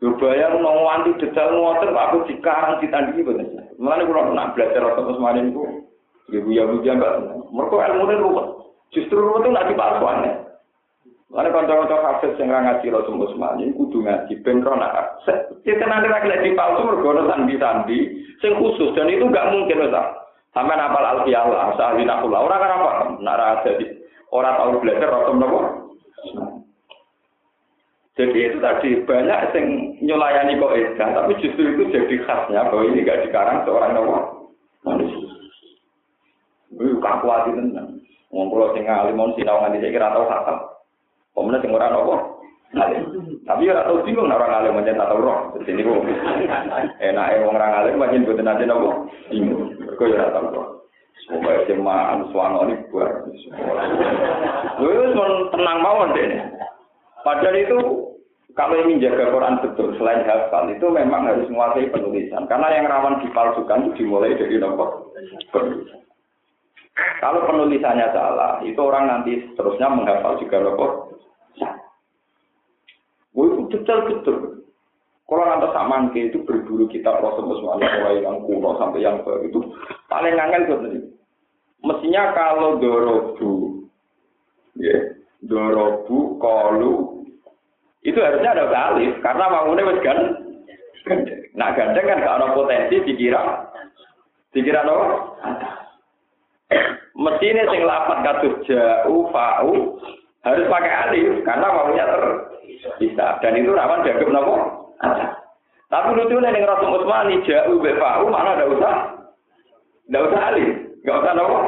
Yo 0.00 0.16
bayang 0.16 0.64
nang 0.64 0.80
wanti 0.80 1.12
detail 1.20 1.52
ngoten 1.60 1.92
aku 1.92 2.24
dikarang 2.24 2.80
ditandingi 2.80 3.20
boten. 3.20 3.48
Mulane 3.76 4.08
kula 4.08 4.32
nak 4.32 4.56
belajar 4.56 4.80
rasa 4.80 5.12
semarin 5.12 5.52
iku 5.52 5.64
ibu 6.32 6.48
ya 6.56 6.64
bu 6.64 6.80
mbak. 6.80 7.12
Mergo 7.52 7.76
ilmune 7.84 8.16
ruwet. 8.16 8.46
Justru 8.96 9.20
ruwet 9.20 9.44
itu 9.44 9.48
nak 9.52 9.68
dipalsuane. 9.68 10.49
Mulane 11.30 11.54
kanca-kanca 11.54 11.96
hafid 12.02 12.34
sing 12.34 12.50
ngaji 12.50 12.90
rasa 12.90 13.06
semarin 13.06 13.70
kudu 13.78 14.02
ngaji 14.02 14.34
ben 14.42 14.66
ro 14.66 14.74
nak. 14.74 15.22
Kita 15.62 15.86
nanti 15.86 16.10
lagi 16.10 16.26
dipalsu 16.42 16.82
mergo 16.82 17.14
ono 17.14 17.30
sandi-sandi 17.30 17.98
sing 18.42 18.58
khusus 18.58 18.90
dan 18.98 19.06
itu 19.06 19.30
enggak 19.30 19.54
mungkin 19.54 19.86
lho 19.86 20.02
Sampai 20.50 20.74
napal 20.74 21.06
lah, 21.06 21.70
sahli 21.78 22.02
nakula. 22.02 22.42
Orang 22.42 22.58
kan 22.58 22.74
apa? 22.74 22.90
Nak 23.22 23.38
ada 23.38 23.70
di 23.78 23.86
orang 24.34 24.58
tahu 24.58 24.82
belajar 24.82 25.06
rasa 25.06 25.30
nopo. 25.38 25.60
Jadi 28.18 28.38
itu 28.50 28.58
tadi 28.58 28.90
banyak 29.06 29.38
yang 29.54 29.66
nyelayani 30.02 30.58
kok 30.58 30.74
edan, 30.74 31.14
tapi 31.14 31.38
justru 31.38 31.62
itu 31.70 31.94
jadi 31.94 32.14
khasnya 32.26 32.66
bahwa 32.66 32.82
ini 32.84 33.06
gak 33.06 33.22
dikarang 33.24 33.62
seorang 33.62 33.94
nama 33.94 34.34
manusia. 34.82 35.30
Ini 36.74 36.98
kaku 36.98 37.26
hati 37.30 37.50
tenang. 37.54 38.02
Ngobrol 38.34 38.74
sing 38.74 38.90
alimon 38.90 39.38
sinau 39.38 39.62
nganti 39.62 39.78
saya 39.80 39.94
kira 39.94 40.10
tahu 40.10 40.26
khatam. 40.26 40.58
Pemenang 41.34 41.62
sing 41.62 41.72
ora 41.72 41.88
nopo 41.90 42.42
Tapi 43.46 43.66
ya 43.66 43.82
tahu 43.82 44.06
bingung 44.06 44.30
orang 44.30 44.62
alim 44.62 44.78
macam 44.78 44.94
tak 44.94 45.10
tahu 45.10 45.26
roh. 45.26 45.38
Jadi 45.58 45.74
ini 45.74 45.82
kok 45.82 46.06
enak 47.02 47.42
wong 47.42 47.58
orang 47.58 47.72
alim 47.82 47.98
macam 47.98 48.22
buat 48.22 48.38
nanti 48.38 48.64
nopo 48.66 49.10
bingung. 49.26 49.74
Kau 49.98 50.06
ya 50.06 50.30
tahu 50.30 50.54
roh. 50.54 50.66
Semoga 51.26 51.66
SMA 51.66 51.96
anu 52.14 52.24
suano 52.30 52.70
ini 52.70 52.78
buat. 52.94 53.26
Gue 54.78 55.10
tenang 55.50 55.78
mawon 55.82 56.14
deh. 56.14 56.30
Padahal 57.26 57.58
itu 57.58 57.78
kalau 58.58 58.76
ingin 58.82 59.02
jaga 59.02 59.30
Quran 59.30 59.62
betul 59.62 59.94
selain 59.98 60.26
hafal 60.26 60.70
itu 60.72 60.86
memang 60.90 61.26
harus 61.28 61.46
menguasai 61.46 61.90
penulisan 61.92 62.46
karena 62.50 62.66
yang 62.74 62.90
rawan 62.90 63.22
dipalsukan 63.22 63.92
itu 63.92 64.04
dimulai 64.04 64.34
dari 64.34 64.58
nomor 64.58 65.10
penulisan. 65.54 66.02
Kalau 67.20 67.44
penulisannya 67.44 68.08
salah, 68.16 68.64
itu 68.64 68.80
orang 68.80 69.04
nanti 69.08 69.44
seterusnya 69.52 69.92
menghafal 69.92 70.40
juga 70.40 70.56
nomor 70.64 70.90
Wah 73.30 73.46
itu 73.46 73.62
betul-betul. 73.70 74.66
Kalau 75.30 75.44
nanti 75.46 75.68
saman 75.70 76.10
itu 76.18 76.42
berburu 76.42 76.90
kitab 76.90 77.22
Rasul 77.22 77.46
Muslim 77.46 77.78
mulai 77.78 78.18
yang 78.18 78.42
kuno 78.42 78.74
sampai 78.82 79.06
yang 79.06 79.22
baru 79.22 79.46
itu 79.46 79.62
paling 80.10 80.34
angel 80.34 80.66
itu. 80.90 81.06
Mestinya 81.86 82.34
kalau 82.34 82.82
dorobu, 82.82 83.86
ya, 84.74 85.14
dorobu, 85.46 86.36
kolu, 86.42 87.24
itu 88.04 88.18
harusnya 88.20 88.52
ada 88.52 88.66
alif 88.68 89.16
karena 89.22 89.44
bangunnya 89.48 89.88
wes 89.88 90.02
kan. 90.02 90.18
Nah 91.56 91.72
gandeng 91.78 92.04
kan 92.04 92.20
gak 92.20 92.36
ada 92.36 92.52
potensi 92.52 93.00
dikira, 93.06 93.70
dikira 94.52 94.84
apa? 94.84 95.79
Mestinya 97.18 97.64
sing 97.70 97.82
lapat 97.82 98.18
katus 98.22 98.54
jauh, 98.70 99.26
fau 99.34 99.98
harus 100.46 100.70
pakai 100.70 100.92
alif 101.08 101.42
karena 101.42 101.68
ter 101.90 102.22
bisa. 102.96 103.26
Dan 103.44 103.60
itu 103.60 103.74
rawan 103.74 104.06
jaga 104.06 104.24
nopo? 104.30 104.54
Tapi 105.90 106.08
lucunya 106.14 106.54
dengan 106.54 106.78
Rasul 106.78 107.02
Utsmani 107.02 107.42
jauh 107.44 107.82
befau 107.82 108.30
mana 108.30 108.54
ada 108.54 108.66
usah? 108.70 108.94
Tidak 110.06 110.26
usah 110.30 110.40
alih, 110.54 110.68
nggak 111.02 111.18
usah 111.18 111.34
nopo. 111.34 111.58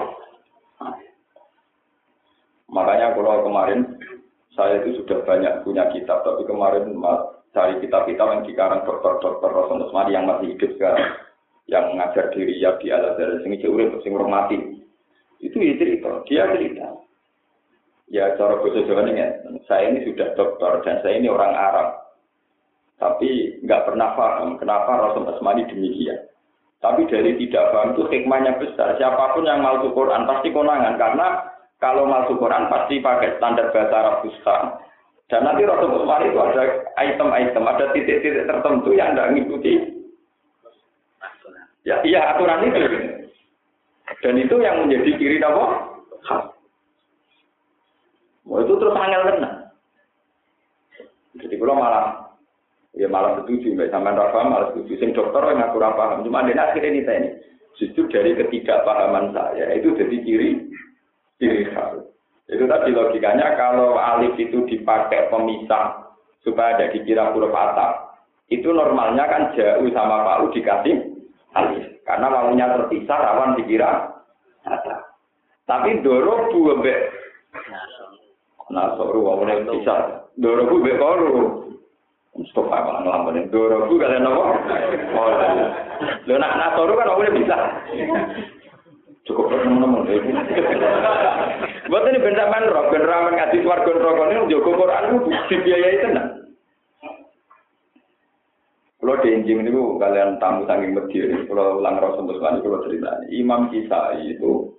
Makanya 2.73 3.13
kalau 3.13 3.45
kemarin 3.45 3.81
saya 4.57 4.81
itu 4.81 5.03
sudah 5.03 5.21
banyak 5.29 5.61
punya 5.67 5.91
kitab, 5.93 6.25
tapi 6.25 6.47
kemarin 6.49 6.97
cari 7.53 7.77
kitab-kitab 7.85 8.27
yang 8.33 8.43
dikarang 8.49 8.81
dokter-dokter 8.89 9.51
Rasul 9.53 9.85
Utsmani 9.85 10.17
yang 10.17 10.25
masih 10.25 10.57
hidup 10.57 10.71
sekarang, 10.79 11.09
yang 11.69 11.85
mengajar 11.93 12.33
diri 12.33 12.57
ya 12.57 12.79
di 12.81 12.89
Al 12.89 13.13
Azhar, 13.13 13.43
sing 13.45 13.53
jauh 13.61 13.77
sing 14.01 14.13
mati. 14.17 14.81
Itu 15.43 15.59
ya 15.59 15.75
cerita, 15.75 16.23
dia 16.31 16.47
cerita. 16.55 16.87
Ya 18.13 18.31
cara 18.39 18.63
bahasa 18.63 18.87
Jawa 18.87 19.11
ini, 19.11 19.25
saya 19.67 19.91
ini 19.91 20.07
sudah 20.07 20.39
dokter 20.39 20.85
dan 20.87 21.03
saya 21.03 21.19
ini 21.19 21.27
orang 21.27 21.51
Arab. 21.51 21.89
Tapi 23.03 23.59
nggak 23.67 23.85
pernah 23.89 24.15
paham 24.15 24.63
kenapa 24.63 25.11
Rasul 25.11 25.27
Asmani 25.27 25.67
demikian. 25.67 26.31
Tapi 26.79 27.11
dari 27.11 27.35
tidak 27.41 27.75
paham 27.75 27.99
itu 27.99 28.07
hikmahnya 28.07 28.63
besar. 28.63 28.95
Siapa 28.95 29.35
pun 29.35 29.49
yang 29.49 29.65
mau 29.65 29.83
Quran 29.83 30.29
pasti 30.29 30.55
konangan 30.55 30.95
karena 30.95 31.27
kalau 31.83 32.07
masuk 32.07 32.39
Quran 32.39 32.71
pasti 32.71 33.03
pakai 33.03 33.35
standar 33.43 33.75
bahasa 33.75 33.95
Arab 33.99 34.17
Fusha. 34.23 34.79
Dan 35.27 35.49
nanti 35.49 35.67
Rasul 35.67 35.91
Asmani 35.91 36.31
itu 36.31 36.39
ada 36.39 36.63
item-item, 37.01 37.65
ada 37.67 37.85
titik-titik 37.91 38.47
tertentu 38.47 38.95
yang 38.95 39.17
tidak 39.17 39.31
mengikuti. 39.35 39.73
Ya, 41.83 41.99
iya 42.07 42.37
aturan 42.37 42.63
itu. 42.69 43.22
Dan 44.23 44.39
itu 44.39 44.55
yang 44.63 44.87
menjadi 44.87 45.11
ciri 45.19 45.43
apa? 45.43 45.93
Mau 48.47 48.59
itu 48.63 48.75
terus 48.79 48.95
angel 48.95 49.23
kena. 49.27 49.51
Jadi 51.43 51.55
kalau 51.59 51.79
malah 51.79 52.31
ya 52.95 53.09
malah 53.09 53.41
setuju, 53.43 53.75
mbak 53.75 53.91
sama 53.91 54.15
Rafa 54.15 54.41
malah 54.47 54.69
setuju. 54.75 54.93
Sing 55.01 55.11
dokter 55.17 55.43
yang 55.49 55.65
aku 55.67 55.81
paham, 55.81 56.23
cuma 56.23 56.47
dia 56.47 56.59
akhirnya 56.59 56.91
ini 56.93 57.01
ini. 57.03 57.31
Justru 57.81 58.05
dari 58.13 58.37
ketidakpahaman 58.37 59.33
saya 59.33 59.73
itu 59.75 59.97
jadi 59.97 60.17
ciri 60.23 60.51
ciri 61.41 61.65
khas. 61.73 62.05
Itu 62.53 62.69
tadi 62.69 62.93
logikanya 62.93 63.57
kalau 63.57 63.97
alif 63.97 64.37
itu 64.37 64.69
dipakai 64.69 65.33
pemisah 65.33 66.13
supaya 66.45 66.77
ada 66.77 66.93
dikira 66.93 67.33
huruf 67.33 67.55
atap. 67.57 68.13
Itu 68.53 68.77
normalnya 68.77 69.25
kan 69.25 69.43
jauh 69.57 69.89
sama 69.97 70.21
pau 70.29 70.53
dikasih 70.53 71.17
alif. 71.57 71.85
Karena 72.05 72.29
maunya 72.29 72.69
terpisah 72.77 73.19
rawan 73.19 73.57
dikira. 73.57 74.12
Tapi 75.67 75.91
doro 76.03 76.51
bu 76.53 76.73
Nasoru 78.73 79.21
wawune 79.21 79.69
bisa. 79.69 80.25
Doroku 80.41 80.81
be 80.81 80.97
koru. 80.97 81.31
Stop 82.49 82.73
apa 82.73 83.05
ngelamun. 83.05 83.53
Doroku 83.53 84.01
kalian 84.01 84.25
apa? 84.25 84.43
Oh, 85.13 85.29
lo 86.25 86.35
nak 86.41 86.57
nasoru 86.57 86.97
kan 86.97 87.11
wawune 87.13 87.37
bisa. 87.37 87.57
Cukup 89.29 89.53
temen-temen. 89.53 90.09
Buat 91.87 92.09
ini 92.09 92.19
benda 92.25 92.49
man 92.49 92.67
roh, 92.67 92.91
benda 92.91 93.29
warga 93.63 93.91
rokok 93.95 94.29
ini 94.33 94.51
jogo 94.51 94.71
Quran 94.75 95.05
itu 95.13 95.19
dibiayai 95.53 96.03
tenang. 96.03 96.42
Kalau 99.03 99.19
diinjing 99.19 99.67
ini 99.67 99.75
kalian 99.99 100.39
tamu 100.39 100.63
saking 100.63 100.95
medir, 100.95 101.27
kalau 101.51 101.83
ulang 101.83 101.99
rasul 101.99 102.23
Musmani 102.23 102.63
kalau 102.63 102.87
cerita, 102.87 103.19
Imam 103.35 103.67
Kisai 103.75 104.39
itu 104.39 104.79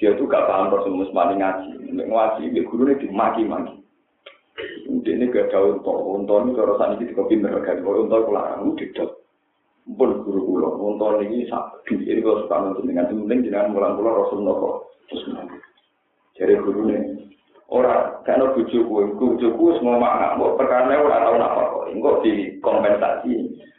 dia 0.00 0.16
tuh 0.16 0.24
gak 0.24 0.48
paham 0.48 0.72
Rasul 0.72 0.96
Musmani 0.96 1.36
ngaji. 1.36 1.92
Untuk 1.92 2.08
ngaji, 2.08 2.56
dia 2.56 2.64
guru 2.64 2.88
ini 2.88 3.04
dimaki-maki. 3.04 3.76
Dia 5.04 5.12
ini 5.12 5.28
gak 5.28 5.52
jauh 5.52 5.76
untuk 5.76 5.92
untuk 5.92 6.40
ini 6.48 6.56
kalau 6.56 6.80
saat 6.80 6.96
ini 6.96 7.12
dikopi 7.12 7.36
mereka 7.36 7.76
kalau 7.84 8.08
untuk 8.08 8.24
pulang 8.24 8.64
itu 8.64 8.88
tidak. 8.88 9.20
Pun 9.84 10.24
guru 10.24 10.40
guru 10.40 10.80
untuk 10.80 11.20
ini. 11.20 11.44
Ini 11.44 12.20
kalau 12.24 12.48
suka 12.48 12.56
nonton 12.56 12.88
dengan 12.88 13.12
penting 13.12 13.52
jangan 13.52 13.76
pulang 13.76 13.94
pulang 14.00 14.16
Rasul 14.16 14.40
Noko. 14.40 14.70
Jadi 16.40 16.52
guru 16.56 16.80
ini 16.88 17.29
orang 17.70 18.20
karena 18.26 18.50
bujuku, 18.52 19.14
bujuku 19.16 19.64
semua 19.78 19.96
makna. 19.96 20.36
Perkara 20.58 20.90
orang 20.90 21.22
tahu 21.22 21.36
apa 21.38 21.62
kok. 21.70 21.86
Enggak 21.94 22.16
dikompensasi. 22.26 23.32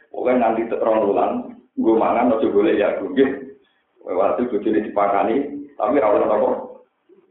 Pokoknya 0.08 0.40
nanti 0.40 0.68
terang 0.68 1.04
ulang. 1.08 1.32
Gue 1.72 1.96
mangan, 1.96 2.28
no 2.28 2.36
boleh 2.36 2.76
ya 2.76 3.00
gue. 3.00 3.26
Waktu 4.02 4.50
bujuku 4.50 4.92
dipakani, 4.92 5.68
tapi 5.78 6.02
rawat 6.02 6.28
apa? 6.28 6.48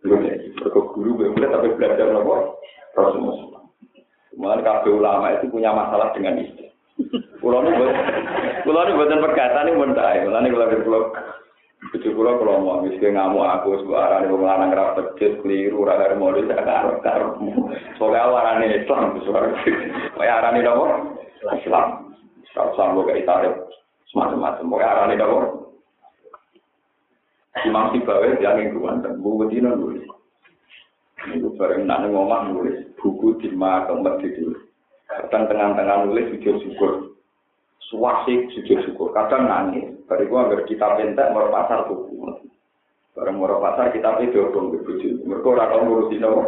Belum 0.02 0.26
ya. 0.26 0.34
guru 0.66 1.14
boleh 1.14 1.50
tapi 1.50 1.68
belajar 1.78 2.10
apa? 2.10 2.36
Rasulullah. 2.98 3.62
Kemudian 4.32 4.66
kabeh 4.66 4.92
ulama 4.96 5.28
itu 5.38 5.46
punya 5.52 5.70
masalah 5.76 6.10
dengan 6.18 6.42
istri. 6.42 6.72
Kulo 7.42 7.62
buat, 7.62 7.94
kulo 8.64 8.80
ini 8.86 8.98
buatan 8.98 9.22
perkataan 9.22 9.70
ini 9.70 9.78
mentah. 9.78 10.14
Kulo 10.24 10.38
ini 10.40 10.50
kulo 10.54 10.66
kulo 10.82 11.00
Bucu 11.92 12.08
kulo 12.16 12.40
kulo 12.40 12.64
mau 12.64 12.80
miskin 12.88 13.20
ngamu 13.20 13.44
aku 13.44 13.84
sebuah 13.84 14.00
arah 14.08 14.18
nih 14.24 14.32
pengelanang 14.32 14.72
rapet 14.72 15.08
jes 15.20 15.36
keliru 15.44 15.84
raga 15.84 16.16
modis 16.16 16.48
saya 16.48 16.64
karep 16.64 17.04
karepmu. 17.04 17.68
Soalnya 18.00 18.32
awaran 18.32 18.64
Islam 18.64 19.20
suara. 19.28 19.52
Kayak 20.16 20.38
arah 20.40 20.50
nih 20.56 20.64
dong 20.64 21.20
Islam. 21.52 22.16
Islam 22.48 22.68
sama 22.80 23.04
kayak 23.04 23.28
tarik 23.28 23.56
semacam-macam. 24.08 24.72
Arah 24.80 25.06
nih 25.12 25.20
dong 25.20 25.62
Imam 27.68 27.92
Sibawe 27.92 28.40
yang 28.40 28.64
ingkuan 28.64 29.04
dan 29.04 29.20
buku 29.20 29.52
dino 29.52 29.76
nulis. 29.76 30.08
Itu 31.28 31.52
bareng 31.60 31.84
nak 31.84 32.08
ngomong 32.08 32.56
nulis 32.56 32.88
buku 33.04 33.36
di 33.44 33.52
keempat 33.52 34.24
itu. 34.24 34.56
Kadang 35.12 35.52
tengah-tengah 35.52 36.08
nulis 36.08 36.32
sujud 36.32 36.56
syukur. 36.64 37.20
Suwasik 37.92 38.48
sujud 38.56 38.80
syukur. 38.88 39.12
Kadang 39.12 39.52
nangis. 39.52 40.01
Bariku 40.12 40.36
agar 40.44 40.68
kita 40.68 41.00
pentek 41.00 41.32
mau 41.32 41.48
pasar 41.48 41.88
buku. 41.88 42.20
Bareng 43.16 43.40
mau 43.40 43.64
pasar 43.64 43.96
kita 43.96 44.20
itu 44.20 44.44
dong 44.52 44.76
buju. 44.76 45.24
Mereka 45.24 45.48
orang 45.48 45.72
tau 45.72 45.80
ngurusin 45.88 46.28
apa. 46.28 46.42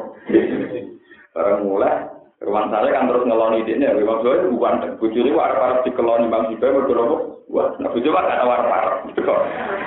Bareng 1.31 1.63
mulai 1.63 2.11
Ruang 2.43 2.67
saya 2.75 2.91
kan 2.91 3.07
terus 3.07 3.23
ngeloni 3.23 3.63
ini, 3.63 3.87
ya, 3.87 3.95
memang 3.95 4.19
saya 4.19 4.51
bukan 4.51 4.99
buju 4.99 5.15
ini 5.15 5.31
warna 5.31 5.79
dikeloni 5.87 6.27
bang 6.27 6.51
Sibai 6.51 6.75
berdua 6.75 7.33
Wah, 7.53 7.69
nah 7.77 7.91
bojo 7.91 8.09
mah 8.09 8.23
gak 8.25 8.39
nawar 8.39 8.61
parah. 8.65 8.97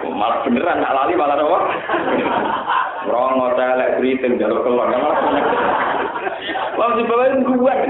Malah 0.07 0.39
beneran 0.47 0.81
nak 0.81 0.95
lali 0.95 1.19
malah 1.19 1.35
apa? 1.35 1.61
Rongo 3.11 3.47
telek 3.59 3.97
briting 3.99 4.39
jalur 4.39 4.63
keluar 4.63 4.87
malah. 4.93 5.17
Wah, 6.79 6.95
si 6.95 7.03
bawa 7.11 7.33
kuat. 7.43 7.81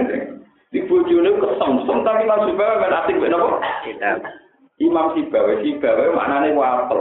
Di 0.73 0.81
bojone 0.87 1.31
kesemsem 1.39 1.99
tapi 2.03 2.25
Imam 2.25 2.49
Sibawa 2.49 2.83
kan 2.83 2.97
asik 3.05 3.21
ben 3.21 3.37
apa? 3.37 3.49
Imam 4.77 5.17
Sibawa, 5.17 5.65
Sibawa 5.65 6.13
maknane 6.13 6.53
wapel. 6.53 7.01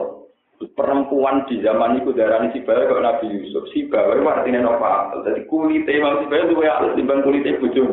Perempuan 0.56 1.44
di 1.52 1.60
zaman 1.60 2.00
itu 2.00 2.16
darah 2.16 2.48
si 2.48 2.64
Sibawa 2.64 2.88
kok 2.88 3.04
Nabi 3.04 3.26
Yusuf. 3.36 3.68
Sibawa 3.76 4.16
itu 4.16 4.24
artinya 4.24 4.72
apa? 4.72 5.20
Jadi 5.28 5.44
kulit 5.52 5.84
Imam 5.88 6.24
Sibawa 6.24 6.48
itu 6.48 6.56
ya 6.64 6.76
kulitnya 7.22 7.60
bojo. 7.60 7.84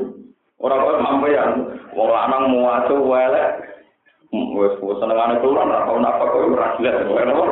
Orang-orang 0.62 1.02
mampu 1.02 1.26
ya, 1.34 1.42
wong 1.90 2.06
lanang 2.06 2.54
muatu 2.54 3.02
welek, 3.02 3.72
wes 4.32 4.72
wes 4.80 4.96
senengane 4.96 5.36
keluar 5.44 5.68
ora 5.68 5.84
tau 5.84 6.00
napa 6.00 6.24
kok 6.24 6.48
ora 6.54 6.72
jelas 6.80 7.04
kok 7.04 7.20
apa 7.20 7.44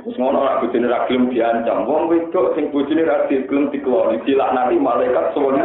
Terus 0.00 0.16
ngono 0.16 0.40
ora 0.40 0.64
bojone 0.64 0.88
ra 0.88 1.04
gelem 1.04 1.28
diancam. 1.28 1.84
Wong 1.84 2.08
wedok 2.08 2.56
sing 2.56 2.72
bojone 2.72 3.04
ra 3.04 3.28
gelem 3.28 3.68
dikeloni 3.68 4.24
dilaknati 4.24 4.80
malaikat 4.80 5.36
suwun. 5.36 5.60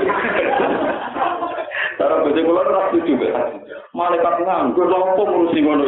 Cara 2.02 2.20
bojo 2.20 2.40
kula 2.44 2.62
ora 2.68 2.92
kok. 2.92 3.40
Malaikat 3.96 4.44
nganggur 4.44 4.92
lha 4.92 4.98
opo 5.00 5.24
ngurusi 5.24 5.60
ngono. 5.64 5.88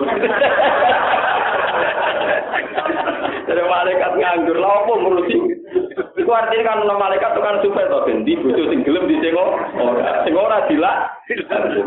Dari 3.43 3.63
malaikat 3.67 4.11
nganggur 4.15 4.55
lha 4.55 4.69
opo 4.79 4.93
ngurusi. 4.95 5.35
Iku 6.15 6.31
artinya 6.31 6.71
kan 6.71 6.87
malaikat 6.87 7.35
itu 7.35 7.41
kan 7.43 7.59
supaya 7.59 7.91
to 7.91 7.99
ben 8.07 8.23
di 8.23 8.39
bojo 8.39 8.63
sing 8.71 8.87
gelem 8.87 9.11
disengok 9.11 9.59
ora. 9.75 10.23
Sing 10.23 10.33
ora 10.39 10.63
dilak 10.71 11.19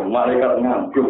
malaikat 0.04 0.60
nganggur. 0.60 1.08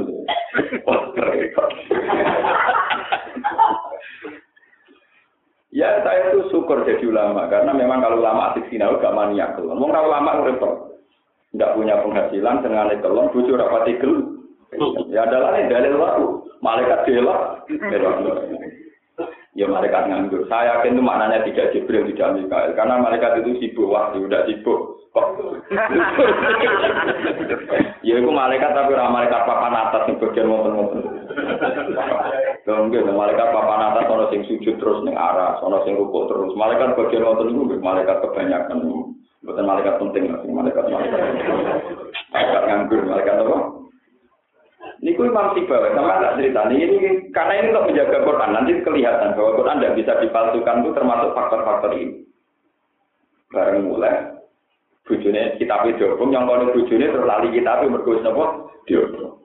Ya 5.74 6.02
saya 6.06 6.34
itu 6.34 6.50
syukur 6.54 6.86
jadi 6.86 7.02
ulama 7.10 7.50
karena 7.50 7.74
memang 7.74 8.02
kalau 8.02 8.18
ulama 8.18 8.50
asik 8.50 8.66
sinau 8.70 8.98
gak 8.98 9.14
maniak 9.14 9.54
kalau 9.54 9.78
ulama 9.78 10.42
repot, 10.42 10.98
tidak 11.54 11.78
punya 11.78 11.94
penghasilan 12.02 12.58
dengan 12.58 12.90
kelon, 12.98 13.30
bujuk 13.30 13.54
rapat 13.54 13.94
gel. 14.02 14.39
Ya 15.10 15.26
adalah 15.26 15.58
dalil 15.66 15.98
waktu 15.98 16.26
malaikat 16.62 17.02
delok, 17.08 17.66
Ya 19.58 19.66
malaikat 19.66 20.06
nganggur. 20.06 20.46
Saya 20.46 20.78
yakin 20.78 20.94
itu 20.94 21.02
maknanya 21.02 21.42
tidak 21.42 21.74
Jibril 21.74 22.06
tidak 22.06 22.38
Mikael 22.38 22.70
karena 22.78 23.02
malaikat 23.02 23.42
itu 23.42 23.58
sibuk 23.58 23.90
wah 23.90 24.14
sudah 24.14 24.46
sibuk. 24.46 25.02
Kok? 25.10 25.26
ya 28.06 28.14
itu 28.14 28.30
malaikat 28.30 28.70
tapi 28.70 28.94
orang 28.94 29.10
malaikat 29.10 29.42
papan 29.42 29.74
atas 29.74 30.06
yang 30.06 30.22
bagian 30.22 30.46
motor-motor. 30.46 31.02
Enggak, 32.62 33.10
malaikat 33.10 33.48
papan 33.50 33.90
atas 33.90 34.06
ono 34.06 34.30
sing 34.30 34.46
sujud 34.46 34.78
terus 34.78 35.02
ning 35.02 35.18
arah, 35.18 35.58
ono 35.66 35.82
sing 35.82 35.98
rukuk 35.98 36.30
terus. 36.30 36.54
Malaikat 36.54 36.94
bagian 36.94 37.26
wonten 37.26 37.50
niku 37.50 37.74
malaikat 37.82 38.22
kebanyakan. 38.22 38.86
Bukan 39.42 39.66
malaikat 39.66 39.98
penting, 39.98 40.30
malaikat 40.30 40.84
malaikat. 40.86 41.20
Malaikat 42.30 42.62
nganggur, 42.70 43.02
malaikat 43.02 43.42
apa? 43.42 43.79
Niku 45.00 45.28
Imam 45.28 45.52
Sibawa, 45.52 45.92
sama 45.92 46.20
tak 46.24 46.36
cerita. 46.40 46.68
Ini, 46.68 46.84
ini 46.88 47.08
karena 47.32 47.52
ini 47.56 47.68
untuk 47.72 47.88
menjaga 47.92 48.18
Quran, 48.24 48.50
nanti 48.52 48.72
kelihatan 48.80 49.36
bahwa 49.36 49.56
Quran 49.56 49.76
tidak 49.80 49.96
bisa 49.96 50.12
dipalsukan 50.24 50.76
itu 50.80 50.90
termasuk 50.96 51.30
faktor-faktor 51.36 51.92
ini. 51.96 52.24
Bareng 53.52 53.88
mulai, 53.88 54.40
bujune 55.04 55.56
kitab 55.60 55.84
diobong, 55.84 56.32
yang 56.32 56.48
kalau 56.48 56.72
bujune 56.72 57.12
terus 57.12 57.28
lali 57.28 57.48
kitab 57.52 57.84
mergo 57.84 58.12
napa? 58.20 58.44
Diobong. 58.88 59.36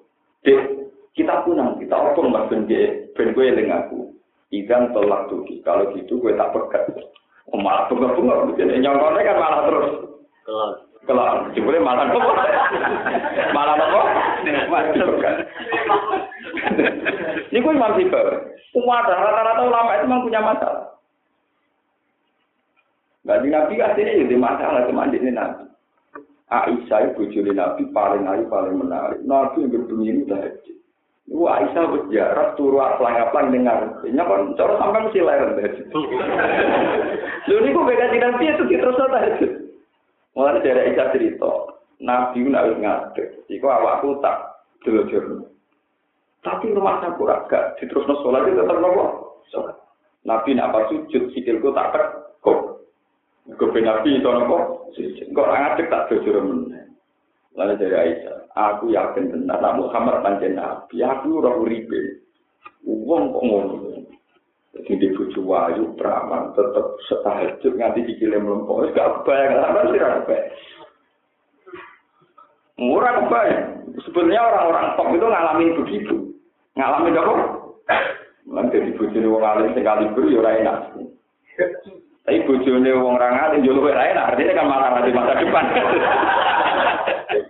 Kita 1.16 1.48
punang, 1.48 1.80
kita 1.80 1.96
obong 1.96 2.28
mas 2.28 2.48
ben 2.52 2.68
ben 3.16 3.28
gue 3.32 3.72
aku. 3.72 4.12
Ikan 4.52 4.92
tolak 4.94 5.28
tuh, 5.32 5.44
kalau 5.66 5.90
gitu 5.96 6.20
gue 6.22 6.36
tak 6.38 6.52
pegat. 6.52 6.86
Oh, 7.52 7.60
malah 7.60 7.88
bunga-bunga, 7.88 8.52
begini 8.52 8.84
nyongkone 8.84 9.20
kan 9.24 9.38
malah 9.40 9.62
terus. 9.68 9.90
Kalau 11.06 11.54
jebule 11.54 11.78
malah 11.78 12.10
apa? 12.10 12.18
Malah 13.54 13.76
apa? 13.78 14.02
Ini 17.54 17.62
gue 17.62 17.74
Imam 17.78 17.94
Sibel. 17.94 18.28
Umat 18.76 19.08
rata-rata 19.08 19.64
ulama 19.64 19.96
itu 19.96 20.06
memang 20.10 20.26
punya 20.26 20.42
masalah. 20.42 20.86
Gak 23.26 23.42
di 23.42 23.50
Nabi 23.50 23.82
aslinya 23.82 24.22
jadi 24.22 24.36
masalah 24.38 24.86
cuma 24.86 25.10
di 25.10 25.18
Nabi. 25.18 25.66
Aisyah 26.46 27.14
ibu 27.14 27.26
juli 27.34 27.58
Nabi 27.58 27.90
paling 27.90 28.30
ayu 28.30 28.46
paling 28.50 28.78
menarik. 28.78 29.22
Nabi 29.26 29.66
yang 29.66 29.74
berbunyi 29.74 30.14
ini 30.14 30.30
tahajud. 30.30 30.78
Ibu 31.26 31.46
Aisyah 31.50 31.84
berjarak 31.90 32.54
turu 32.54 32.78
aplang-aplang 32.78 33.50
dengar. 33.50 33.98
Ini 34.06 34.22
kan 34.22 34.54
cara 34.54 34.78
sampai 34.78 35.10
mesti 35.10 35.26
leren 35.26 35.58
tahajud. 35.58 35.88
Lalu 37.50 37.62
ini 37.66 37.74
gue 37.74 37.88
beda 37.90 38.06
Nabi 38.14 38.44
itu 38.46 38.64
terus 38.70 38.98
tahajud. 38.98 39.65
Mulai 40.36 40.60
dari 40.60 40.92
Aisyah 40.92 41.16
cerita, 41.16 41.52
Nabi 42.04 42.44
nak 42.52 42.68
ngadeg, 42.76 43.48
iku 43.48 43.72
awakku 43.72 44.20
tak 44.20 44.68
delojur. 44.84 45.48
Tapi 46.44 46.76
rumah 46.76 47.00
sampur 47.00 47.32
gak 47.48 47.80
diterusno 47.80 48.20
sholat 48.20 48.46
itu 48.46 48.60
tetap 48.60 48.78
nopo. 48.78 49.40
Nabi 50.28 50.54
nak 50.54 50.76
apa 50.76 50.80
sujud 50.92 51.32
sikilku 51.32 51.72
tak 51.72 51.96
kok. 52.44 52.84
Gue 53.48 53.80
Nabi 53.80 54.20
itu 54.20 54.28
nopo. 54.28 54.92
Kok 54.92 55.50
ngadeg 55.50 55.88
tak 55.88 56.12
delojur 56.12 56.44
meneh. 56.44 56.84
Lalu 57.56 57.80
dari 57.80 57.96
Aisyah, 57.96 58.52
aku 58.52 58.92
yakin 58.92 59.32
benar, 59.32 59.64
nak 59.64 59.80
Muhammad 59.80 60.20
panjen 60.20 60.60
Nabi, 60.60 61.00
aku 61.00 61.40
ora 61.40 61.56
uripe. 61.56 62.28
Wong 62.84 63.32
kok 63.32 63.44
ngono. 63.48 63.95
Jadi 64.76 65.00
di 65.00 65.08
bucu 65.16 65.40
wayu, 65.40 65.96
peraman, 65.96 66.52
tetap 66.52 67.00
setahajud 67.08 67.80
nganti 67.80 68.04
dikile 68.12 68.44
melempok. 68.44 68.92
Itu 68.92 68.92
gak 68.92 69.24
kebayang, 69.24 69.56
apa 69.56 69.80
sih 69.88 69.96
gak 69.96 70.16
kebayang? 70.28 70.48
Murah 72.76 73.14
kebayang. 73.24 73.64
Sebenarnya 74.04 74.42
orang-orang 74.44 74.86
top 75.00 75.08
itu 75.16 75.26
ngalamin 75.32 75.78
begitu. 75.80 76.16
Ngalamin 76.76 77.16
apa? 77.16 77.34
Nanti 78.52 78.84
di 78.84 78.92
bucu 79.00 79.16
ini 79.16 79.32
wong 79.32 79.48
alim 79.48 79.72
sekali 79.72 80.12
beri, 80.12 80.36
ya 80.36 80.52
enak. 80.60 80.78
Tapi 82.28 82.44
ini 82.44 82.92
wong 83.00 83.16
orang 83.16 83.40
alim, 83.48 83.64
ya 83.64 83.72
enak. 83.72 84.28
Artinya 84.36 84.60
kan 84.60 84.68
malah 84.68 84.90
nanti 84.92 85.16
masa 85.16 85.40
depan. 85.40 85.66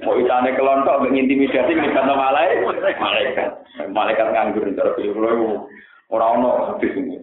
Mau 0.05 0.21
itane 0.21 0.53
kelontok, 0.53 1.01
mengintimidasi, 1.09 1.73
melibatkan 1.73 2.13
malaikat. 2.13 2.77
Malaikat. 3.01 3.49
Malaikat 3.89 4.27
nganggur, 4.29 4.69
cara 4.77 4.93
pilih 4.93 5.65
Ora 6.13 6.25
ono 6.37 6.49
hadis 6.73 6.93
ini. 6.97 7.17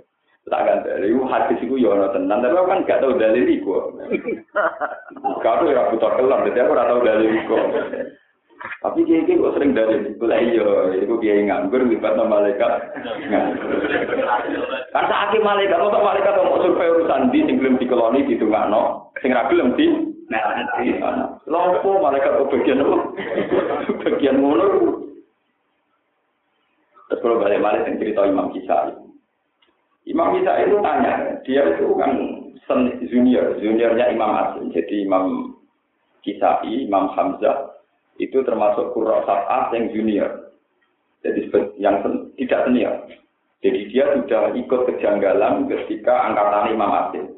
Tak 0.50 0.62
kan 0.66 0.78
dari 0.82 1.14
hadis 1.14 1.58
itu 1.62 1.78
ya 1.78 1.94
ono 1.94 2.10
tenan, 2.10 2.42
tapi 2.42 2.58
aku 2.58 2.68
kan 2.68 2.84
gak 2.84 3.00
tahu 3.00 3.14
dalil 3.14 3.46
iku. 3.46 3.94
Gak 5.38 5.54
tahu 5.62 5.70
ya 5.70 5.88
butuh 5.94 6.12
kelam, 6.18 6.44
jadi 6.50 6.58
aku 6.66 6.74
ora 6.74 6.84
tahu 6.90 7.00
dalil 7.06 7.30
iku. 7.30 7.56
Tapi 8.82 8.98
kiai 9.06 9.26
kiai 9.26 9.38
kok 9.38 9.54
sering 9.58 9.72
dalil 9.74 9.98
iku 10.06 10.24
lah 10.26 10.38
iya, 10.38 10.68
itu 10.98 11.14
kiai 11.22 11.46
nganggur 11.46 11.82
libat 11.86 12.18
nama 12.18 12.42
malaikat. 12.42 12.72
Kan 14.90 15.04
saat 15.06 15.34
malaikat, 15.38 15.78
kok 15.78 16.02
malaikat 16.02 16.32
mau 16.42 16.58
survei 16.58 16.90
urusan 16.90 17.30
di 17.30 17.46
sing 17.46 17.56
belum 17.62 17.78
dikeloni 17.78 18.26
di 18.26 18.34
tungakno, 18.38 19.14
sing 19.22 19.30
ra 19.30 19.46
belum 19.46 19.78
di 19.78 20.12
Nah, 20.32 20.64
Lompo 21.44 22.00
malaikat 22.00 22.40
bagian 22.48 22.80
apa? 22.80 22.96
Bagian 24.00 24.40
ngono. 24.40 24.64
Terus 27.12 27.28
kalau 27.28 27.44
balik-balik 27.44 27.84
yang 27.84 28.00
cerita 28.00 28.24
Imam 28.24 28.56
Kisah. 28.56 28.96
Imam 30.08 30.32
Kisah 30.32 30.64
itu 30.64 30.80
tanya, 30.80 31.36
dia 31.44 31.60
itu 31.76 31.92
kan 32.00 32.16
junior, 33.04 33.52
juniornya 33.60 34.16
Imam 34.16 34.32
Asim. 34.32 34.72
Jadi 34.72 35.04
Imam 35.04 35.52
Kisah, 36.24 36.64
Imam 36.64 37.12
Hamzah, 37.12 37.76
itu 38.16 38.40
termasuk 38.40 38.96
Qurra 38.96 39.28
Sab'ah 39.28 39.76
yang 39.76 39.92
junior. 39.92 40.56
Jadi 41.20 41.52
yang 41.76 42.00
tidak 42.40 42.64
senior. 42.64 43.04
Jadi 43.60 43.92
dia 43.92 44.08
sudah 44.16 44.56
ikut 44.56 44.80
kejanggalan 44.88 45.68
ketika 45.68 46.32
angkatan 46.32 46.72
Imam 46.72 46.96
Asim. 46.96 47.28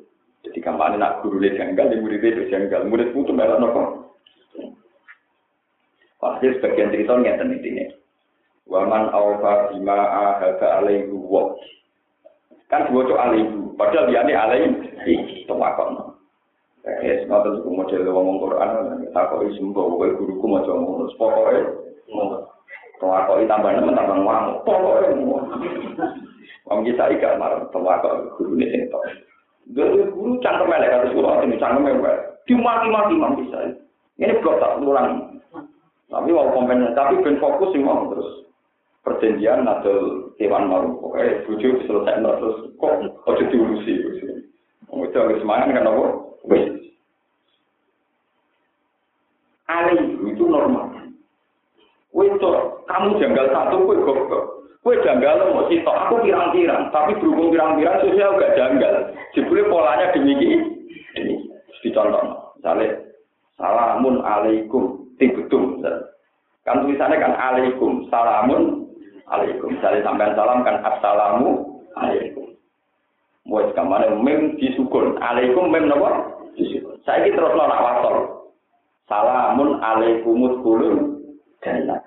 Jadi 0.46 0.62
kampanye 0.62 1.02
nak 1.02 1.18
guru 1.26 1.42
dia 1.42 1.58
janggal, 1.58 1.90
dia 1.90 1.98
murid 1.98 2.22
dia 2.22 2.46
janggal. 2.46 2.86
Murid 2.86 3.10
itu 3.10 3.34
melok 3.34 3.58
nopo. 3.58 3.82
Pasti 6.22 6.46
sebagian 6.62 6.94
cerita 6.94 7.18
ini. 7.18 8.03
Waman 8.64 9.12
awfa 9.12 9.70
bima 9.70 9.92
ahada 9.92 10.80
alaihi 10.80 11.12
wa. 11.12 11.52
Kan 12.72 12.88
diwaca 12.88 13.28
alaihi, 13.28 13.52
padahal 13.76 14.08
dia 14.08 14.24
ini 14.24 14.32
alaihi 14.32 15.44
tawakon. 15.44 16.16
Eh, 16.84 17.24
semua 17.24 17.40
itu 17.44 17.64
model 17.64 18.04
ngomong 18.04 18.36
Quran, 18.44 19.08
takoi 19.16 19.48
sembuh, 19.56 19.84
pokoknya 19.96 20.16
guruku 20.20 20.44
mau 20.44 20.60
coba 20.64 20.76
ngomong, 20.84 21.08
pokoknya 21.16 21.62
tawakoi 23.00 23.48
tambah 23.48 23.72
nemen 23.72 23.96
tambah 23.96 24.16
ngomong, 24.20 24.60
pokoknya. 24.68 25.12
Wong 26.64 26.80
kita 26.84 27.12
ikat 27.12 27.36
marah, 27.40 27.64
tawakoi 27.72 28.32
guru 28.36 28.56
ini 28.60 28.68
sing 28.72 28.82
tau. 28.88 29.00
Dari 29.72 30.08
guru 30.12 30.36
cangkem 30.44 30.76
elek, 30.76 30.92
kata 30.92 31.06
sekolah 31.08 31.40
ini 31.40 31.56
cangkem 31.56 31.88
elek. 31.88 32.44
Dimati-mati 32.44 33.14
mang 33.16 33.32
bisa. 33.40 33.72
Ini 34.20 34.40
blok 34.44 34.60
tak 34.60 34.76
ulang. 34.84 35.40
Tapi 36.12 36.30
mau 36.30 36.52
kompen, 36.52 36.92
tapi 36.92 37.16
ben 37.24 37.40
fokus 37.40 37.72
sih 37.72 37.80
mau 37.80 38.12
terus. 38.12 38.44
Perjanjian 39.04 39.68
atau 39.68 40.32
hewan 40.40 40.64
maru 40.66 40.96
pokoknya 40.98 41.44
bujuk 41.44 41.84
selesai 41.84 42.24
terus 42.24 42.56
kok 42.80 42.92
ojo 43.28 43.44
diurusi 43.52 43.94
itu 44.94 45.16
agak 45.18 45.40
semangat 45.42 45.74
kan 45.76 45.90
apa? 45.90 46.06
Wes 46.48 46.64
alih 49.68 50.02
itu 50.26 50.44
normal. 50.44 50.90
Itu 52.14 52.50
kamu 52.86 53.18
janggal 53.20 53.46
satu 53.52 53.76
kue 53.84 53.96
goblok 54.00 54.44
kue 54.84 54.94
janggal 55.02 55.50
mau 55.50 55.66
sitok 55.66 55.96
aku 55.96 56.14
pirang-pirang 56.24 56.92
tapi 56.92 57.16
berhubung 57.16 57.52
pirang-pirang 57.52 58.00
sosial 58.00 58.36
gak 58.40 58.54
janggal. 58.56 58.94
Jebule 59.34 59.66
polanya 59.66 60.12
demikian 60.14 60.78
ini 61.18 61.48
dicontoh 61.84 62.54
misalnya 62.58 63.02
salamun 63.60 64.24
alaikum. 64.24 65.04
Tibetum 65.14 65.78
kan 66.66 66.82
tulisannya 66.82 67.22
kan 67.22 67.38
alaikum 67.38 68.02
salamun 68.10 68.83
alaikum. 69.30 69.72
Misalnya 69.72 70.04
sampai 70.04 70.34
salam 70.36 70.60
kan 70.66 70.76
assalamu 70.82 71.48
alaikum. 71.96 72.52
Wes 73.48 73.68
kamane 73.76 74.08
mem 74.20 74.56
disukun. 74.56 75.20
Alaikum 75.20 75.68
mem 75.68 75.88
napa? 75.88 76.40
Disukun. 76.56 76.96
Saiki 77.04 77.36
terus 77.36 77.52
nak 77.56 77.80
wasol. 77.80 78.16
Salamun 79.04 79.84
alaikumus 79.84 80.56
kulun. 80.64 81.20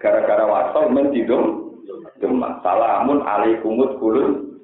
Gara-gara 0.02 0.46
wasol 0.50 0.90
mem 0.90 1.14
didum. 1.14 1.74
Demak. 2.18 2.66
Salamun 2.66 3.22
alaikumus 3.22 3.94
kulun. 4.02 4.60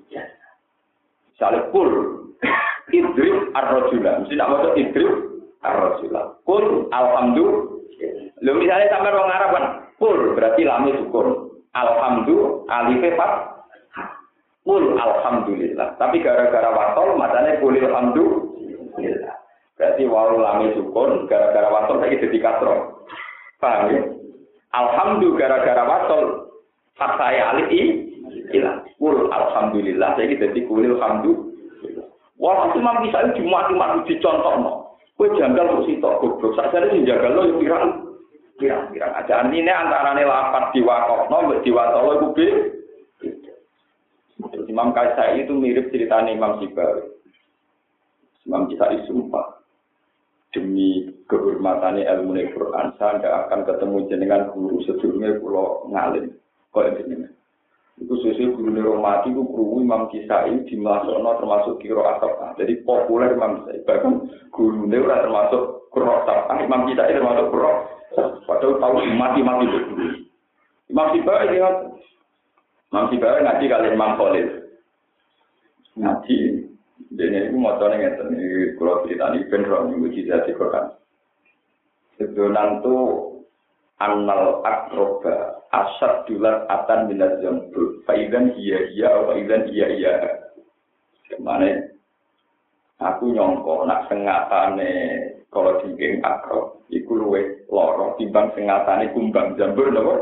Salih 1.37 1.65
kul. 1.69 1.89
Idrib 2.93 3.53
ar-rajula. 3.57 4.21
Mesti 4.21 4.37
nak 4.37 4.49
maksud 4.53 4.73
idrib 4.77 5.11
ar-rajula. 5.65 6.37
Kul 6.45 6.89
alhamdulillah. 6.93 7.73
Lalu 8.43 8.67
misalnya 8.67 8.91
sampai 8.91 9.15
orang 9.15 9.31
Arab 9.31 9.49
kan, 9.55 9.65
kul 9.95 10.35
berarti 10.35 10.67
lami 10.67 10.91
syukur. 10.99 11.52
Alhamdulillah, 11.73 12.69
alife 12.69 13.09
fat. 13.17 13.33
Kul 14.63 14.95
alhamdulillah. 14.95 15.99
Tapi 15.99 16.23
gara-gara 16.23 16.71
watol, 16.71 17.19
matanya 17.19 17.59
kul 17.59 17.75
alhamdulillah. 17.75 19.35
Berarti 19.75 20.03
walau 20.07 20.39
lami 20.39 20.71
syukur, 20.77 21.27
gara-gara 21.27 21.67
watol 21.67 21.99
lagi 21.99 22.21
jadi 22.21 22.37
katro. 22.39 23.03
Paham 23.59 23.91
ya? 23.91 24.01
Alhamdulillah 24.71 25.39
gara-gara 25.41 25.83
watol, 25.83 26.23
fat 26.95 27.19
saya 27.19 27.51
alif 27.57 27.67
ilah. 28.53 28.85
Kul 29.01 29.27
alhamdulillah, 29.27 30.15
saya 30.15 30.31
jadi 30.31 30.59
kul 30.69 30.87
alhamdulillah. 30.95 31.53
Masih 32.43 32.81
mampu 32.83 33.07
bisa 33.07 33.31
dimati-mati 33.39 34.15
dicontoh 34.15 34.53
no. 34.59 34.73
Kue 35.15 35.29
janggal 35.37 35.79
kok 35.79 35.85
sitok 35.87 36.17
goblok. 36.19 36.57
Saja 36.57 36.89
ini 36.89 37.05
jaga 37.07 37.31
lo 37.31 37.45
yang 37.45 37.57
pirang. 37.61 37.85
Pirang-pirang 38.61 39.13
aja. 39.17 39.41
Ini 39.49 39.71
antara 39.71 40.13
nih 40.13 40.29
lapat 40.29 40.77
diwakok 40.77 41.29
no, 41.29 41.57
diwatolo 41.65 42.11
itu 42.17 42.27
be. 42.37 42.47
Terus 44.53 44.69
Imam 44.69 44.93
Kaisai 44.93 45.45
itu 45.45 45.53
mirip 45.55 45.89
ceritanya 45.89 46.33
Imam 46.33 46.61
Sibawi. 46.61 47.09
Imam 48.45 48.67
Kisai 48.69 49.01
sumpah. 49.07 49.63
Demi 50.53 51.09
kehormatannya 51.25 52.05
ilmu 52.05 52.37
Quran, 52.53 52.93
saya 53.01 53.17
tidak 53.17 53.49
akan 53.49 53.59
ketemu 53.65 53.97
jenengan 54.05 54.41
guru 54.53 54.85
sebelumnya 54.85 55.41
pulau 55.41 55.89
ngalim. 55.89 56.29
Kok 56.69 57.01
jenengan? 57.01 57.33
Iku 57.97 58.13
sesuai 58.21 58.53
guru 58.53 58.69
Neromati, 58.69 59.33
itu 59.33 59.41
guru 59.49 59.81
Imam 59.81 60.05
Kisai 60.13 60.53
di 60.69 60.77
Malasona 60.77 61.41
termasuk 61.41 61.81
Kiro 61.81 62.05
Asapah. 62.05 62.53
Jadi 62.61 62.85
populer 62.85 63.33
Imam 63.33 63.65
Kisai. 63.65 63.81
Bahkan 63.81 64.13
guru 64.53 64.85
Nero 64.85 65.09
termasuk 65.09 65.89
Kuro 65.89 66.21
Asapah. 66.21 66.61
Imam 66.61 66.85
Kisai 66.85 67.17
termasuk 67.17 67.49
Kuro 67.49 67.89
Padahal 68.15 68.77
tahu 68.77 68.95
mati-mati 69.17 69.65
itu. 69.65 69.79
Imam 70.93 71.09
Sibai 71.13 71.49
ingat. 71.57 71.75
Imam 72.93 73.05
Sibai 73.09 73.41
ngaji 73.41 73.65
kali 73.65 73.87
Imam 73.93 74.13
Khalil. 74.19 74.47
Ngaji. 75.97 76.37
Jadi 77.13 77.37
itu 77.49 77.57
motornya 77.57 77.97
ngeten. 77.97 78.37
Ini 78.37 78.77
kalau 78.77 79.05
cerita 79.05 79.33
ini 79.33 79.49
beneran. 79.49 79.89
Ini 79.89 79.95
mujizat 80.01 80.45
di 80.45 80.53
Quran. 80.53 80.85
Sebenarnya 82.17 82.81
itu 82.81 82.97
annal 84.03 84.61
akroba 84.65 85.63
asad 85.71 86.27
dulat 86.27 86.67
atan 86.69 87.09
minat 87.09 87.39
jambul 87.39 88.03
faidan 88.03 88.51
iya 88.59 88.89
iya 88.91 89.09
faidan 89.25 89.63
iya 89.71 89.87
iya 89.89 90.13
ke 91.29 91.39
mana 91.39 91.87
aku 92.99 93.31
nyongko 93.31 93.87
nak 93.87 94.05
sengatane 94.11 95.32
kalau 95.53 95.79
tinggi 95.85 96.19
akro 96.25 96.83
iku 96.89 97.13
luwe 97.13 97.63
loro 97.69 98.17
timbang 98.17 98.49
sengatane 98.57 99.13
kumbang 99.13 99.53
jambul 99.55 99.87
nopo 99.93 100.15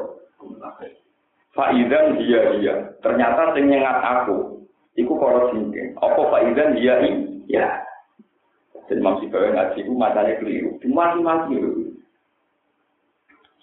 faidan 1.55 2.19
iya 2.19 2.41
iya 2.59 2.75
ternyata 2.99 3.55
sing 3.55 3.71
nyengat 3.71 3.97
aku 4.03 4.67
iku 4.99 5.15
kalau 5.15 5.49
tinggi 5.55 5.95
apa 5.97 6.21
faidan 6.29 6.75
iya 6.77 6.95
iya 7.47 7.67
jadi 8.91 8.99
maksudnya 8.99 9.55
ngaji 9.55 9.79
ku 9.88 9.93
matanya 9.95 10.36
keliru 10.43 10.75
dimati-mati 10.84 11.55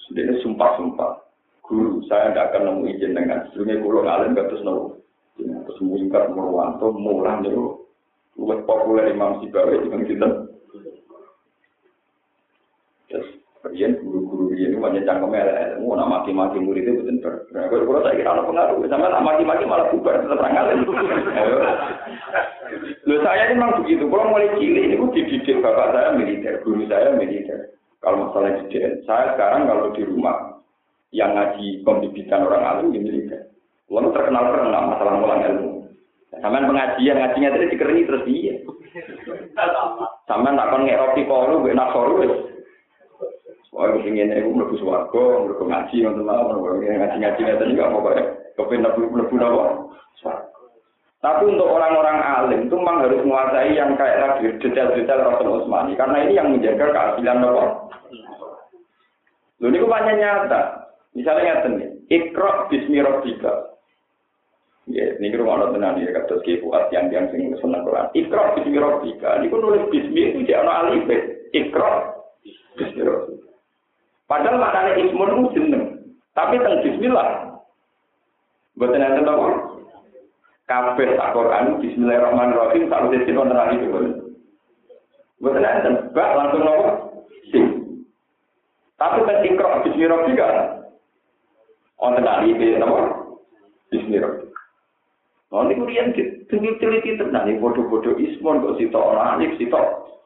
Dia 0.08 0.40
sumpah-sumpah. 0.40 1.20
Guru, 1.68 2.00
saya 2.08 2.32
tidak 2.32 2.56
akan 2.56 2.62
nemu 2.64 2.96
izin 2.96 3.12
dengan 3.12 3.44
sebelumnya 3.52 3.84
pulau 3.84 4.00
ngalim 4.08 4.32
gak 4.32 4.48
terus 4.48 4.64
nemu. 4.64 4.84
Terus 5.36 5.78
mungkar 5.84 6.32
Murwanto, 6.32 6.96
murah 6.96 7.44
itu. 7.44 7.84
Luwes 8.40 8.64
populer 8.64 9.12
Imam 9.12 9.36
Sibawa 9.44 9.76
itu 9.76 9.92
kan 9.92 10.02
kita. 10.08 10.28
Kemudian 13.58 13.98
guru-guru 13.98 14.54
ini 14.54 14.78
banyak 14.78 15.02
cangkem 15.02 15.34
ilmu, 15.34 15.98
nak 15.98 16.06
maki-maki 16.06 16.62
murid 16.62 16.86
itu 16.86 17.02
betul 17.02 17.42
Nah, 17.50 17.66
kalau 17.66 18.06
saya 18.06 18.14
kira 18.14 18.30
ada 18.30 18.46
pengaruh, 18.46 18.86
sama 18.86 19.10
nak 19.10 19.24
maki-maki 19.26 19.66
malah 19.66 19.90
bubar, 19.90 20.22
tetap 20.22 20.38
ngalim. 20.38 20.86
Loh, 23.02 23.18
saya 23.26 23.50
ini 23.50 23.58
memang 23.58 23.82
begitu. 23.82 24.06
Kalau 24.06 24.30
mulai 24.30 24.54
cilik, 24.54 24.94
ini 24.94 25.06
dididik 25.10 25.58
bapak 25.58 25.90
saya 25.90 26.14
militer, 26.14 26.62
guru 26.62 26.86
saya 26.86 27.18
militer. 27.18 27.74
Kalau 27.98 28.30
masalah 28.30 28.62
SDN, 28.62 29.02
saya 29.02 29.34
sekarang 29.34 29.66
kalau 29.66 29.90
di 29.90 30.06
rumah 30.06 30.62
yang 31.10 31.34
ngaji 31.34 31.82
pembibitan 31.82 32.46
orang 32.46 32.62
alim 32.62 32.94
di 32.94 33.02
militer. 33.02 33.50
Lalu 33.90 34.14
terkenal 34.14 34.54
terkenal 34.54 34.82
masalah 34.86 35.12
mulang 35.18 35.42
ilmu. 35.42 35.70
Sampai 36.38 36.62
pengajian 36.62 37.16
ngajinya 37.18 37.48
tadi 37.56 37.72
dikeringi 37.74 38.06
terus 38.06 38.24
iya. 38.28 38.54
Sampai 40.28 40.54
tak 40.54 40.68
kon 40.70 40.86
ngeroti 40.86 41.22
kolu, 41.26 41.64
gue 41.66 41.74
nasoru. 41.74 42.14
Wah, 43.78 43.94
gue 43.94 44.10
ingin 44.10 44.34
ibu 44.34 44.50
mlebu 44.58 44.74
swarga, 44.82 45.46
mlebu 45.46 45.62
ngaji 45.70 46.02
ngoten 46.02 46.26
mawon, 46.26 46.82
ngaji-ngaji 46.82 47.40
ngeten 47.46 47.72
juga 47.78 47.94
pokoknya 47.94 48.22
kepen 48.58 48.82
mlebu 48.82 49.34
napa. 49.38 49.64
Tapi 51.18 51.50
untuk 51.50 51.66
orang-orang 51.66 52.18
alim 52.22 52.60
itu 52.66 52.74
memang 52.78 53.06
harus 53.06 53.22
menguasai 53.22 53.74
yang 53.74 53.98
kayak 53.98 54.18
tadi 54.18 54.54
detail-detail 54.62 55.26
Rasul 55.26 55.62
Utsmani 55.62 55.98
karena 55.98 56.26
ini 56.26 56.38
yang 56.38 56.54
menjaga 56.54 56.94
keadilan 56.94 57.42
apa? 57.42 57.64
Lalu 59.58 59.74
ini 59.74 59.78
banyak 59.82 60.14
nyata. 60.22 60.62
Misalnya 61.18 61.42
nyata 61.58 61.66
nih, 61.74 61.90
ikro 62.06 62.50
bismi 62.70 63.02
rabbika. 63.02 63.78
Ya, 64.86 65.18
ini 65.18 65.34
rumah 65.34 65.58
Allah 65.58 65.74
tenan 65.74 66.00
ya 66.00 66.14
kata 66.14 66.38
Ki 66.46 66.62
Fuad 66.62 66.88
yang 66.94 67.10
yang 67.10 67.26
sing 67.34 67.50
seneng 67.58 67.82
Quran. 67.82 68.10
Ikro 68.14 68.42
bismi 68.54 68.78
rabbika. 68.78 69.42
Ini 69.42 69.50
nulis 69.50 69.90
bismi 69.90 70.20
itu 70.34 70.38
dia 70.46 70.62
ana 70.62 70.86
alif. 70.86 71.10
Ikro 71.50 71.90
bismi 72.78 73.02
rabbika. 73.02 73.47
Padahal 74.28 74.60
maknanya 74.60 75.00
ismun 75.00 75.32
itu 75.32 75.44
jeneng. 75.56 75.84
Tapi 76.36 76.60
tentang 76.60 76.84
bismillah. 76.84 77.28
Buatan 78.78 79.02
yang 79.02 79.16
tentang 79.18 79.38
kabeh 80.68 81.16
tak 81.16 81.32
Quran 81.32 81.80
bismillahirrahmanirrahim 81.80 82.92
tak 82.92 83.02
mesti 83.08 83.32
wonten 83.32 83.56
lagi 83.56 83.80
itu. 83.80 83.88
Mboten 85.40 85.64
enten 85.64 85.94
bak 86.12 86.36
langsung 86.36 86.62
nopo? 86.62 86.88
Sing. 87.48 87.64
Tapi 89.00 89.24
kan 89.24 89.42
ikra 89.42 89.82
bismillahirrahmanirrahim. 89.88 90.84
Wonten 91.98 92.22
lagi 92.22 92.48
itu 92.52 92.76
nopo? 92.78 93.18
Nah, 95.48 95.64
ini 95.64 95.80
kemudian 95.80 96.12
teliti 96.52 97.16
tenan, 97.16 97.48
ini 97.48 97.56
bodoh-bodoh 97.56 98.20
ismon, 98.20 98.60
kok 98.60 98.76
sitok 98.76 99.00
orang 99.00 99.40
alif, 99.40 99.56
sitok. 99.56 100.17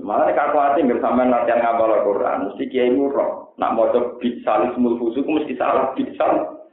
Malah 0.00 0.32
nek 0.32 0.40
aku 0.40 0.56
ati 0.56 0.88
nggak 0.88 1.04
sampean 1.04 1.28
latihan 1.28 1.60
ngapal 1.60 1.92
Al-Qur'an, 1.92 2.48
mesti 2.48 2.64
kiai 2.72 2.96
murah. 2.96 3.52
Nak 3.60 3.76
maca 3.76 4.16
bisalis 4.16 4.72
mulfusuk 4.80 5.28
mesti 5.28 5.52
salah 5.60 5.92
bisal. 5.92 6.64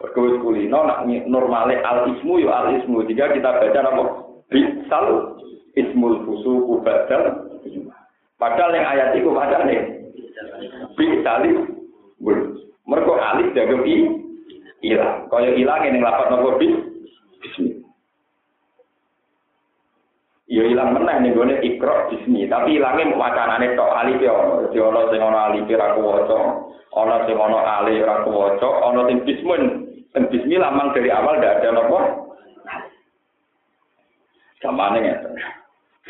Berkewis 0.00 0.40
kulino, 0.40 0.88
nak 0.88 1.04
normalnya 1.28 1.84
al 1.84 2.16
ismu 2.16 2.40
yo 2.40 2.48
al 2.48 2.80
ismu. 2.80 3.04
Jika 3.04 3.36
kita 3.36 3.60
baca 3.60 3.80
apa? 3.84 4.04
Bisal 4.48 5.36
ismul 5.76 6.24
fusuku 6.24 6.80
badal. 6.80 7.52
Padahal 8.40 8.72
yang 8.72 8.88
ayat 8.88 9.08
itu 9.20 9.28
ada 9.36 9.60
nih. 9.68 9.80
Bisal 10.96 11.44
bul. 12.24 12.56
Mereka 12.88 13.12
alif 13.20 13.52
jaga 13.52 13.76
i 13.84 13.96
ilang. 14.80 15.28
Kaya 15.28 15.52
ilang 15.60 15.84
yang 15.84 16.00
lapat 16.00 16.26
nopo 16.32 16.56
bis. 16.56 16.74
Bismillah. 17.44 17.79
Ya 20.50 20.66
ilang 20.66 20.98
meneh 20.98 21.14
ning 21.22 21.38
gone 21.38 21.62
ikra 21.62 22.10
bismi, 22.10 22.50
tapi 22.50 22.82
ilange 22.82 23.14
wacanane 23.14 23.78
tok 23.78 23.94
alif 24.02 24.18
ya. 24.18 24.34
Dadi 24.66 24.82
ono 24.82 25.06
sing 25.06 25.22
ono 25.22 25.38
alif 25.38 25.70
ora 25.70 25.94
kuwaca, 25.94 26.38
ono 26.90 27.16
sing 27.22 27.38
ono 27.38 27.62
alif 27.62 28.02
ora 28.02 28.26
kuwaca, 28.26 28.68
ono 28.90 29.06
sing 29.06 29.22
bismun 29.22 29.62
dan 30.10 30.26
bismillah 30.26 30.74
memang 30.74 30.90
dari 30.90 31.06
awal 31.14 31.38
tidak 31.38 31.62
ada 31.62 31.68
nopo. 31.70 31.98
Gamane 34.58 34.98
ya. 35.06 35.16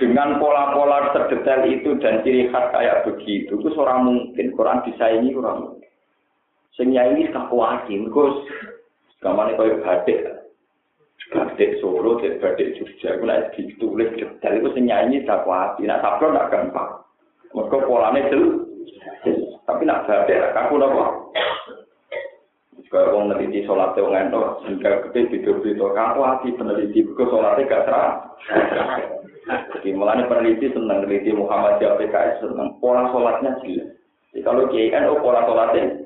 Dengan 0.01 0.41
pola-pola 0.41 1.12
terdetail 1.12 1.68
itu 1.68 2.01
dan 2.01 2.24
ciri 2.24 2.49
khas 2.49 2.72
kayak 2.72 3.05
begitu, 3.05 3.61
itu 3.61 3.68
seorang 3.76 4.09
mungkin 4.09 4.57
Quran 4.57 4.80
disaingi 4.88 5.36
kurang 5.36 5.76
mungkin. 5.76 5.91
Ini 6.80 7.28
kakuati, 7.28 8.09
terus 8.09 8.36
gamane 9.20 9.53
kaya 9.53 9.84
batik. 9.84 10.41
Batik 11.31 11.78
Solo, 11.78 12.18
batik 12.18 12.74
Jogja, 12.74 13.14
itu 13.14 13.22
nak 13.22 13.55
ditulis 13.55 14.11
detail 14.18 14.55
itu 14.59 14.68
sing 14.74 14.91
nyanyi 14.91 15.22
kakuati. 15.22 15.87
Nak 15.87 16.03
sablon 16.03 16.35
tidak 16.35 16.51
gampang. 16.51 16.91
Mereka 17.55 17.87
polanya 17.87 18.26
jelas. 18.26 18.66
Tapi 19.62 19.83
nak 19.87 20.11
batik, 20.11 20.43
kaku 20.51 20.74
nopo. 20.74 21.31
Kayak 22.91 23.14
wong 23.14 23.31
neliti 23.31 23.62
sholat 23.62 23.95
wong 23.95 24.18
entok, 24.18 24.66
sehingga 24.66 25.07
gede 25.07 25.31
video-video 25.31 25.95
kamu 25.95 26.26
hati 26.26 26.51
peneliti, 26.59 27.07
ke 27.07 27.22
sholatnya 27.22 27.70
gak 27.70 27.87
serah. 27.87 28.11
Jadi 29.78 29.95
mulanya 29.95 30.26
peneliti 30.26 30.74
senang 30.74 31.07
peneliti 31.07 31.31
Muhammad 31.31 31.78
PKS 31.78 32.43
senang 32.43 32.83
pola 32.83 33.07
sholatnya 33.14 33.62
jelas. 33.62 33.95
Jadi 34.35 34.43
kalau 34.43 34.66
kiai 34.66 34.91
kan 34.91 35.07
oh 35.07 35.22
pola 35.22 35.47
sholatnya 35.47 36.00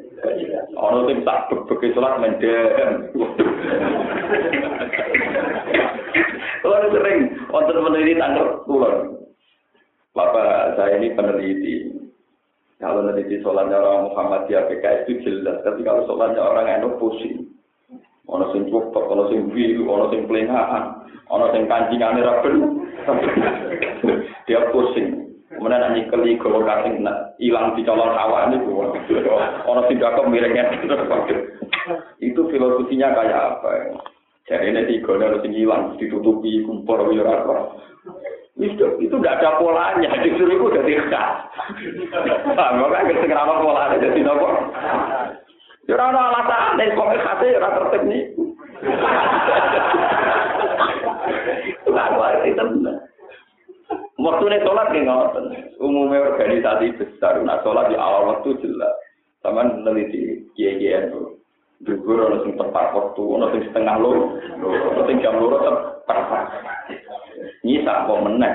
Ono 0.75 0.99
sing 1.09 1.20
tak 1.22 1.53
bebeke 1.53 1.93
salat 1.93 2.20
mendem. 2.20 3.12
Kalau 6.64 6.89
sering 6.89 7.18
wonten 7.53 7.77
peneliti 7.85 8.16
tanggal 8.16 8.64
kulon. 8.64 9.20
Bapak 10.14 10.79
saya 10.79 10.97
ini 10.97 11.12
peneliti. 11.12 11.91
Kalau 12.79 13.03
meneliti 13.03 13.43
sholatnya 13.43 13.81
orang 13.81 14.12
Muhammadiyah 14.12 14.70
PKS 14.70 15.09
itu 15.11 15.12
jelas, 15.27 15.62
tapi 15.66 15.83
kalau 15.83 16.07
sholatnya 16.07 16.43
orang 16.43 16.70
NU 16.81 16.97
pusing. 17.03 17.51
Ono 18.31 18.49
sing 18.57 18.70
cukup, 18.72 19.05
ono 19.05 19.29
sing 19.29 19.53
biru, 19.53 19.85
ono 19.85 20.09
sing 20.09 20.25
pelengahan, 20.25 21.05
ono 21.29 21.53
sing 21.53 21.68
kancingane 21.68 22.25
raben. 22.25 22.57
Dia 24.49 24.68
pusing. 24.72 25.34
Kemudian 25.55 25.81
nanti 25.81 26.07
keli 26.11 26.35
kalau 26.43 26.67
kasing 26.67 27.03
hilang 27.39 27.79
di 27.79 27.87
calon 27.87 28.11
awak 28.11 28.51
ini, 28.51 28.63
ono 29.65 29.81
sing 29.87 29.97
gak 30.03 30.19
miringnya. 30.27 30.71
Itu 32.19 32.51
filosofinya 32.51 33.15
kayak 33.15 33.41
apa 33.59 33.69
ya? 33.71 33.85
Jadi 34.45 34.77
ini 34.77 34.83
tiga, 34.91 35.17
sing 35.41 35.53
hilang, 35.57 35.97
ditutupi, 35.97 36.67
kumpul, 36.67 37.01
apa. 37.01 37.57
Itu 38.55 38.87
itu 39.03 39.15
tidak 39.19 39.43
ada 39.43 39.59
polanya, 39.59 40.15
justru 40.23 40.47
itu 40.47 40.63
udah 40.63 40.85
tidak. 40.87 41.27
Nah, 42.55 42.71
makanya 42.79 43.27
kenapa 43.27 43.59
polanya 43.59 43.99
jadi 43.99 44.21
nopo? 44.23 44.49
Ya 45.85 46.01
ora 46.01 46.33
alasan, 46.33 46.81
nek 46.81 46.97
kok 46.97 47.13
khase 47.13 47.49
ora 47.61 47.77
tertib 47.77 48.03
nih. 48.09 48.25
Lalu 51.85 52.49
itu 52.49 52.57
tenan. 52.57 53.04
Waktu 54.25 54.45
ini 54.49 54.64
sholat 54.64 54.89
nih 54.89 55.05
ngoten. 55.05 55.45
Umumnya 55.85 56.33
organisasi 56.33 56.97
besar, 56.97 57.45
nah 57.45 57.61
sholat 57.61 57.93
di 57.93 57.97
awal 58.01 58.33
waktu 58.33 58.57
jelas. 58.64 58.97
Sama 59.45 59.68
meneliti 59.68 60.49
kiai-kiai 60.57 61.12
itu. 61.12 61.37
Ono 61.85 62.41
sing 62.41 62.57
tepat 62.57 62.97
waktu, 62.97 63.20
sing 63.53 63.62
setengah 63.68 64.01
loro, 64.01 64.41
ono 64.64 65.03
sing 65.05 65.20
jam 65.20 65.37
loro 65.37 65.61
tepat. 66.09 66.49
Nyisa 67.61 68.09
kok 68.09 68.22
meneh. 68.25 68.55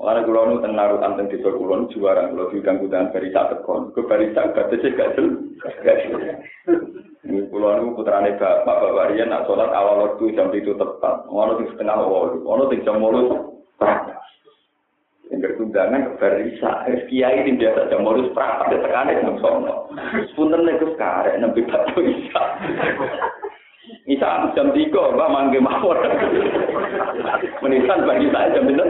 Makanya 0.00 0.24
kalau 0.24 0.48
nu 0.48 0.56
naruhan 0.64 1.12
tentang 1.12 1.28
desa 1.28 1.52
kulon 1.52 1.92
juara, 1.92 2.32
kalau 2.32 2.48
diundang 2.48 2.80
undangan 2.80 3.12
barisa 3.12 3.52
tekon, 3.52 3.92
ke 3.92 4.00
barisa 4.08 4.48
batasnya 4.56 4.96
gak 4.96 5.12
jelas. 5.12 6.40
Ini 7.20 7.52
kulon 7.52 7.84
nu 7.84 7.94
putrane 8.00 8.32
bapak 8.40 8.64
bapak 8.80 9.12
Rian 9.12 9.28
nak 9.28 9.44
sholat 9.44 9.68
awal 9.70 10.08
waktu 10.08 10.32
jam 10.32 10.48
itu 10.56 10.72
tepat, 10.72 11.28
ono 11.28 11.60
sing 11.60 11.68
setengah 11.76 12.00
wolu, 12.00 12.42
ono 12.48 12.64
sing 12.72 12.80
jam 12.80 12.96
wolu. 12.96 13.59
Yang 15.30 15.62
undangan 15.62 16.04
ke 16.04 16.12
barisa, 16.18 16.72
kiai 17.06 17.46
di 17.46 17.54
biasa 17.54 17.86
jam 17.86 18.02
wolu 18.02 18.28
seperempat 18.28 18.74
tekanan 18.74 19.14
yang 19.14 19.38
sono. 19.38 19.86
Punten 20.34 20.66
nek 20.66 20.82
karek 20.98 21.38
nembe 21.38 21.62
tak 21.70 21.86
bisa. 21.94 22.42
Isa 24.10 24.50
jam 24.58 24.74
tiga, 24.74 25.14
mbak 25.14 25.30
mangge 25.30 25.62
mawar. 25.62 26.02
Menisan 27.62 28.06
bagi 28.10 28.26
saya 28.34 28.58
jam 28.58 28.66
itu. 28.66 28.84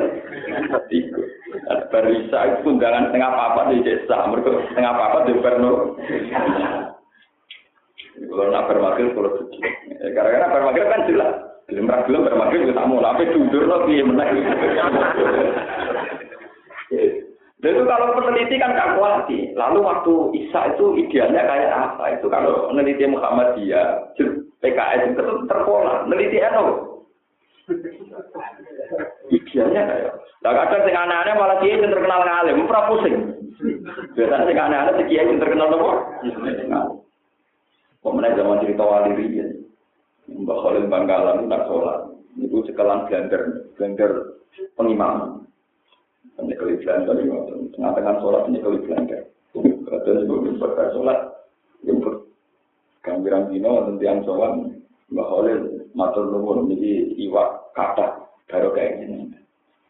Tiga. 0.89 1.23
Barisa 1.93 2.39
itu 2.47 2.73
undangan 2.73 3.11
setengah 3.11 3.31
papat 3.37 3.65
di 3.75 3.85
desa. 3.85 4.17
Mereka 4.33 4.51
setengah 4.73 4.93
papat 4.97 5.23
di 5.29 5.33
Bernur. 5.45 5.79
Kalau 8.21 8.53
nak 8.53 8.67
bermakil, 8.69 9.13
kalau 9.13 9.31
suci. 9.39 9.59
Karena 10.13 10.53
bermakil 10.53 10.85
kan 10.89 11.09
jelas. 11.09 11.50
Belum 11.71 11.87
belum 11.87 12.27
bermakil 12.27 12.67
kita 12.67 12.83
mau 12.83 12.99
tapi 12.99 13.31
jujur 13.31 13.63
loh 13.63 13.87
dia 13.87 14.03
menang. 14.03 14.35
itu 17.61 17.83
kalau 17.87 18.17
peneliti 18.19 18.57
kan 18.59 18.75
kalkulasi. 18.75 19.55
Lalu 19.55 19.79
waktu 19.85 20.13
Isa 20.35 20.75
itu 20.75 20.99
idealnya 20.99 21.47
kayak 21.47 21.71
apa? 21.71 22.19
Itu 22.19 22.27
kalau 22.27 22.75
meneliti 22.75 23.07
Muhammadiyah, 23.07 24.17
PKS 24.59 25.15
itu 25.15 25.23
terpola, 25.47 26.03
meneliti 26.11 26.43
NU. 26.43 26.67
Idealnya 29.31 29.83
kayak. 29.87 30.13
Nah 30.41 30.53
kadang 30.57 30.83
sing 30.89 30.97
aneh-aneh 30.97 31.35
malah 31.37 31.61
kiai 31.61 31.77
yang 31.77 31.93
terkenal 31.93 32.25
ngalim, 32.25 32.65
ora 32.65 32.89
pusing. 32.89 33.17
Biasanya 34.17 34.49
sing 34.49 34.57
aneh-aneh 34.59 34.93
si 34.99 35.05
kiai 35.13 35.29
yang 35.29 35.39
terkenal 35.39 35.69
apa? 35.71 35.93
Pemenang 38.01 38.33
zaman 38.41 38.65
cerita 38.65 38.81
wali 38.83 39.13
riyen. 39.13 39.60
Mbak 40.31 40.59
Khalil 40.63 40.87
Bangkalan 40.87 41.51
tak 41.51 41.67
sholat. 41.67 41.99
Itu 42.39 42.63
sekelan 42.63 43.11
blender, 43.11 43.43
blender 43.75 44.13
pengimaman. 44.79 45.45
Penyekali 46.39 46.79
blender, 46.81 47.17
tengah-tengah 47.75 48.15
sholat 48.23 48.41
penyekali 48.47 48.79
blender. 48.87 49.21
Kadang 49.91 50.17
sebelum 50.23 50.63
berkata 50.63 50.95
sholat, 50.95 51.19
yang 51.83 51.99
Gambiran 53.01 53.49
dino 53.49 53.81
wonten 53.81 53.97
tiyang 53.97 54.21
sowan 54.29 54.77
Mbah 55.09 55.27
Khalil 55.27 55.61
matur 55.97 56.29
nuwun 56.29 56.69
niki 56.69 57.17
iwak 57.17 57.73
kata 57.73 58.29
karo 58.47 58.71
kayak 58.77 59.01
gini. 59.03 59.33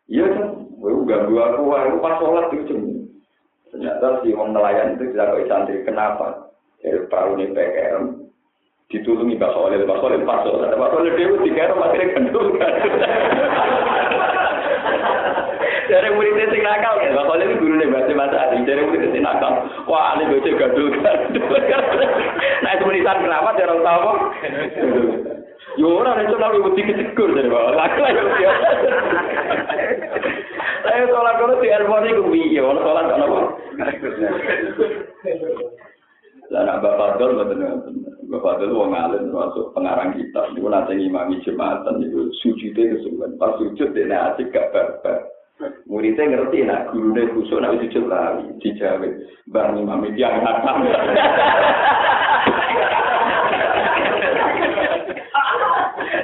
Iya 0.07 0.26
kan, 0.30 0.47
gue 0.78 1.07
ganggu 1.07 1.34
aku, 1.38 1.74
aku 1.74 1.99
pas 1.99 2.14
sholat 2.22 2.47
itu 2.55 2.74
Ternyata 3.70 4.22
si 4.22 4.34
wong 4.34 4.51
nelayan 4.51 4.99
itu 4.99 5.14
tidak 5.14 5.47
kok. 5.47 5.86
Kenapa? 5.86 6.26
Dari 6.82 7.07
perahu 7.07 7.38
ini 7.38 7.55
PKM 7.55 8.05
ditulungi 8.91 9.38
Mbah 9.38 9.55
Khalil, 9.55 9.86
Mbah 9.86 9.99
Khalil 10.03 10.26
pas 10.26 10.43
sholat. 10.43 10.74
Mbah 10.74 10.91
Khalil 10.91 11.14
dewe 11.14 11.36
dikerem 11.47 11.78
akhirnya 11.78 12.12
gendul 12.18 12.47
kan. 12.59 12.74
Dari 15.91 16.07
muridnya 16.14 16.47
sing 16.51 16.62
nakal 16.66 16.99
kan, 16.99 17.14
Mbak 17.14 17.26
Khalil 17.30 17.51
guru 17.62 17.74
nih 17.78 17.86
bahasa 17.86 18.12
Mas 18.18 18.34
Adi. 18.34 18.66
Dari 18.66 18.82
muridnya 18.82 19.14
sing 19.14 19.22
nakal, 19.22 19.53
wah 19.86 20.18
ini 20.18 20.26
bocah 20.34 20.55
gadul. 20.59 20.91
Nah 22.61 22.70
itu 22.74 22.84
menisan 22.91 23.22
kenapa 23.22 23.55
dia 23.55 23.70
orang 23.70 23.82
tahu? 23.86 24.11
Yo 25.78 25.86
orang 26.03 26.26
itu 26.26 26.34
nabi 26.34 26.59
bukti 26.66 26.82
kecekur 26.82 27.30
dari 27.30 27.47
bawah. 27.47 27.78
Laki 27.78 27.99
lagi 28.03 28.20
dia. 28.43 28.53
Saya 30.82 31.07
sholat 31.07 31.38
kalau 31.38 31.62
di 31.62 31.70
Elmoni 31.70 32.11
gue 32.11 32.26
biye, 32.26 32.59
orang 32.59 32.82
sholat 32.82 33.07
apa? 33.07 33.41
Lah 36.51 36.62
nak 36.66 36.82
Bapak 36.82 37.14
Fadl 37.14 37.38
mboten 37.38 38.10
Bapak 38.31 38.62
Fadl 38.62 38.70
wong 38.78 38.95
alim 38.95 39.26
termasuk 39.26 39.74
pengarang 39.74 40.14
kitab 40.14 40.55
niku 40.55 40.70
nate 40.70 40.95
ngimami 40.95 41.43
jumatan 41.43 41.99
niku 41.99 42.31
sujude 42.39 42.78
kesuwen. 42.95 43.35
Pas 43.43 43.59
sujud 43.59 43.91
dene 43.91 44.14
asik 44.14 44.55
gak 44.55 44.70
barbar. 44.70 45.26
Muridnya 45.91 46.39
ngerti 46.39 46.62
nak 46.62 46.95
gurune 46.95 47.26
kusuk 47.35 47.59
nak 47.59 47.83
sujud 47.83 48.07
lali 48.07 48.55
dijawe. 48.62 49.09
Mbah 49.51 49.74
ngimami 49.74 50.14
tiang 50.14 50.47
hatam. 50.47 50.78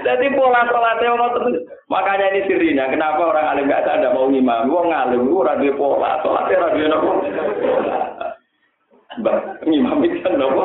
Jadi 0.07 0.26
pola 0.38 0.62
sholatnya 0.70 1.11
orang 1.11 1.32
terus. 1.34 1.57
Makanya 1.90 2.26
ini 2.30 2.46
sirinya. 2.46 2.86
Kenapa 2.86 3.34
orang 3.34 3.50
alim 3.50 3.66
gak 3.66 3.82
ada 3.82 4.14
mau 4.14 4.30
ngimami? 4.30 4.70
Wong 4.70 4.94
alim, 4.94 5.26
gue 5.26 5.42
radio 5.42 5.74
pola. 5.74 6.22
Sholatnya 6.22 6.70
radio 6.70 6.86
nopo. 6.86 7.12
Itu 9.16 10.18
kan 10.22 10.32
nopo. 10.36 10.64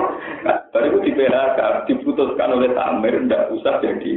Baru 0.72 0.88
itu 0.88 0.99
di 1.04 1.12
PHK, 1.16 1.60
diputuskan 1.88 2.56
oleh 2.56 2.72
Tamir, 2.72 3.16
tidak 3.28 3.52
usah 3.52 3.80
jadi. 3.84 4.12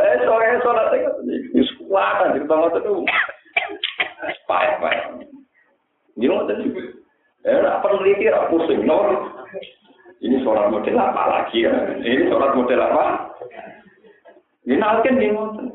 eh, 0.00 0.16
sore 0.24 0.48
sholat 0.64 0.88
itu 0.96 1.04
kan, 1.04 1.64
kuat 1.84 2.16
aja, 2.24 2.36
kita 2.40 2.54
ngotot 2.54 2.80
itu. 2.80 2.94
Payah, 4.48 4.74
payah. 4.80 5.04
Ini 6.16 6.24
ngotot 6.28 6.58
juga. 6.64 6.82
Eh, 7.44 7.60
apa 7.60 7.84
peneliti, 7.84 8.24
apa 8.32 8.48
pusing, 8.48 8.88
no? 8.88 9.28
Ini 10.24 10.40
sholat 10.40 10.72
model 10.72 10.96
apa 10.96 11.22
lagi 11.28 11.68
ya? 11.68 12.00
Ini 12.00 12.32
sholat 12.32 12.56
model 12.56 12.80
apa? 12.80 13.04
Ini 14.64 14.80
nalken 14.80 15.20
nih 15.20 15.28
ngotot. 15.36 15.68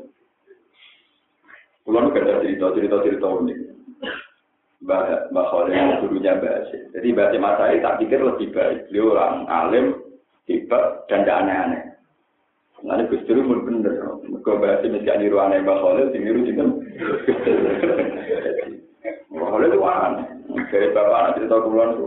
Pulau 1.86 2.10
gak 2.10 2.22
ada 2.22 2.42
cerita-cerita-cerita 2.42 3.26
unik. 3.26 3.58
Mbak 4.80 5.28
Mbak 5.28 5.46
Khalil 5.52 6.00
gurunya 6.00 6.32
Mbak 6.40 6.54
Asyik. 6.64 6.82
Jadi 6.96 7.06
Mbak 7.12 7.26
Asyik 7.28 7.44
Masai 7.44 7.84
tak 7.84 7.96
pikir 8.00 8.20
lebih 8.24 8.48
baik. 8.56 8.88
Beliau 8.88 9.12
orang 9.12 9.44
alim, 9.44 9.86
hebat, 10.48 11.04
dan 11.12 11.20
tidak 11.24 11.38
aneh-aneh. 11.44 11.82
Nanti 12.80 13.12
Gus 13.12 13.24
Dur 13.28 13.44
pun 13.44 13.60
bener. 13.68 13.92
Mereka 14.24 14.50
Mbak 14.56 14.72
Asyik 14.80 14.92
mesti 14.96 15.12
niru 15.20 15.36
aneh 15.36 15.60
Mbak 15.60 15.78
Khalil, 15.84 16.06
niru 16.16 16.40
juga. 16.48 16.64
Mbak 19.28 19.48
Khalil 19.52 19.68
itu 19.68 19.80
aneh. 19.84 20.26
Dari 20.70 20.88
Bapak 20.96 21.18
anak 21.20 21.34
cerita 21.36 21.60
kumpulan 21.60 21.92
itu. 21.94 22.06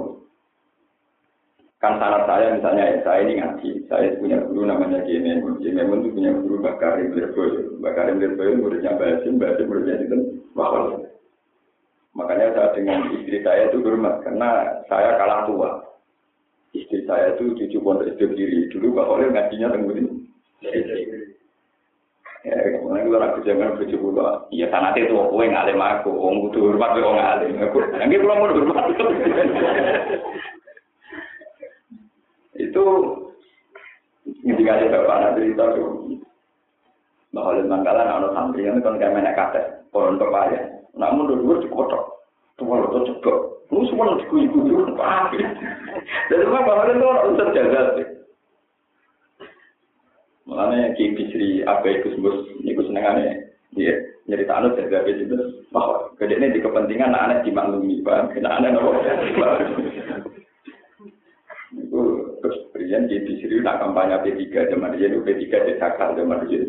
Kan 1.77 1.99
sanat 1.99 2.23
saya 2.25 2.55
misalnya, 2.55 2.95
ya, 2.95 2.97
saya 3.03 3.19
ini 3.27 3.33
ngaji. 3.37 3.69
Saya 3.91 4.15
punya 4.15 4.39
guru 4.47 4.63
namanya 4.63 5.03
Kiai 5.03 5.19
Memun. 5.19 5.59
Kiai 5.59 5.75
Memun 5.75 6.01
itu 6.01 6.15
punya 6.15 6.31
guru 6.41 6.63
Mbak 6.63 6.79
Karim 6.81 7.11
Lirboyo. 7.13 7.77
Mbak 7.83 7.93
Karim 7.93 8.17
Lirboyo 8.17 8.51
muridnya 8.57 8.97
Mbak 8.97 9.21
Asyik, 9.21 9.35
Mbak 9.37 9.49
Asyik 9.51 9.67
muridnya 9.69 9.95
itu 10.01 10.17
Mbak 10.57 10.69
Khalil. 10.73 11.12
Makanya 12.13 12.53
saya 12.53 12.69
dengan 12.77 13.09
istri 13.09 13.41
saya 13.41 13.73
itu 13.73 13.81
hormat 13.81 14.21
karena 14.21 14.81
saya 14.85 15.17
kalah 15.17 15.49
tua. 15.49 15.69
Istri 16.73 17.09
saya 17.09 17.33
itu 17.33 17.57
cucu 17.57 17.77
pondok 17.81 18.13
itu 18.13 18.29
diri. 18.37 18.69
Dulu 18.69 18.97
Pak 18.97 19.09
Oleh 19.09 19.27
ngajinya 19.33 19.73
tenggurin. 19.73 20.07
Ya, 22.43 22.59
kemudian 22.75 23.07
kalau 23.07 23.23
aku 23.23 23.39
jangan 23.47 23.79
bojo 23.79 23.95
kula, 24.03 24.27
iya 24.51 24.67
sanate 24.67 25.07
itu 25.07 25.15
kowe 25.15 25.45
ngalim 25.47 25.79
aku, 25.79 26.11
wong 26.11 26.51
kudu 26.51 26.75
hormat 26.75 26.91
wong 26.99 27.15
ngalim. 27.15 27.55
Aku 27.71 27.79
nggih 27.87 28.19
kula 28.19 28.35
mau 28.35 28.51
hormat. 28.51 28.85
itu 32.67 32.83
ketika 34.43 34.71
ada 34.75 34.91
bapak 34.91 35.17
nanti 35.23 35.39
cerita 35.39 35.65
tuh 35.71 35.89
bahwa 37.31 37.57
di 37.57 37.63
Manggalan 37.63 38.11
ada 38.11 38.29
santri 38.35 38.67
yang 38.67 38.83
kan 38.83 38.99
kayak 38.99 39.15
menek 39.15 39.35
kate, 39.39 39.63
pohon 39.95 40.19
pepaya. 40.19 40.72
Namun 40.93 41.29
dulu 41.29 41.65
cukup 41.65 41.89
tok, 41.89 42.05
tua 42.61 42.81
lo 42.85 43.01
tuh. 43.21 43.53
Lu 43.73 43.81
semua 43.89 44.13
ikut 44.21 44.93
apa? 45.01 45.33
Jadi 46.29 46.45
mah 46.45 46.61
bahwa 46.61 46.93
itu 46.93 47.01
orang 47.01 47.29
usah 47.33 47.47
jaga 47.57 47.81
sih. 47.97 48.07
Makanya 50.45 50.93
Ki 50.93 51.17
Bisri 51.17 51.65
apa 51.65 51.87
itu 51.89 52.13
sebut 52.13 52.45
niku 52.61 52.85
senengannya 52.85 53.49
dia 53.73 53.97
nyerita 54.29 54.53
anu 54.59 54.77
jaga 54.77 55.07
itu 55.09 55.25
bahwa 55.73 56.13
kedeknya 56.21 56.53
di 56.53 56.61
kepentingan 56.61 57.15
anak 57.15 57.41
dimaklumi, 57.41 58.05
paham? 58.05 58.29
Kena 58.29 58.61
anak 58.61 58.77
nopo. 58.77 59.01
Itu 61.73 62.01
terus 62.45 62.57
Brian 62.75 63.09
Ki 63.09 63.25
Bisri 63.25 63.57
nak 63.63 63.81
kampanye 63.81 64.21
P3 64.21 64.69
zaman 64.69 64.93
dia 64.93 65.09
P3 65.09 65.41
di 65.49 65.73
Sakar 65.81 66.13
zaman 66.13 66.45
dia. 66.45 66.61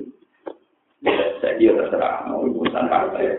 Saya 1.45 1.61
dia 1.61 1.77
terserah 1.77 2.25
mau 2.33 2.49
urusan 2.49 2.89
partai. 2.89 3.37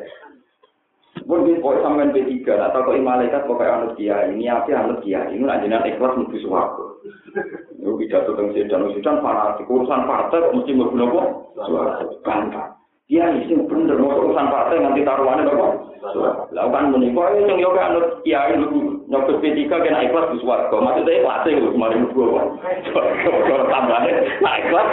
Pun 1.26 1.42
di 1.42 1.58
pokok 1.58 1.82
sampean 1.82 2.14
P3 2.14 2.46
atau 2.46 2.86
kok 2.86 3.02
malaikat 3.02 3.50
pokoknya 3.50 3.74
anut 3.82 3.92
kiai 3.98 4.30
ini 4.30 4.46
apa 4.46 4.70
anut 4.78 5.02
kiai 5.02 5.34
ini 5.34 5.42
nak 5.42 5.66
jenengan 5.66 5.90
ikhlas 5.90 6.14
mlebu 6.22 6.38
swarga. 6.38 6.86
Yo 7.82 7.98
pidato 7.98 8.38
teng 8.38 8.54
sedan 8.54 8.94
sedan 8.94 9.26
fanatik 9.26 9.66
urusan 9.66 10.06
partai 10.06 10.46
kok 10.46 10.54
mesti 10.54 10.72
mlebu 10.78 10.94
nopo? 10.94 11.22
Swarga. 11.58 12.06
Bangga. 12.22 12.64
Kiai 13.10 13.42
sing 13.50 13.66
bener 13.66 13.98
urusan 13.98 14.48
partai 14.54 14.86
nanti 14.86 15.02
taruhannya 15.02 15.50
nopo? 15.50 15.95
Lah 16.54 16.70
kan 16.70 16.94
menika 16.94 17.34
sing 17.34 17.58
yo 17.58 17.74
anut 17.74 18.22
kiai 18.22 18.54
mlebu 18.54 19.10
nyobot 19.10 19.42
P3 19.42 19.66
kena 19.66 20.06
ikhlas 20.06 20.30
di 20.30 20.38
swarga. 20.44 20.78
Maksudnya 20.78 21.26
ikhlas 21.26 21.46
lho 21.50 21.74
kemarin 21.74 22.06
mlebu 22.06 22.22
apa? 22.30 22.42
Kalau 23.26 23.66
tambahnya 23.74 24.14
nah 24.46 24.54
ikhlas. 24.62 24.90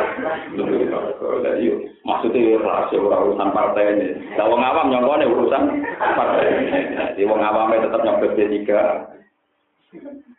Maksudnya 2.08 2.40
ikhlas 2.56 2.88
ora 2.96 3.16
urusan 3.28 3.50
partai 3.52 3.92
ini. 3.92 4.06
Lah 4.40 4.46
wong 4.48 4.62
awam 4.64 4.88
nyongkone 4.88 5.24
urusan 5.28 5.62
partai. 6.00 6.46
Jadi 7.12 7.28
wong 7.28 7.40
awam 7.44 7.76
tetap 7.76 8.00
nyobot 8.00 8.32
P3. 8.32 8.56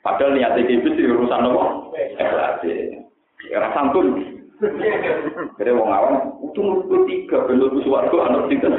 Padahal 0.02 0.34
niat 0.34 0.58
iki 0.58 0.82
wis 0.82 0.98
urusan 0.98 1.40
nopo? 1.46 1.94
Ikhlas. 2.18 2.66
Ya 2.66 3.62
ora 3.62 3.70
santun. 3.78 4.33
Jadi 5.60 5.72
wong 5.76 5.90
awam 5.92 6.16
itu 6.48 6.60
menurut 6.64 7.04
tiga 7.10 7.38
belum 7.48 7.84
suwargo 7.84 8.18
anak 8.24 8.48
tiga. 8.48 8.70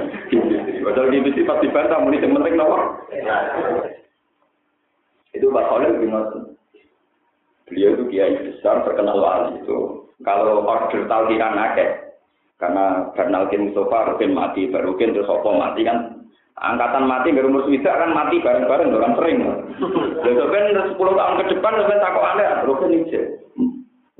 Padahal 0.84 1.12
di 1.12 1.20
mesti 1.20 1.42
pasti 1.44 1.66
bantah 1.68 2.00
muni 2.00 2.20
sing 2.20 2.32
penting 2.32 2.54
nopo? 2.56 2.78
Itu 5.34 5.50
Pak 5.50 5.66
Khalil 5.68 6.00
bin 6.00 6.14
Beliau 7.64 7.96
itu 7.96 8.04
kiai 8.12 8.36
besar 8.44 8.84
terkenal 8.84 9.18
wali 9.24 9.64
itu. 9.64 10.04
Kalau 10.20 10.62
order 10.62 11.08
talkikan 11.08 11.56
akeh, 11.56 12.12
karena 12.60 13.08
Bernalkin 13.16 13.72
Mustafa 13.72 14.14
Rukin 14.14 14.36
mati, 14.36 14.68
Barukin 14.68 15.16
terus 15.16 15.26
Sopo 15.26 15.56
mati 15.56 15.80
kan 15.82 16.28
angkatan 16.60 17.08
mati 17.08 17.34
baru 17.34 17.50
umur 17.50 17.66
swida 17.66 17.88
kan 17.88 18.14
mati 18.14 18.38
bareng-bareng 18.38 18.94
kan 18.94 19.16
sering. 19.16 19.36
Lalu 20.22 20.44
kan 20.52 20.92
10 20.92 20.96
tahun 20.96 21.38
ke 21.40 21.44
depan 21.56 21.72
kan 21.88 21.98
takut 22.04 22.24
aneh, 22.24 22.48
Rukin 22.68 22.94
ini 22.94 23.16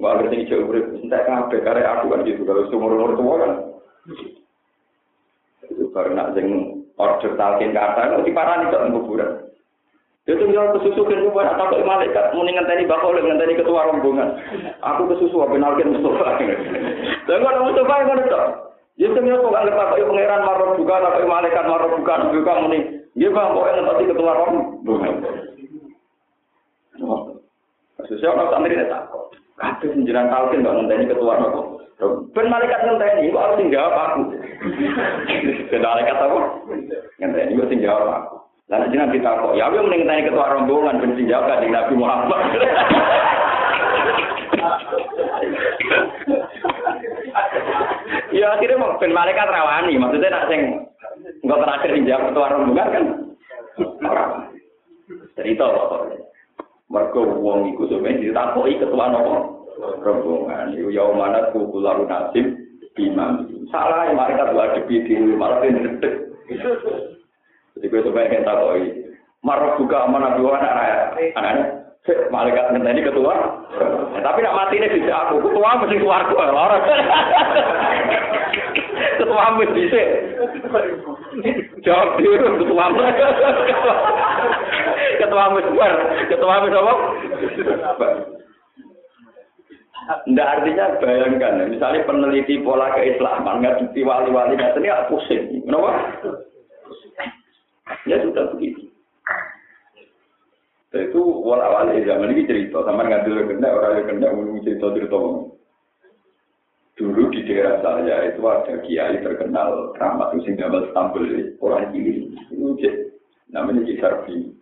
Ngerti 0.05 0.36
ini 0.36 0.48
jauh 0.52 0.68
urip, 0.68 0.86
entah 1.00 1.22
kabeh 1.24 1.64
karek 1.64 1.88
aku 1.88 2.12
kan 2.12 2.28
gitu, 2.28 2.44
kalau 2.44 2.68
umur-umur 2.68 3.12
tua 3.16 3.34
kan. 3.40 3.52
Itu 5.72 5.88
karena 5.96 6.28
yang 6.36 6.82
order 7.00 7.32
talkin 7.40 7.72
kata, 7.72 8.20
itu 8.20 8.28
diparani 8.28 8.68
kok 8.68 8.84
kuburan. 8.92 9.30
Dia 10.24 10.40
tuh 10.40 10.48
bilang 10.48 10.72
kesusu 10.72 11.05
kan 11.05 11.20
gue 11.20 11.44
atau 11.44 11.68
ke 11.68 11.84
malaikat 11.84 12.32
mau 12.32 12.48
ngenteni 12.48 12.88
bakal 12.88 13.12
ngenteni 13.12 13.61
ketua 13.61 13.84
rombongan. 13.92 14.40
Aku 14.80 15.05
kesusu 15.12 15.36
apa 15.44 15.52
nalkin 15.61 15.92
Mustafa. 15.92 16.40
Dan 17.28 17.44
gue 17.44 17.50
ada 17.52 17.61
Mustafa 17.61 18.00
yang 18.00 18.09
ada 18.09 18.24
tuh. 18.24 18.44
Dia 18.96 19.12
tuh 19.12 19.20
bilang 19.20 19.44
kok 19.44 19.52
nggak 19.52 19.76
pakai 19.76 20.00
pangeran 20.09 20.42
marah 20.48 20.68
buka 20.80 20.94
atau 20.96 21.28
malaikat 21.28 21.64
marah 21.68 21.88
buka 21.92 22.14
buka 22.32 22.52
muni. 22.64 22.80
Dia 23.20 23.28
bang 23.28 23.52
yang 23.52 23.76
ngenteni 23.84 24.11
ketua 24.16 24.32
rombongan. 24.32 25.14
Kesusu 28.00 28.24
orang 28.24 28.48
santri 28.48 28.80
ini 28.80 28.88
tak. 28.88 29.05
Kabeh 29.64 29.96
senjiran 29.96 30.28
talkin 30.28 30.60
nggak 30.60 30.76
ngenteni 30.76 31.08
ketua 31.08 31.40
rombongan. 31.40 31.80
Ben 32.36 32.52
malaikat 32.52 32.84
ngenteni, 32.84 33.32
kok 33.32 33.40
harus 33.40 33.56
tinggal 33.56 33.88
aku. 33.88 34.36
Ben 35.72 35.80
malaikat 35.80 36.20
apa? 36.20 36.60
Ngenteni 37.16 37.56
kok 37.56 37.72
tinggal 37.72 37.96
aku. 38.04 38.44
Lalu 38.68 38.92
jangan 38.92 39.08
kita 39.12 39.30
kok, 39.40 39.56
ya 39.56 39.64
aku 39.68 39.76
mending 39.80 40.04
tanya 40.04 40.28
ketua 40.28 40.52
rombongan 40.52 41.00
benci 41.00 41.24
jaga 41.24 41.64
di 41.64 41.72
Nabi 41.72 41.94
Muhammad. 41.96 42.44
ya 48.36 48.46
akhirnya 48.52 48.80
mau 48.80 48.96
ben 49.00 49.16
malaikat 49.16 49.48
rawani, 49.48 49.96
maksudnya 49.96 50.28
nak 50.28 50.52
sing 50.52 50.60
nggak 51.40 51.60
terakhir 51.60 51.90
dijawab 51.96 52.28
ketua 52.28 52.52
rombongan 52.52 52.88
kan. 52.92 53.04
Cerita 55.40 55.64
kok. 55.64 56.23
Mergo 56.93 57.24
wong 57.41 57.72
iku 57.72 57.89
sebenarnya 57.89 58.28
ditakoki 58.28 58.76
ketua 58.76 59.09
nopo 59.09 59.35
rombongan. 60.05 60.76
Iku 60.76 60.93
ya 60.93 61.05
mana 61.16 61.49
kuku 61.51 61.80
lalu 61.80 62.05
nasib 62.05 62.47
bimam. 62.93 63.49
Salah 63.72 64.12
malaikat 64.12 64.53
dua 64.53 64.76
debi 64.76 65.03
di 65.09 65.14
malah 65.35 65.64
pendek. 65.64 66.14
Jadi 67.74 67.87
gue 67.91 68.05
yang 68.07 68.45
tak 68.47 68.59
koi. 68.61 68.85
Marah 69.45 69.76
buka 69.76 70.07
mana 70.07 70.37
dua 70.39 70.61
anak 70.61 70.74
anak. 71.35 71.57
Malaikat 72.28 72.76
ini 72.76 73.01
ketua. 73.01 73.35
Tapi 74.20 74.39
nak 74.45 74.57
mati 74.57 74.76
ini 74.76 74.93
bisa 74.93 75.24
aku. 75.24 75.41
Ketua 75.41 75.80
mesti 75.80 75.97
keluar 75.97 76.28
gue. 76.28 76.45
Ketua 79.18 79.44
mesti 79.59 79.72
bisa. 79.74 80.02
Jawab 81.84 82.18
dulu 82.18 82.62
ketua 82.62 82.84
Ketua 85.20 85.44
mesti 85.55 85.68
keluar. 85.70 85.92
Ketua 86.28 86.55
mesti 86.64 86.78
apa? 87.84 88.09
Nggak 90.28 90.50
artinya 90.61 90.86
bayangkan, 91.00 91.64
misalnya 91.64 92.05
peneliti 92.05 92.61
pola 92.61 92.92
keislaman 92.92 93.64
nggak 93.64 93.80
wali-wali 94.05 94.52
nggak 94.52 94.76
ini 94.76 95.09
pusing, 95.09 95.64
kenapa? 95.64 95.96
Ya 98.05 98.20
sudah 98.20 98.52
begitu. 98.52 98.92
Itu 100.92 101.20
awal-awal 101.42 101.96
zaman 102.05 102.36
ini 102.36 102.44
cerita, 102.44 102.84
sama 102.84 103.09
ngambil 103.09 103.48
kena 103.48 103.68
orang 103.72 103.92
yang 103.96 104.07
kena 104.12 104.28
ngomong 104.30 104.61
cerita 104.61 104.92
cerita 104.92 105.16
Dulu 106.95 107.26
di 107.34 107.42
daerah 107.42 107.82
saya 107.82 108.30
itu 108.30 108.42
ada 108.47 108.78
kiai 108.86 109.18
terkenal 109.18 109.90
keramat 109.99 110.38
itu 110.38 110.47
sing 110.47 110.55
gambar 110.55 110.95
orang 110.95 111.90
kiri 111.90 112.30
itu 112.30 112.90
namanya 113.51 113.86
Ki 113.86 113.95
Sarbi. 113.99 114.55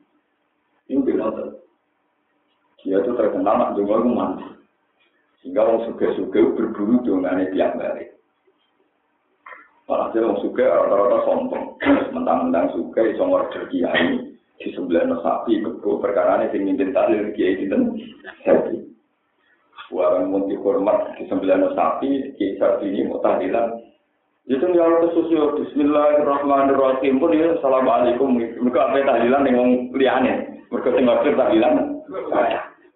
Ini 0.88 1.00
bilang 1.04 1.60
dia 2.82 2.98
itu 2.98 3.12
terkenal 3.16 3.54
nak 3.56 3.72
dengar 3.76 4.00
mandi 4.04 4.48
sehingga 5.42 5.66
orang 5.66 5.90
suka-suka 5.90 6.54
berburu 6.54 7.02
dengan 7.02 7.42
tiap 7.50 7.74
balik. 7.78 8.14
Malah 9.90 10.08
dia 10.14 10.22
orang 10.22 10.38
suka 10.40 10.62
rata-rata 10.62 11.18
sombong. 11.26 11.66
Mentang-mentang 12.14 12.70
suka 12.76 13.00
iso 13.12 13.24
ngorder 13.26 13.66
kiai 13.72 14.34
di 14.62 14.68
sebelah 14.76 15.18
sapi 15.24 15.58
kebo 15.58 15.98
perkara 15.98 16.44
ini 16.44 16.52
sing 16.54 16.62
mimpin 16.68 16.94
tahlil 16.94 17.34
kiai 17.34 17.58
dinten 17.58 17.96
sapi. 18.46 18.91
Warang 19.92 20.32
munti 20.32 20.56
hormat 20.56 21.20
di 21.20 21.28
sebelah 21.28 21.68
sapi 21.76 22.32
kiai 22.40 22.56
sapi 22.56 22.88
ini 22.88 23.12
mau 23.12 23.20
tahlilan. 23.20 23.76
Itu 24.48 24.64
ya 24.72 24.88
Allah 24.88 25.04
kesusu 25.04 25.60
Bismillahirrahmanirrahim 25.60 27.20
pun 27.20 27.36
ya 27.36 27.52
Assalamualaikum. 27.60 28.40
Mereka 28.40 28.80
apa 28.80 29.04
tahlilan 29.04 29.46
yang 29.46 29.56
ngomong 29.60 29.72
liane. 29.92 30.32
Mereka 30.72 30.96
sing 30.96 31.04
ngorder 31.04 31.36
tahlilan. 31.36 32.00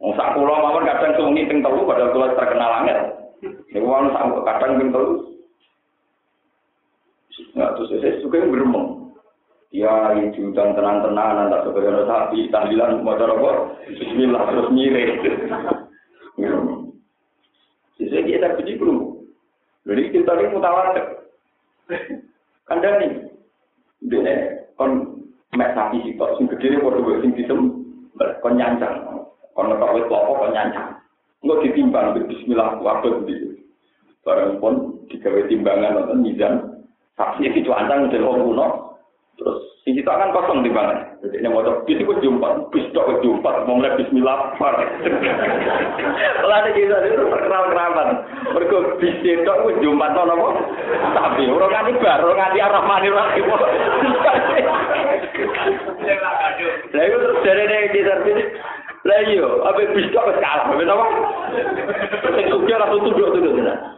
Wong 0.01 0.12
sak 0.16 0.32
kula 0.40 0.57
mawon 0.57 0.88
kadang 0.88 1.12
sungi 1.20 1.44
ping 1.44 1.61
telu 1.61 1.84
padahal 1.84 2.12
kula 2.16 2.32
terkenal 2.32 2.72
angel. 2.80 3.01
Niku 3.44 3.86
wong 3.86 4.12
sak 4.16 4.24
kadang 4.49 4.80
ping 4.80 4.90
telu 4.90 5.36
Nah, 7.57 7.72
terus 7.76 7.92
saya 7.92 8.20
suka 8.20 8.40
yang 8.40 8.53
beremong. 8.53 9.12
Ya, 9.72 10.12
itu 10.16 10.53
dan 10.57 10.72
tenang-tenang, 10.72 11.53
tak 11.53 11.68
sebagai 11.68 12.05
sapi, 12.09 12.49
tahlilan, 12.49 13.05
mau 13.05 13.16
apa? 13.16 13.76
Bismillah, 13.92 14.44
terus 14.49 14.72
mirip. 14.72 15.20
Kita 18.37 18.53
puji 18.53 18.76
belum. 18.76 19.16
Jadi 19.89 20.03
kita 20.12 20.37
ini 20.37 20.53
mutawatir. 20.53 21.05
Kan 22.68 22.84
dari, 22.84 23.09
ini 24.05 24.34
kon 24.76 25.24
mek 25.57 25.72
sapi 25.72 26.05
sitok 26.05 26.37
sing 26.37 26.53
gedhe 26.53 26.76
padha 26.84 27.01
wae 27.01 27.22
sing 27.24 27.32
disem 27.32 27.80
kon 28.45 28.55
nyancang. 28.61 29.24
Kon 29.57 29.72
nek 29.72 29.89
wis 29.97 30.05
apa 30.12 30.32
kon 30.37 30.53
nyancang. 30.53 30.89
Engko 31.41 31.64
ditimbang 31.64 32.12
bismillah 32.28 32.76
wae 32.84 33.09
ndi 33.24 33.57
barang 34.26 34.59
pun 34.61 35.01
digawe 35.09 35.41
timbangan 35.49 35.97
nonton 35.97 36.18
mizan 36.26 36.55
sapi 37.16 37.47
itu 37.49 37.72
ancang 37.72 38.11
udah 38.11 38.20
kuno 38.20 38.66
terus 39.37 39.61
di 39.84 39.93
situ 39.93 40.09
akan 40.09 40.32
kosong 40.32 40.64
timbangan 40.64 40.99
jadi 41.20 41.45
ini 41.45 41.49
mau 41.53 41.62
bis 41.84 42.01
itu 42.01 42.12
jumpa 42.24 42.72
bis 42.72 42.89
tok 42.97 43.20
jumpa 43.20 43.68
mau 43.68 43.76
mulai 43.78 43.93
bismillah 44.01 44.57
par 44.57 44.74
lah 46.43 46.57
ada 46.64 46.70
kita 46.72 46.97
itu 47.05 47.22
keram 47.28 47.64
keraman 47.70 48.09
mereka 48.51 48.76
bis 48.97 49.14
itu 49.20 49.53
jumpa 49.84 50.07
tuh 50.16 50.24
nopo 50.24 50.49
tapi 51.12 51.47
orang 51.53 51.70
nganti 51.70 51.93
bar 52.01 52.20
orang 52.24 52.39
nganti 52.41 52.59
arah 52.64 52.82
mani 52.89 53.09
rahim 53.12 53.47
lah 53.47 53.68
terus 56.91 57.37
dari 57.45 57.64
dari 57.68 57.89
kita 57.93 58.14
lah 59.07 59.20
iya 59.28 59.47
apa 59.68 59.80
bis 59.93 60.11
tok 60.11 60.32
kalah 60.41 60.66
apa 60.72 60.82
apa? 60.82 61.07
Sing 62.34 62.47
langsung 62.51 63.01
tunduk-tunduk 63.07 63.55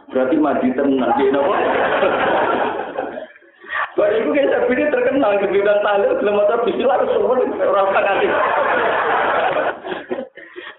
berarti 0.09 0.35
mati 0.41 0.67
tenang 0.73 1.11
ki 1.17 1.25
napa 1.33 1.53
Baru 3.99 4.15
itu 4.15 4.29
kayak 4.31 4.51
sapi 4.55 4.79
ini 4.79 4.87
terkenal 4.87 5.35
di 5.43 5.47
bidang 5.51 5.83
tahlil, 5.83 6.15
belum 6.23 6.39
ada 6.39 6.55
bismillah 6.63 7.03
semua 7.03 7.35
orang 7.35 7.89
sakit. 7.91 8.31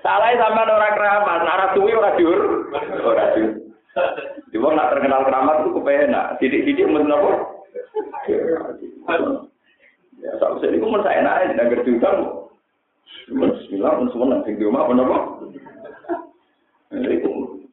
Salah 0.01 0.33
sama 0.41 0.65
orang 0.65 0.97
keramat, 0.97 1.45
arah 1.45 1.69
orang 1.77 2.17
diur, 2.17 2.41
orang 3.05 3.31
diur. 3.37 3.53
Cuma 4.57 4.73
nak 4.73 4.97
terkenal 4.97 5.29
keramat 5.29 5.61
itu 5.61 5.71
kepenak, 5.77 6.27
sidik-sidik 6.41 6.89
mesti 6.89 7.13
apa? 7.13 7.31
Ya, 10.21 10.33
sekali 10.41 10.81
itu 10.81 10.85
menurut 10.89 11.05
saya 11.05 11.21
naik, 11.21 11.61
dan 11.61 11.69
gerjutan. 11.77 12.17
Bismillah, 13.29 14.01
pun 14.01 14.09
semua 14.17 14.33
nanti 14.33 14.57
di 14.57 14.65
rumah, 14.65 14.89
apa? 14.89 15.19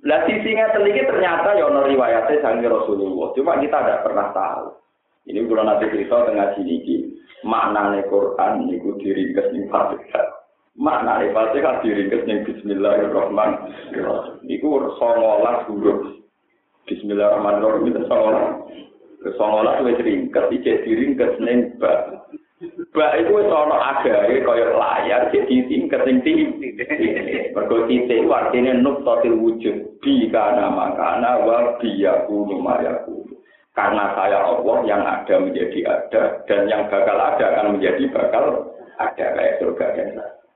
Lah 0.08 0.20
sisinya 0.24 0.72
sedikit 0.72 1.12
ternyata 1.12 1.56
ya 1.56 1.68
riwayatnya 1.68 2.40
sangi 2.40 2.68
Rasulullah. 2.68 3.32
Cuma 3.36 3.60
kita 3.60 3.76
tidak 3.80 4.04
pernah 4.08 4.28
tahu. 4.32 4.87
Ini 5.28 5.44
kalau 5.44 5.68
nanti 5.68 5.92
cerita 5.92 6.24
tengah 6.24 6.56
sini 6.56 6.80
ini, 6.80 6.96
makna 7.44 8.00
Quran 8.08 8.72
itu 8.72 8.96
diringkas 9.04 9.52
di 9.52 9.68
Fatihah. 9.68 10.28
Makna 10.80 11.20
Al-Fatihah 11.20 11.84
diringkas 11.84 12.24
di 12.24 12.48
Bismillahirrahmanirrahim. 12.48 14.48
Itu 14.48 14.68
sengolah 14.96 15.68
huruf. 15.68 16.24
Bismillahirrahmanirrahim 16.88 17.92
itu 17.92 18.08
sengolah. 18.08 18.72
Sengolah 19.36 19.84
itu 19.84 20.00
diringkas, 20.00 20.48
itu 20.48 20.72
diringkas 20.88 21.36
di 21.36 21.76
Fatihah. 21.76 22.24
Bak 22.98 23.14
itu 23.22 23.38
sono 23.46 23.78
agar 23.78 24.26
kaya 24.26 24.74
layar 24.74 25.30
jadi 25.30 25.70
tingkat 25.70 26.02
yang 26.10 26.18
tinggi. 26.26 26.74
Berkoti 27.54 28.10
itu 28.10 28.34
artinya 28.34 28.74
nuk 28.74 29.06
wujud 29.06 30.02
bi 30.02 30.26
karena 30.34 30.74
makana 30.74 31.46
wa 31.46 31.78
biyaku 31.78 32.50
numayaku. 32.50 33.27
Karena 33.78 34.10
saya 34.18 34.42
Allah 34.42 34.78
yang 34.90 35.06
ada 35.06 35.38
menjadi 35.38 35.86
ada 35.86 36.42
dan 36.50 36.66
yang 36.66 36.90
bakal 36.90 37.14
ada 37.14 37.46
akan 37.46 37.78
menjadi 37.78 38.10
bakal 38.10 38.74
ada 38.98 39.26
kayak 39.38 39.62
surga 39.62 39.86
dan 39.94 40.08
neraka. 40.18 40.50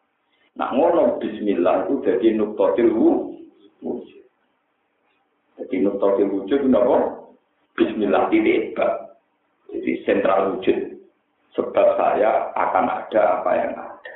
Nah 0.58 0.74
ngono 0.74 1.22
Bismillah 1.22 1.86
itu 1.86 2.02
jadi 2.02 2.34
nuktotil 2.34 2.90
wujud. 2.90 4.26
Jadi 5.62 5.76
nuktotil 5.86 6.34
wujud 6.34 6.66
itu? 6.66 6.98
Bismillah 7.78 8.26
titik 8.34 8.74
Jadi 9.70 9.92
sentral 10.02 10.58
wujud. 10.58 10.98
Sebab 11.54 11.88
saya 12.02 12.50
akan 12.58 12.86
ada 12.90 13.22
apa 13.38 13.52
yang 13.54 13.72
ada. 13.78 14.16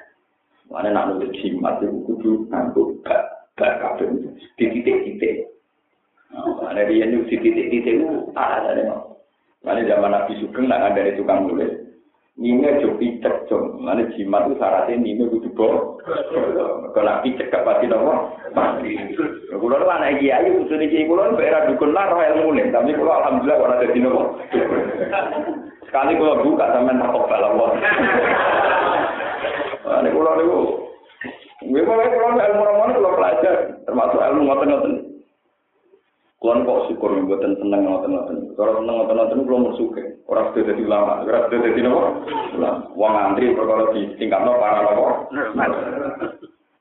Mana 0.66 0.89
nak 0.89 1.14
nulis 1.14 1.30
jimat 1.38 1.78
itu 1.78 2.01
kudu 2.10 2.49
nganggo 2.49 2.97
bak 3.06 3.53
bak 3.53 3.78
kabeh 3.86 4.34
titik-titik. 4.58 5.55
Ada 6.34 6.82
dia 6.89 7.05
nu 7.07 7.23
di 7.30 7.38
titik-titik 7.38 8.01
itu 8.01 8.07
ada 8.34 8.73
ada 8.73 9.15
Mana 9.65 9.82
zaman 9.82 10.13
Nabi 10.13 10.38
Sugeng 10.38 10.69
nak 10.69 10.93
dari 10.93 11.17
tukang 11.17 11.49
nulis. 11.49 11.86
Nime 12.36 12.84
jo 12.84 12.99
picek 12.99 13.47
jo, 13.47 13.80
mana 13.80 14.11
jimat 14.11 14.51
itu 14.51 14.59
syaratnya 14.59 14.99
nime 14.99 15.32
kudu 15.32 15.49
bo. 15.55 15.95
Kalau 16.91 17.23
picek 17.23 17.47
gak 17.47 17.63
pasti 17.63 17.88
nopo. 17.88 18.36
Pasti. 18.51 18.91
Kulo 19.55 19.76
lu 19.80 19.88
anak 19.88 20.19
kiai, 20.19 20.51
kudu 20.51 20.76
nih 20.76 20.91
kiai 20.91 21.07
kulo 21.07 21.34
era 21.39 21.63
dukun 21.65 21.95
lah 21.95 22.11
roh 22.11 22.19
ilmu 22.19 22.59
nih. 22.59 22.69
Tapi 22.76 22.91
kulo 22.91 23.07
alhamdulillah 23.07 23.57
kalau 23.57 23.73
ada 23.80 23.88
di 23.88 23.99
nopo. 24.03 24.21
Sekali 25.88 26.13
kulo 26.19 26.43
buka 26.43 26.76
sampean 26.76 26.99
tak 26.99 27.09
kok 27.15 27.32
Allah. 27.32 27.69
Ini 30.03 30.09
kulo 30.11 30.32
niku. 30.36 30.59
Gue 31.71 31.82
mau 31.88 32.03
ilmu 32.03 32.63
ramon 32.67 32.95
kulo 32.99 33.09
pelajar, 33.15 33.80
termasuk 33.88 34.19
ilmu 34.19 34.43
ngoten-ngoten. 34.43 35.14
Kulon 36.45 36.61
kok 36.61 36.93
syukur 36.93 37.09
yang 37.17 37.25
buatan 37.25 37.57
seneng 37.57 37.89
ngoten 37.89 38.13
ngoten. 38.13 38.37
Kalau 38.53 38.77
seneng 38.77 39.01
ngoten 39.01 39.17
ngoten 39.17 39.45
belum 39.49 39.65
bersuke. 39.65 40.03
Orang 40.29 40.53
sudah 40.53 40.77
jadi 40.77 40.81
ulama. 40.85 41.25
Orang 41.25 41.49
sudah 41.49 41.59
jadi 41.65 41.81
nopo. 41.81 42.01
Uang 42.93 43.13
antri 43.17 43.49
perkara 43.57 43.89
di 43.97 44.13
tingkat 44.21 44.45
no 44.45 44.53
para 44.61 44.85
nopo. 44.85 45.05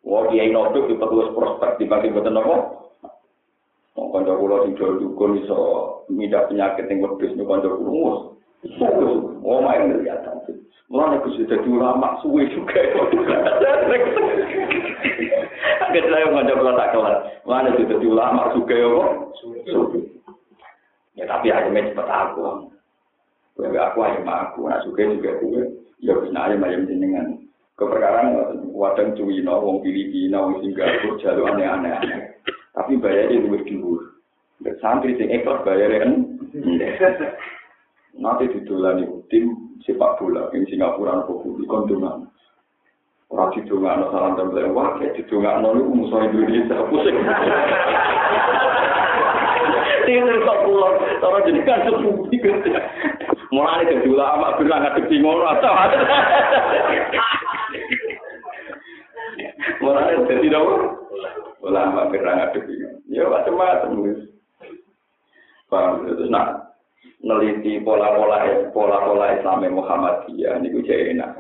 Wah 0.04 0.22
kiai 0.28 0.52
nopo 0.52 0.84
di 0.84 1.00
petugas 1.00 1.32
prospek 1.32 1.80
di 1.80 1.88
bagian 1.88 2.12
buatan 2.12 2.36
nopo. 2.36 2.56
Mau 3.96 4.12
kanda 4.12 4.36
kulo 4.36 4.68
sing 4.68 4.76
jual 4.76 5.00
dukun 5.00 5.40
iso 5.40 5.60
midah 6.12 6.44
penyakit 6.44 6.84
yang 6.84 7.00
berbisnis 7.00 7.48
kanda 7.48 7.72
kulo 7.72 7.88
ngus. 7.88 8.18
Oh 9.48 9.64
main 9.64 9.96
lihat 9.96 10.28
lihat 10.91 11.16
Mulane 11.16 11.16
Gus 11.24 11.41
dadi 11.49 11.68
ulama 11.68 12.20
suwe 12.20 12.45
juga. 12.53 12.80
Agak 15.89 16.05
saya 16.11 16.26
ngajak 16.28 16.57
kula 16.61 16.72
tak 16.76 16.91
kelar. 16.93 17.16
Mulane 17.49 17.70
dadi 17.72 18.07
ulama 18.07 18.53
juga 18.53 18.74
ya 18.76 18.89
kok. 18.89 19.11
Ya 21.14 21.24
tapi 21.30 21.49
aja 21.49 21.70
cepet 21.70 22.09
aku. 22.09 22.68
Kowe 23.55 23.70
aku 23.70 23.99
aja 24.03 24.18
aku, 24.26 24.66
nah 24.66 24.82
suka 24.82 25.14
juga 25.14 25.39
kowe. 25.39 25.62
Ya 26.03 26.12
wis 26.18 26.35
aja 26.35 26.59
mayem 26.59 26.91
jenengan. 26.91 27.39
Keperkaraan 27.74 28.70
wadang 28.70 29.18
cuwino, 29.18 29.59
wong 29.62 29.82
Filipina, 29.82 30.43
wong 30.43 30.62
Singapura, 30.62 31.18
jalur 31.18 31.51
aneh-aneh. 31.55 32.39
Tapi 32.70 32.99
bayarnya 32.99 33.43
luwih 33.43 33.62
dhuwur. 33.66 34.14
Santri 34.78 35.18
sing 35.18 35.30
ikhlas 35.30 35.62
bayarnya 35.66 36.07
kan. 36.07 36.12
Nanti 38.14 38.47
didolani 38.47 39.11
tim 39.26 39.63
sepak 39.83 40.22
bola 40.22 40.47
yang 40.55 40.62
Singapura 40.70 41.18
nopo 41.18 41.43
budi 41.43 41.66
kondungan. 41.66 42.31
Orang 43.35 43.51
didonga 43.59 43.99
no 43.99 44.14
salam 44.14 44.39
tempel 44.39 44.70
wah 44.70 44.95
kayak 45.01 45.18
didonga 45.18 45.59
no 45.59 45.75
lu 45.75 45.91
musuh 45.91 46.22
Indonesia 46.22 46.87
pusing. 46.87 47.18
Tinggal 50.05 50.45
kok 50.45 50.59
pulau, 50.68 51.01
orang 51.01 51.45
jadi 51.49 51.61
kan 51.64 51.81
sepupu 51.89 52.29
Mulai 53.49 53.89
dari 53.89 54.05
ulama 54.11 54.53
nggak 54.61 55.09
di 55.09 55.16
ngono 55.22 55.45
atau 55.49 55.72
Mulai 59.81 60.12
dari 60.29 60.49
dulu 60.53 60.75
ulama 61.64 62.12
nggak 62.12 62.53
di 62.68 62.75
Ya 63.14 63.31
macam-macam. 63.31 64.18
Paham? 65.70 66.07
Terus 66.07 66.29
nah, 66.29 66.74
neliti 67.22 67.78
pola-pola 67.84 68.70
pola-pola 68.74 69.38
Islam 69.38 69.62
Muhammadiyah 69.68 70.58
ini 70.58 70.72
gue 70.74 71.14
enak. 71.14 71.30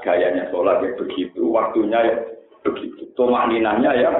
Gayanya 0.00 0.48
sholat 0.48 0.80
ya 0.80 0.96
begitu, 0.96 1.44
waktunya 1.52 2.00
ya 2.00 2.16
begitu. 2.64 3.04
Tomakninanya 3.16 3.90
ya. 3.92 4.10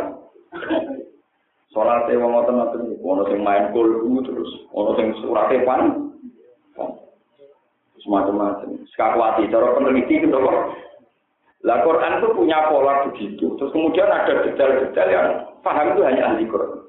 Sholat 1.72 2.04
ya 2.12 2.20
wong 2.20 2.36
ngoten 2.36 2.54
ngoten 2.60 2.82
ono 3.00 3.22
sing 3.32 3.40
main 3.40 3.72
kulhu 3.72 4.20
terus, 4.24 4.50
ono 4.76 4.92
sing 5.00 5.16
surate 5.24 5.64
pan. 5.64 6.12
Semacam-macam. 8.04 8.84
Sekakwati, 8.92 9.48
cara 9.48 9.72
peneliti 9.72 10.20
itu. 10.20 10.28
Lah 11.64 11.80
Quran 11.80 12.20
itu 12.20 12.28
punya 12.36 12.68
pola 12.68 13.08
begitu. 13.08 13.56
Terus 13.56 13.72
kemudian 13.72 14.12
ada 14.12 14.44
detail-detail 14.44 15.08
yang 15.08 15.28
paham 15.64 15.96
itu 15.96 16.04
hanya 16.04 16.28
ahli 16.28 16.44
Quran. 16.44 16.84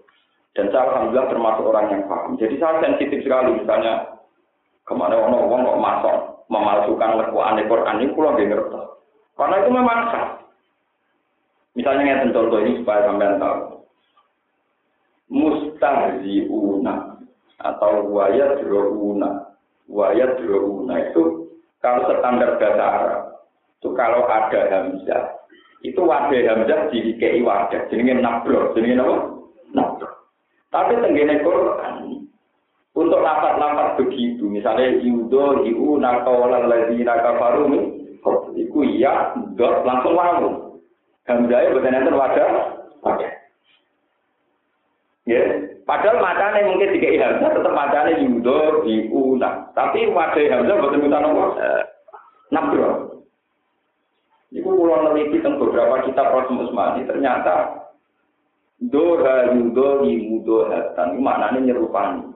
Dan 0.51 0.67
saya 0.71 0.91
alhamdulillah 0.91 1.32
termasuk 1.32 1.63
orang 1.63 1.88
yang 1.88 2.03
paham. 2.11 2.36
Jadi 2.36 2.59
saya 2.59 2.84
sensitif 2.84 3.23
sekali 3.23 3.55
misalnya 3.55 4.14
Ke 4.86 4.94
mana 4.94 5.18
orang 5.18 5.42
orang 5.50 5.66
kok 5.66 5.82
masuk 5.82 6.18
memalsukan 6.46 7.12
lekuan 7.18 7.58
ini 7.58 8.14
pulau 8.14 8.38
nggak 8.38 8.48
ngerti. 8.54 8.82
Karena 9.36 9.56
itu 9.66 9.70
memang 9.74 10.00
sah. 10.14 10.28
Misalnya 11.76 12.02
ngeten 12.08 12.32
contoh 12.32 12.60
ini 12.64 12.80
supaya 12.80 13.10
sampean 13.10 13.42
tahu. 13.42 13.84
Mustahziuna 15.28 17.20
atau 17.60 17.92
wayat 18.14 18.62
drouna. 18.64 19.52
Wayat 19.90 20.40
drouna 20.40 20.96
itu 21.12 21.52
kalau 21.84 22.08
standar 22.18 22.58
bahasa 22.62 22.86
Arab 22.86 23.22
itu 23.78 23.94
kalau 23.94 24.26
ada 24.26 24.62
hamzah 24.74 25.24
itu 25.86 26.02
wadah 26.02 26.42
hamzah 26.50 26.90
kei 26.94 27.46
wadah 27.46 27.86
jenenge 27.94 28.18
nabro 28.18 28.74
jenenge 28.74 28.98
apa? 28.98 29.18
Nabro. 29.78 30.10
Tapi 30.74 30.98
tenggene 31.06 31.46
Quran 31.46 32.24
untuk 32.96 33.20
lapat-lapat 33.20 34.00
begitu, 34.00 34.48
misalnya 34.48 34.96
yudo, 35.04 35.68
yu, 35.68 36.00
nakawalan 36.00 36.72
lagi 36.72 37.04
nakafaru, 37.04 37.91
Iku 38.56 38.82
iya, 38.82 39.36
dot 39.54 39.86
langsung 39.86 40.18
wawu. 40.18 40.82
Hamzah 41.30 41.74
bukan 41.74 41.93
enten 41.93 42.18
wadah. 42.18 42.50
Wadah. 43.06 43.32
Ya, 45.26 45.41
padahal 45.89 46.22
macane 46.22 46.70
mungkin 46.70 46.93
tiga 46.98 47.10
hamzah 47.22 47.50
tetap 47.54 47.74
macane 47.74 48.12
yudo 48.22 48.86
diuna. 48.86 49.70
Tapi 49.74 50.10
wadah 50.10 50.46
hamzah 50.50 50.76
bukan 50.82 51.02
mutan 51.02 51.26
apa? 51.26 51.46
Nabro. 52.54 52.89
Iku 54.54 54.70
pulau 54.72 55.02
neliti 55.12 55.41
tentang 55.41 55.60
beberapa 55.60 56.06
kitab 56.06 56.32
Rasul 56.32 56.64
Usmani 56.70 57.04
ternyata 57.04 57.89
doha 58.80 59.52
yudo 59.52 60.06
yudo 60.06 60.70
hatan 60.70 61.20
maknanya 61.20 61.60
nyerupani. 61.74 62.35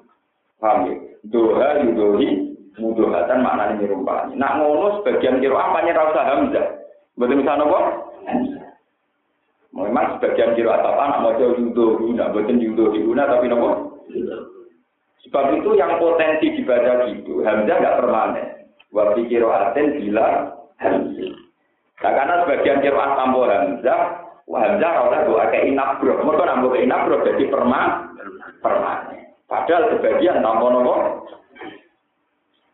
Paham 0.59 0.91
ya? 0.91 0.95
Doha 1.27 1.83
yudohi 1.83 2.55
mudohatan 2.79 3.43
maknanya 3.43 3.79
nyerupani. 3.79 4.39
Nak 4.39 4.55
ngono 4.59 5.01
sebagian 5.01 5.43
kira 5.43 5.55
apa 5.55 5.79
nyerah 5.83 6.15
hamzah. 6.15 6.67
Betul 7.19 7.43
misalnya 7.43 7.67
apa? 7.67 7.79
Memang 9.69 10.17
sebagian 10.17 10.57
kiro 10.57 10.73
atap 10.73 10.97
anak 10.97 11.21
mau 11.21 11.37
jauh 11.37 11.55
yudo 11.55 12.01
guna, 12.01 12.33
bukan 12.33 12.57
yudo 12.57 12.89
guna 12.89 13.29
tapi 13.29 13.47
nopo. 13.47 14.01
Sebab 15.23 15.61
itu 15.61 15.77
yang 15.77 16.01
potensi 16.01 16.57
dibaca 16.57 17.05
gitu, 17.05 17.45
Hamzah 17.45 17.75
nggak 17.77 17.97
permanen. 18.01 18.47
Waktu 18.89 19.29
kiro 19.29 19.53
aten 19.53 20.01
bila 20.01 20.57
Hamzah. 20.81 21.31
Nah, 22.01 22.11
karena 22.15 22.35
sebagian 22.43 22.81
kiro 22.81 22.97
tambo 22.97 23.45
Hamzah, 23.45 23.99
Hamzah 24.49 24.89
rasa 24.89 25.17
doa 25.29 25.43
ke 25.53 25.69
inabro. 25.69 26.17
Mereka 26.17 26.43
nambah 26.49 26.69
ke 26.73 26.79
inabro 26.81 27.15
jadi 27.21 27.43
perma, 27.53 28.09
permanen. 28.65 29.28
Padahal 29.49 29.97
sebagian 29.97 30.45
tambo 30.45 30.69
nopo. 30.69 30.95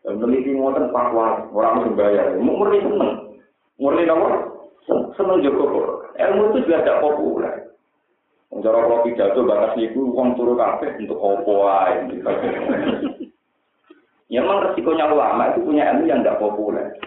Meneliti 0.06 0.54
ngoten 0.54 0.92
pakwa, 0.92 1.50
orang 1.50 1.90
berbayar. 1.90 2.36
Murni 2.36 2.84
seneng. 2.84 3.12
Murni 3.80 4.04
nopo. 4.04 4.28
Seneng 5.16 5.40
joko 5.42 6.04
Ilmu 6.14 6.52
itu 6.52 6.68
juga 6.68 6.84
tidak 6.84 7.00
populer. 7.02 7.54
Cara 8.56 8.78
kalau 8.88 9.04
pidato 9.04 9.40
batas 9.44 9.76
itu 9.76 10.00
uang 10.00 10.32
turu 10.38 10.56
kafe 10.56 10.96
untuk 11.00 11.18
opo 11.20 11.66
gitu. 12.12 12.24
Ya 14.26 14.42
memang 14.42 14.58
resikonya 14.58 15.06
ulama 15.06 15.54
itu 15.54 15.62
punya 15.62 15.86
ilmu 15.94 16.10
yang 16.10 16.26
tidak 16.26 16.42
populer. 16.42 16.98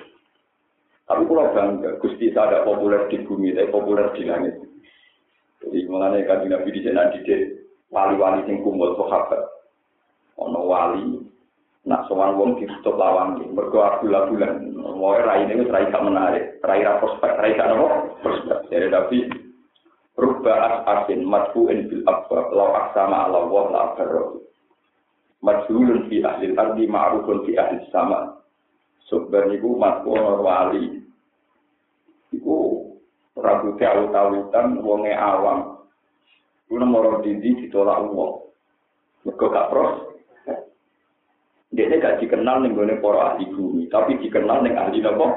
Tapi 1.04 1.28
kalau 1.28 1.52
bangga, 1.52 2.00
Gusti 2.00 2.32
saya 2.32 2.48
tidak 2.48 2.64
populer 2.64 3.02
di 3.12 3.18
bumi, 3.28 3.52
tapi 3.52 3.68
populer 3.76 4.08
di 4.16 4.24
langit. 4.24 4.56
Jadi 5.60 5.84
mengenai 5.92 6.24
kan 6.24 6.48
Nabi 6.48 6.72
di 6.72 6.80
sana 6.80 7.12
di 7.12 7.20
wali-wali 7.92 8.48
yang 8.48 8.64
kumpul 8.64 8.96
sahabat. 8.96 9.59
Ono 10.40 10.60
wali, 10.64 11.20
nak 11.84 12.08
sowan 12.08 12.40
wong 12.40 12.60
ditutup 12.60 12.96
lawang 12.96 13.40
mergo 13.52 13.84
bulan-bulan 14.00 14.76
mau 15.00 15.16
rai 15.16 15.48
ini 15.48 15.64
rai 15.68 15.88
tak 15.92 16.04
menarik 16.04 16.60
rai 16.60 16.84
ra 16.84 17.00
prospek 17.00 17.40
rai 17.40 17.56
tak 17.56 17.72
nopo? 17.72 18.20
Prospek. 18.20 18.68
Jadi 18.68 18.88
tapi 18.92 19.18
rubba 20.20 20.84
asin 20.84 21.24
madfu'in 21.24 21.88
bil 21.88 22.04
abwab 22.04 22.52
law 22.52 22.76
aksama 22.84 23.32
ala 23.32 23.48
wa 23.48 23.72
la 23.72 23.80
akbaru 23.92 24.44
majhulun 25.40 26.12
fi 26.12 26.20
ahli 26.20 26.52
ardi 26.52 26.84
ma'rufun 26.84 27.48
fi 27.48 27.56
ahli 27.56 27.80
sama. 27.96 28.44
Sebenarnya 29.08 29.56
iku 29.58 29.70
madfu 29.80 30.12
wali. 30.44 31.00
Iku 32.36 32.58
ragu 33.40 33.74
tahu-tahutan 33.80 34.84
wonge 34.84 35.16
awam 35.16 35.80
Kulo 36.70 36.86
moro 36.86 37.26
didi 37.26 37.66
ditolak 37.66 38.14
wong. 38.14 38.46
Mergo 39.26 39.46
gak 39.50 39.74
pros, 39.74 40.09
dia 41.70 42.02
gak 42.02 42.18
dikenal 42.18 42.66
nih 42.66 42.74
gue 42.74 42.98
para 42.98 43.34
ahli 43.34 43.46
bumi, 43.54 43.86
tapi 43.94 44.18
dikenal 44.18 44.66
nih 44.66 44.74
ahli 44.74 45.06
apa? 45.06 45.28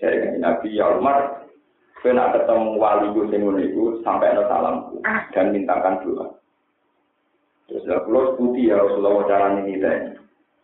Saya 0.00 0.12
ingin 0.18 0.40
Nabi 0.40 0.68
ya 0.74 0.88
Umar, 0.96 1.46
kena 2.00 2.32
ketemu 2.32 2.80
wali 2.80 3.06
gue 3.12 3.28
sing 3.28 3.44
itu 3.60 4.00
sampai 4.00 4.32
ada 4.32 4.48
salamku 4.48 4.98
dan 5.36 5.52
mintakan 5.52 6.00
doa. 6.02 6.26
Terus 7.68 7.86
lah 7.86 8.00
pulau 8.08 8.34
putih 8.40 8.72
ya 8.72 8.80
Rasulullah 8.80 9.28
cara 9.28 9.48
ini. 9.62 9.78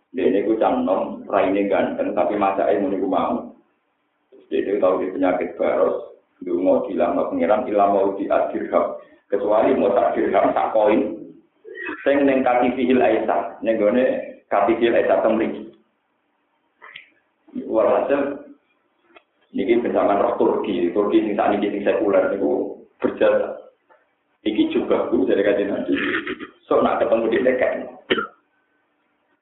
Dia 0.08 0.24
ini 0.24 0.48
gue 0.48 0.56
cantom, 0.56 1.22
raine 1.28 1.68
ganteng, 1.68 2.16
tapi 2.16 2.34
masa 2.40 2.72
ini 2.72 2.96
gue 2.96 3.04
mau. 3.04 3.52
Terus 4.32 4.48
dia 4.48 4.80
tahu 4.80 5.04
di 5.04 5.12
penyakit 5.12 5.54
baros, 5.60 6.08
mau 6.46 6.86
dilama 6.86 7.30
pengiran 7.34 7.66
ilam 7.66 7.90
mau 7.90 8.08
diadirham 8.14 8.94
kecuali 9.26 9.74
mau 9.74 9.90
tak 9.90 10.14
dirham 10.14 10.54
tak 10.54 10.70
koin 10.70 11.17
sing 12.04 12.24
ning 12.24 12.44
katifihil 12.44 13.00
aisa 13.00 13.56
ning 13.64 13.80
gone 13.80 14.04
katifihil 14.52 14.96
aisa 14.96 15.20
temriki 15.24 15.68
walhasil 17.68 18.44
niki 19.52 19.80
bersama 19.80 20.20
roh 20.20 20.34
Turki. 20.36 20.92
Turki 20.92 21.24
sing 21.24 21.34
saat 21.36 21.56
ini 21.56 21.80
sekuler 21.84 22.32
niku 22.32 22.84
berjasa. 23.00 23.72
Iki 24.46 24.70
juga 24.70 25.10
bu 25.10 25.26
dari 25.26 25.42
kajian 25.42 25.74
nanti 25.74 25.92
so 26.70 26.78
nak 26.78 27.02
ketemu 27.02 27.26
di 27.26 27.38
dekat 27.42 27.72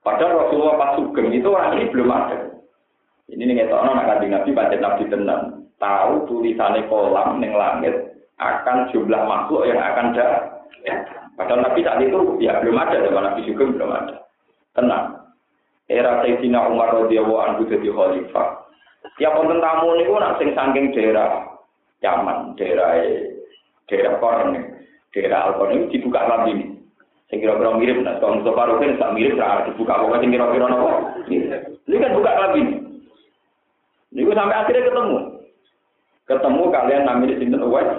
padahal 0.01 0.47
Rasulullah 0.47 0.79
pas 0.81 0.91
sugeng 0.97 1.35
itu 1.35 1.51
orang 1.53 1.77
ini 1.77 1.93
belum 1.93 2.09
ada. 2.09 2.39
Ini 3.29 3.43
nih 3.43 3.55
ngetok 3.61 3.83
nak 3.83 4.09
kajian 4.09 4.33
nabi 4.33 4.51
baca 4.57 4.77
nabi 4.79 5.05
tenang. 5.13 5.43
Tahu 5.77 6.25
tulisannya 6.25 6.89
kolam 6.89 7.37
neng 7.37 7.53
langit 7.53 7.93
akan 8.41 8.89
jumlah 8.89 9.23
makhluk 9.29 9.69
yang 9.69 9.77
akan 9.77 10.17
ada. 10.17 10.29
Ya. 11.37 11.45
Padahal 11.45 11.69
Nabi 11.69 11.85
saat 11.85 12.01
itu 12.01 12.19
ya 12.41 12.65
belum 12.65 12.81
ada, 12.81 12.97
zaman 13.05 13.25
Nabi 13.29 13.45
juga 13.45 13.69
belum 13.69 13.93
ada. 13.93 14.25
Tenang. 14.73 15.07
Era 15.87 16.25
Sayyidina 16.25 16.67
Umar 16.73 16.97
radhiyallahu 16.97 17.45
anhu 17.45 17.69
jadi 17.69 17.93
khalifah. 17.93 18.49
Tiap 19.21 19.37
wonten 19.39 19.61
tamu 19.63 19.95
niku 19.95 20.19
nak 20.19 20.41
sing 20.41 20.51
saking 20.57 20.91
daerah 20.97 21.47
Yaman, 22.03 22.59
daerah 22.59 22.99
daerah 23.87 24.19
Korn, 24.19 24.57
daerah 25.15 25.41
Al 25.53 25.55
ini 25.77 25.93
dibuka 25.95 26.21
lagi. 26.27 26.55
Sing 27.27 27.43
kira-kira 27.43 27.75
mirip, 27.75 28.07
nah 28.07 28.23
kalau 28.23 28.39
Mustafa 28.39 28.71
Rukin 28.71 29.03
tak 29.03 29.15
mirip, 29.19 29.35
nah 29.35 29.67
dibuka 29.67 29.99
pokoknya 29.99 30.23
sing 30.23 30.31
kira-kira 30.35 30.67
nopo. 30.71 30.91
Ini 31.27 31.97
kan 31.99 32.15
buka 32.15 32.33
lagi. 32.35 32.63
Niku 34.15 34.31
sampai 34.31 34.59
akhirnya 34.59 34.87
ketemu 34.91 35.19
ketemu 36.27 36.63
kalian 36.75 37.03
namanya 37.07 37.35
sinten 37.39 37.63
Uwais. 37.63 37.91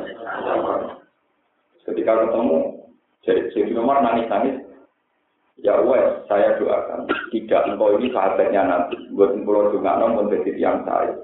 Ketika 1.88 2.14
ketemu, 2.28 2.77
jadi 3.26 3.42
si 3.52 3.74
Umar 3.74 4.04
nangis-nangis. 4.04 4.68
Ya 5.58 5.82
Uwais, 5.82 6.22
saya 6.30 6.54
doakan. 6.62 7.10
Tidak 7.34 7.62
engkau 7.74 7.98
ini 7.98 8.14
sahabatnya 8.14 8.62
nanti. 8.62 8.94
Buat 9.18 9.34
pulau 9.42 9.74
juga 9.74 9.98
pun 9.98 10.30
jadi 10.30 10.54
yang 10.54 10.86
saya. 10.86 11.18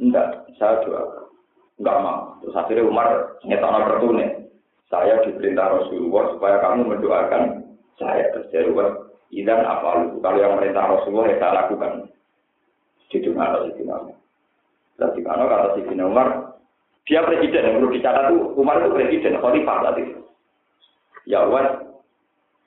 Enggak, 0.00 0.48
saya 0.56 0.80
doakan. 0.88 1.28
Enggak 1.76 2.00
mau. 2.00 2.20
Terus 2.40 2.56
akhirnya 2.56 2.88
Umar 2.88 3.08
nyetak 3.44 3.84
bertune. 3.92 4.26
Saya 4.88 5.20
diperintah 5.26 5.68
Rasulullah 5.68 6.32
supaya 6.32 6.56
kamu 6.64 6.80
mendoakan 6.96 7.42
saya. 8.00 8.24
Terus 8.32 8.48
saya 8.48 8.72
Uwais, 8.72 8.92
Idan 9.34 9.66
apa 9.66 9.88
lu? 10.00 10.22
Kalau 10.22 10.38
yang 10.40 10.56
merintah 10.56 10.86
Rasulullah 10.88 11.26
ya 11.28 11.36
saya 11.42 11.52
lakukan. 11.66 11.92
Di 13.12 13.22
dunia 13.22 13.46
Allah 13.46 14.10
Berarti 14.94 15.20
karena 15.22 15.44
kata 15.46 15.68
Sidina 15.78 16.04
Umar, 16.06 16.54
dia 17.06 17.20
presiden 17.22 17.66
yang 17.66 17.74
perlu 17.78 17.94
dicatat 17.94 18.30
itu 18.30 18.38
Umar 18.58 18.78
itu 18.82 18.90
presiden, 18.94 19.38
khalifah 19.42 19.78
tadi. 19.90 20.02
Ya 21.24 21.40
Allah, 21.40 21.84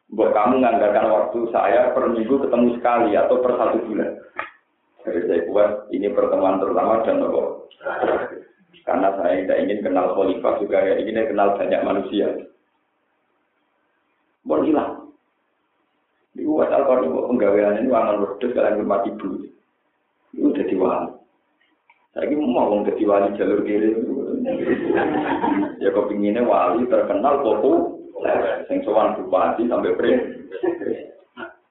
buat 0.10 0.32
kamu 0.34 0.64
menganggarkan 0.64 1.08
waktu 1.12 1.40
saya 1.52 1.92
per 1.92 2.10
minggu 2.10 2.42
ketemu 2.42 2.68
sekali 2.80 3.12
atau 3.14 3.38
per 3.44 3.54
satu 3.60 3.78
bulan. 3.86 4.12
Jadi 5.04 5.20
saya 5.28 5.42
buat 5.48 5.72
ini 5.92 6.08
pertemuan 6.12 6.60
terutama 6.60 7.04
dan 7.04 7.22
nopo. 7.22 7.70
Karena 8.88 9.12
saya 9.20 9.44
tidak 9.44 9.60
ingin 9.68 9.80
kenal 9.84 10.16
khalifah 10.16 10.54
juga 10.64 10.80
ya 10.80 10.96
ingin 11.00 11.28
kenal 11.28 11.60
banyak 11.60 11.82
manusia. 11.84 12.28
Bon 14.48 14.64
hilang. 14.64 15.12
Di 16.32 16.46
buat 16.46 16.72
Al-Quran 16.72 17.12
penggawean 17.12 17.82
ini 17.84 17.90
wangan 17.92 18.22
wedus 18.24 18.54
kalian 18.56 18.80
hormat 18.80 19.10
ibu. 19.10 19.44
Itu 20.32 20.54
udah 20.54 20.66
diwali. 20.70 21.10
Saya 22.16 22.34
mau 22.34 22.50
mau 22.72 22.86
jadi 22.86 23.04
wali 23.06 23.38
jalur 23.38 23.62
kiri. 23.62 23.92
ya 25.84 25.90
kok 25.94 26.08
pinginnya 26.10 26.48
wali 26.48 26.88
terkenal 26.88 27.44
popo. 27.44 27.97
Sing 28.68 28.82
sowan 28.82 29.14
bupati 29.18 29.70
sampai 29.70 29.94
pre. 29.94 30.12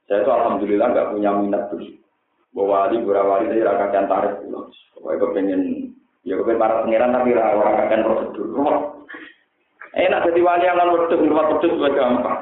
Saya 0.07 0.23
tuh 0.23 0.35
alhamdulillah 0.35 0.89
nggak 0.95 1.11
punya 1.11 1.31
minat 1.35 1.67
tuh. 1.75 1.83
Bahwa 2.55 2.89
wali 2.89 3.03
gura 3.03 3.23
wali 3.27 3.51
saya 3.51 3.69
rakyat 3.75 3.91
yang 3.93 4.07
tarik. 4.07 4.35
Pokoknya 4.97 5.21
kepengen 5.21 5.63
ya 6.25 6.35
kepengen 6.39 6.63
para 6.63 6.81
pangeran 6.87 7.13
tapi 7.13 7.35
orang 7.35 7.77
akan 7.85 8.05
prosedur. 8.07 8.47
Enak 10.07 10.29
jadi 10.29 10.41
wali 10.45 10.65
yang 10.69 10.77
lalu 10.77 10.93
wedus, 11.09 11.25
rumah 11.25 11.47
wedus 11.57 11.73
juga 11.73 11.89
gampang. 11.97 12.41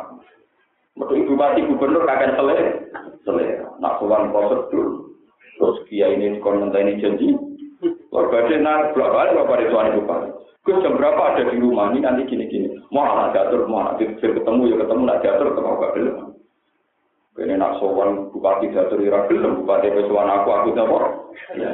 Betul 0.94 1.26
bupati 1.26 1.66
gubernur 1.66 2.06
kakek 2.06 2.34
selera, 2.38 2.66
selera. 3.26 3.66
Nak 3.82 3.98
sowan 3.98 4.30
prosedur. 4.30 5.16
Terus 5.54 5.78
kiai 5.86 6.18
ini 6.18 6.42
komentar 6.42 6.82
ini 6.82 6.98
janji, 6.98 7.30
Warga 8.10 8.46
nak 8.58 8.94
berapa 8.94 9.14
hari 9.14 9.30
berapa 9.38 9.70
tuan 9.70 9.94
bupati. 9.98 10.43
Gus 10.64 10.80
jam 10.80 10.96
berapa 10.96 11.36
ada 11.36 11.44
di 11.44 11.60
rumah 11.60 11.92
ini 11.92 12.00
nanti 12.00 12.24
gini-gini. 12.24 12.72
Mau 12.88 13.04
anak 13.04 13.36
diatur, 13.36 13.68
mau 13.68 13.84
anak 13.84 14.00
diatur 14.00 14.32
ketemu 14.32 14.72
ya 14.72 14.76
ketemu, 14.80 15.02
nak 15.04 15.20
diatur 15.20 15.46
ketemu 15.52 15.76
gak 15.76 15.92
belum. 15.92 16.16
Ini 17.34 17.54
nak 17.60 17.76
sowan 17.76 18.32
bupati 18.32 18.72
diatur 18.72 19.04
ira 19.04 19.28
belum, 19.28 19.60
bupati 19.60 19.92
pesuan 19.92 20.32
aku 20.32 20.48
aku 20.56 20.68
dapur. 20.72 21.04
Ya, 21.60 21.68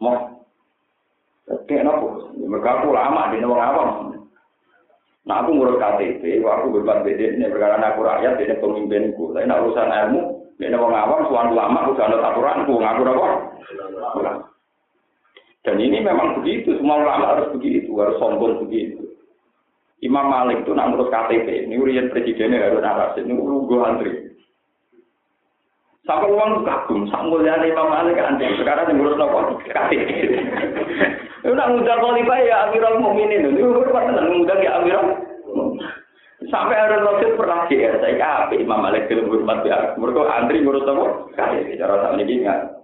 Mau. 0.00 0.40
Kayak 1.68 1.84
nopo. 1.84 2.32
Mereka 2.40 2.70
aku 2.80 2.88
lama 2.96 3.28
di 3.34 3.44
wong 3.44 3.60
awam. 3.60 3.88
Nah 5.28 5.44
aku 5.44 5.52
ngurus 5.52 5.76
KTP, 5.76 6.40
aku 6.40 6.80
beban 6.80 7.04
beda 7.04 7.26
ini 7.36 7.44
perkara 7.52 7.76
aku 7.76 8.00
rakyat, 8.00 8.40
ini 8.40 8.56
pemimpinku. 8.56 9.36
Tapi 9.36 9.44
nak 9.44 9.68
urusan 9.68 9.92
ilmu, 9.92 10.20
ini 10.56 10.80
wong 10.80 10.96
awam, 10.96 11.28
suan 11.28 11.52
lama, 11.52 11.84
aku 11.84 11.92
jangan 12.00 12.24
aturanku, 12.24 12.72
ngaku 12.80 13.02
apa? 13.04 13.28
Dan 15.60 15.76
ini 15.76 16.00
memang 16.00 16.40
begitu, 16.40 16.72
semua 16.80 17.04
ulama 17.04 17.36
harus 17.36 17.52
begitu, 17.52 17.92
harus 18.00 18.16
sombong 18.16 18.64
begitu. 18.64 19.12
Imam 20.00 20.32
Malik 20.32 20.64
itu 20.64 20.72
nak 20.72 20.96
ngurus 20.96 21.12
KTP, 21.12 21.68
ini 21.68 21.76
urian 21.76 22.08
presidennya 22.08 22.72
harus 22.72 22.80
narasi, 22.80 23.20
ini 23.20 23.36
gue 23.36 23.80
antri. 23.84 24.12
Sampai 26.08 26.32
uang 26.32 26.64
kagum, 26.64 27.04
sampai 27.12 27.44
lihat 27.44 27.60
Imam 27.68 27.92
Malik 27.92 28.16
antri, 28.16 28.48
sekarang 28.56 28.88
yang 28.88 28.96
ngurus 29.04 29.20
nopo 29.20 29.60
KTP. 29.68 30.08
Itu 31.40 31.52
nak 31.56 31.72
ngundang 31.72 32.00
khalifah 32.00 32.38
ya 32.44 32.56
Amirul 32.68 33.00
Mukminin 33.00 33.56
itu 33.56 33.72
hormat 33.72 34.12
tenan 34.12 34.28
ngundang 34.28 34.60
ya 34.60 34.80
Amirul. 34.80 35.16
Sampai 36.48 36.72
ada 36.72 37.04
Rasul 37.04 37.36
pernah 37.36 37.68
GR 37.68 38.00
saya 38.00 38.16
kape 38.16 38.60
Imam 38.60 38.80
Malik 38.80 39.08
film 39.08 39.28
hormat 39.28 39.60
ya. 39.64 39.92
Mereka 40.00 40.20
antri 40.24 40.64
ngurus 40.64 40.88
apa? 40.88 41.28
Kayak 41.36 41.76
cara 41.80 41.94
sama 42.00 42.20
ini 42.20 42.44
ingat. 42.44 42.79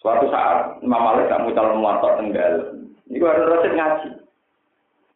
Suatu 0.00 0.32
saat 0.32 0.80
Imam 0.80 0.96
Malik 0.96 1.28
tak 1.28 1.44
mutal 1.44 1.76
muatok 1.76 2.16
tenggal. 2.16 2.72
Ini 3.12 3.20
ada 3.20 3.44
Rasul 3.44 3.72
ngaji. 3.76 4.08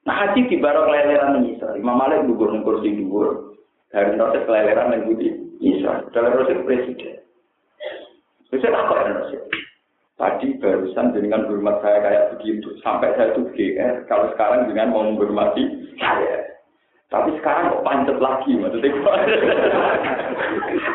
Nah 0.04 0.14
ngaji 0.20 0.40
di 0.52 0.56
barok 0.60 0.84
keleleran 0.92 1.40
Isa. 1.48 1.68
Imam 1.80 1.96
Malik 1.96 2.28
gugur 2.28 2.52
di 2.52 2.60
kursi 2.60 2.88
gugur. 3.00 3.56
Dari 3.88 4.12
Rasul 4.20 4.44
keleleran 4.44 4.92
yang 4.92 5.08
budi 5.08 5.28
Isa. 5.64 6.04
Dalam 6.12 6.36
Rasul 6.36 6.68
presiden. 6.68 7.16
Saya 8.52 8.70
takut 8.76 8.98
Rasul. 9.00 9.42
Tadi 10.14 10.46
barusan 10.60 11.16
dengan 11.16 11.48
hormat 11.48 11.80
saya 11.80 11.98
kayak 12.04 12.26
begitu. 12.36 12.76
Sampai 12.84 13.16
saya 13.16 13.32
itu 13.32 13.48
GR. 13.56 14.04
Kalau 14.04 14.30
sekarang 14.36 14.68
dengan 14.68 14.92
mau 14.92 15.08
menghormati 15.08 15.96
saya. 15.96 16.43
Tapi 17.12 17.30
sekarang 17.38 17.70
kok 17.70 17.84
pancet 17.84 18.18
lagi, 18.18 18.52
maksudnya 18.56 18.90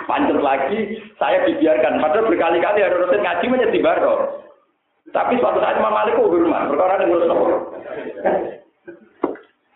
pancet 0.09 0.39
lagi, 0.41 0.79
saya 1.21 1.45
dibiarkan. 1.47 2.01
Padahal 2.01 2.27
berkali-kali 2.27 2.79
ada 2.81 2.97
rutin 2.97 3.23
ngaji 3.23 3.45
menjadi 3.47 3.79
baru. 3.79 4.15
Tapi 5.09 5.41
suatu 5.41 5.57
saat 5.61 5.77
Imam 5.77 5.93
Malik 5.93 6.17
hormat, 6.17 6.69
perkara 6.69 7.01
yang 7.01 7.09
ngurus 7.09 7.29
nopo. 7.29 7.45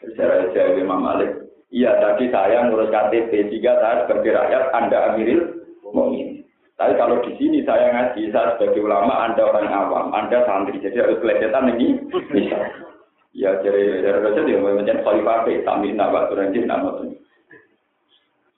Secara 0.03 0.51
jawab 0.53 0.77
Imam 0.77 1.01
Malik, 1.01 1.29
iya 1.73 1.97
tadi 1.97 2.29
saya 2.29 2.69
ngurus 2.69 2.93
KTP, 2.93 3.49
jika 3.49 3.71
saya 3.81 3.95
sebagai 4.05 4.35
rakyat, 4.37 4.63
Anda 4.77 4.97
Amiril 5.13 5.41
Mu'min. 5.89 6.45
Tapi 6.77 6.93
kalau 6.97 7.21
di 7.25 7.33
sini 7.37 7.65
saya 7.65 7.93
ngaji, 7.93 8.29
saya 8.29 8.57
sebagai 8.57 8.81
ulama, 8.81 9.25
Anda 9.25 9.41
orang 9.45 9.69
awam, 9.69 10.05
Anda 10.13 10.45
santri, 10.45 10.81
jadi 10.81 11.01
harus 11.01 11.21
kelihatan 11.21 11.77
ini 11.77 11.87
bisa. 12.29 12.57
Ya, 13.33 13.49
jadi 13.65 14.05
dari 14.05 14.19
raja 14.21 14.41
dia 14.45 14.61
menjadi 14.61 15.01
khalifah, 15.01 15.49
tapi 15.65 15.89
nama 15.89 16.29
turun 16.29 16.53
di 16.53 16.61
nama 16.61 17.01
tuh. 17.01 17.17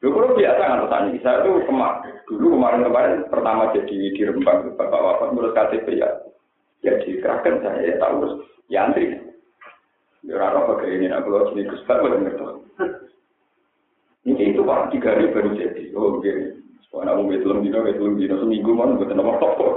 Dulu 0.03 0.36
biasa 0.36 0.61
kan 0.61 0.86
tanya, 0.91 1.15
saya 1.23 1.47
tuh 1.47 1.63
kemar, 1.63 2.03
dulu 2.28 2.59
kemarin-kemarin 2.59 3.26
pertama 3.32 3.71
jadi 3.71 4.11
di 4.11 4.21
Rembang, 4.21 4.76
Bapak 4.76 4.99
Wafat, 4.99 5.32
menurut 5.32 5.55
KTP 5.55 5.97
ya, 5.97 6.09
ya 6.84 6.99
dikerahkan 7.01 7.63
saya, 7.63 7.80
ya 7.88 7.95
tahu, 7.97 8.43
ya 8.67 8.86
antri. 8.86 9.15
Ya 10.28 10.36
rara 10.36 10.67
pakai 10.67 10.99
ini, 10.99 11.07
nah 11.07 11.23
kalau 11.23 11.49
sini 11.55 11.69
Pak, 11.69 12.01
ngerti. 12.01 12.45
Ini 14.28 14.43
itu 14.51 14.61
Pak, 14.61 14.91
tiga 14.91 15.15
hari 15.15 15.32
baru 15.32 15.49
jadi, 15.55 15.84
oh 15.95 16.19
begini. 16.19 16.64
Wah, 16.96 17.04
aku 17.04 17.28
wis 17.28 17.43
telung 17.43 17.60
dino, 17.60 17.84
wis 17.84 18.00
telung 18.00 18.16
dino 18.16 18.39
seminggu 18.39 18.72
mau 18.72 18.88
buat 18.88 19.12
nama 19.12 19.36
apa. 19.36 19.68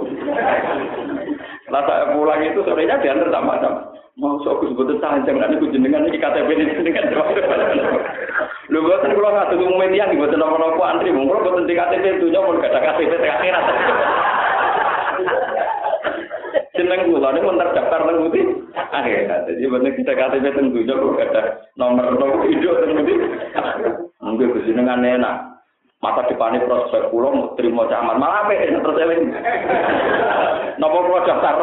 Setelah 1.66 1.82
saya 1.82 2.14
pulang 2.14 2.46
itu 2.46 2.62
sorenya 2.62 3.02
diantar 3.02 3.34
sama 3.34 3.58
sama. 3.58 3.90
Mau 4.22 4.38
sok 4.46 4.62
aku 4.62 4.70
sebut 4.70 5.02
saja, 5.02 5.26
nanti 5.26 5.58
aku 5.58 5.66
jenengan 5.74 6.06
ini 6.06 6.14
KTP 6.14 6.46
ini 6.46 6.78
jenengan. 6.78 7.10
Lu 8.70 8.86
buatan 8.86 9.18
kalau 9.18 9.34
nggak 9.34 9.50
tuh 9.50 9.66
umum 9.66 9.82
yang 9.90 10.14
buat 10.14 10.30
nama 10.30 10.62
apa 10.62 10.82
antri, 10.94 11.10
mau 11.10 11.26
kalau 11.26 11.58
buatan 11.58 11.66
di 11.66 11.74
KTP 11.74 12.22
itu 12.22 12.30
nyamuk 12.30 12.62
gak 12.62 12.70
ada 12.70 12.86
KTP 12.86 13.10
terakhir. 13.18 13.54
Jeneng 16.78 17.10
kula 17.10 17.34
ini 17.34 17.42
mau 17.42 17.58
terdaftar 17.58 18.00
nang 18.06 18.30
putih. 18.30 18.46
Akhir, 18.94 19.26
jadi 19.50 19.66
bener 19.66 19.90
kita 19.98 20.14
KTP 20.14 20.54
tentunya 20.54 20.94
kok 20.94 21.18
ada 21.18 21.66
nomor 21.74 22.14
nomor 22.14 22.46
hidup 22.46 22.78
nang 22.86 23.02
putih. 23.02 23.18
Mungkin 24.22 24.54
kesenangan 24.54 25.02
enak. 25.02 25.47
Masa 25.98 26.30
depannya 26.30 26.62
prospek 26.62 27.10
pulau 27.10 27.58
terima 27.58 27.90
caman 27.90 28.22
malah 28.22 28.46
apa 28.46 28.54
ya 28.54 28.70
terus 28.70 29.02
eling 29.02 29.34
nopo 30.78 30.98
pulau 31.02 31.26
daftar 31.26 31.58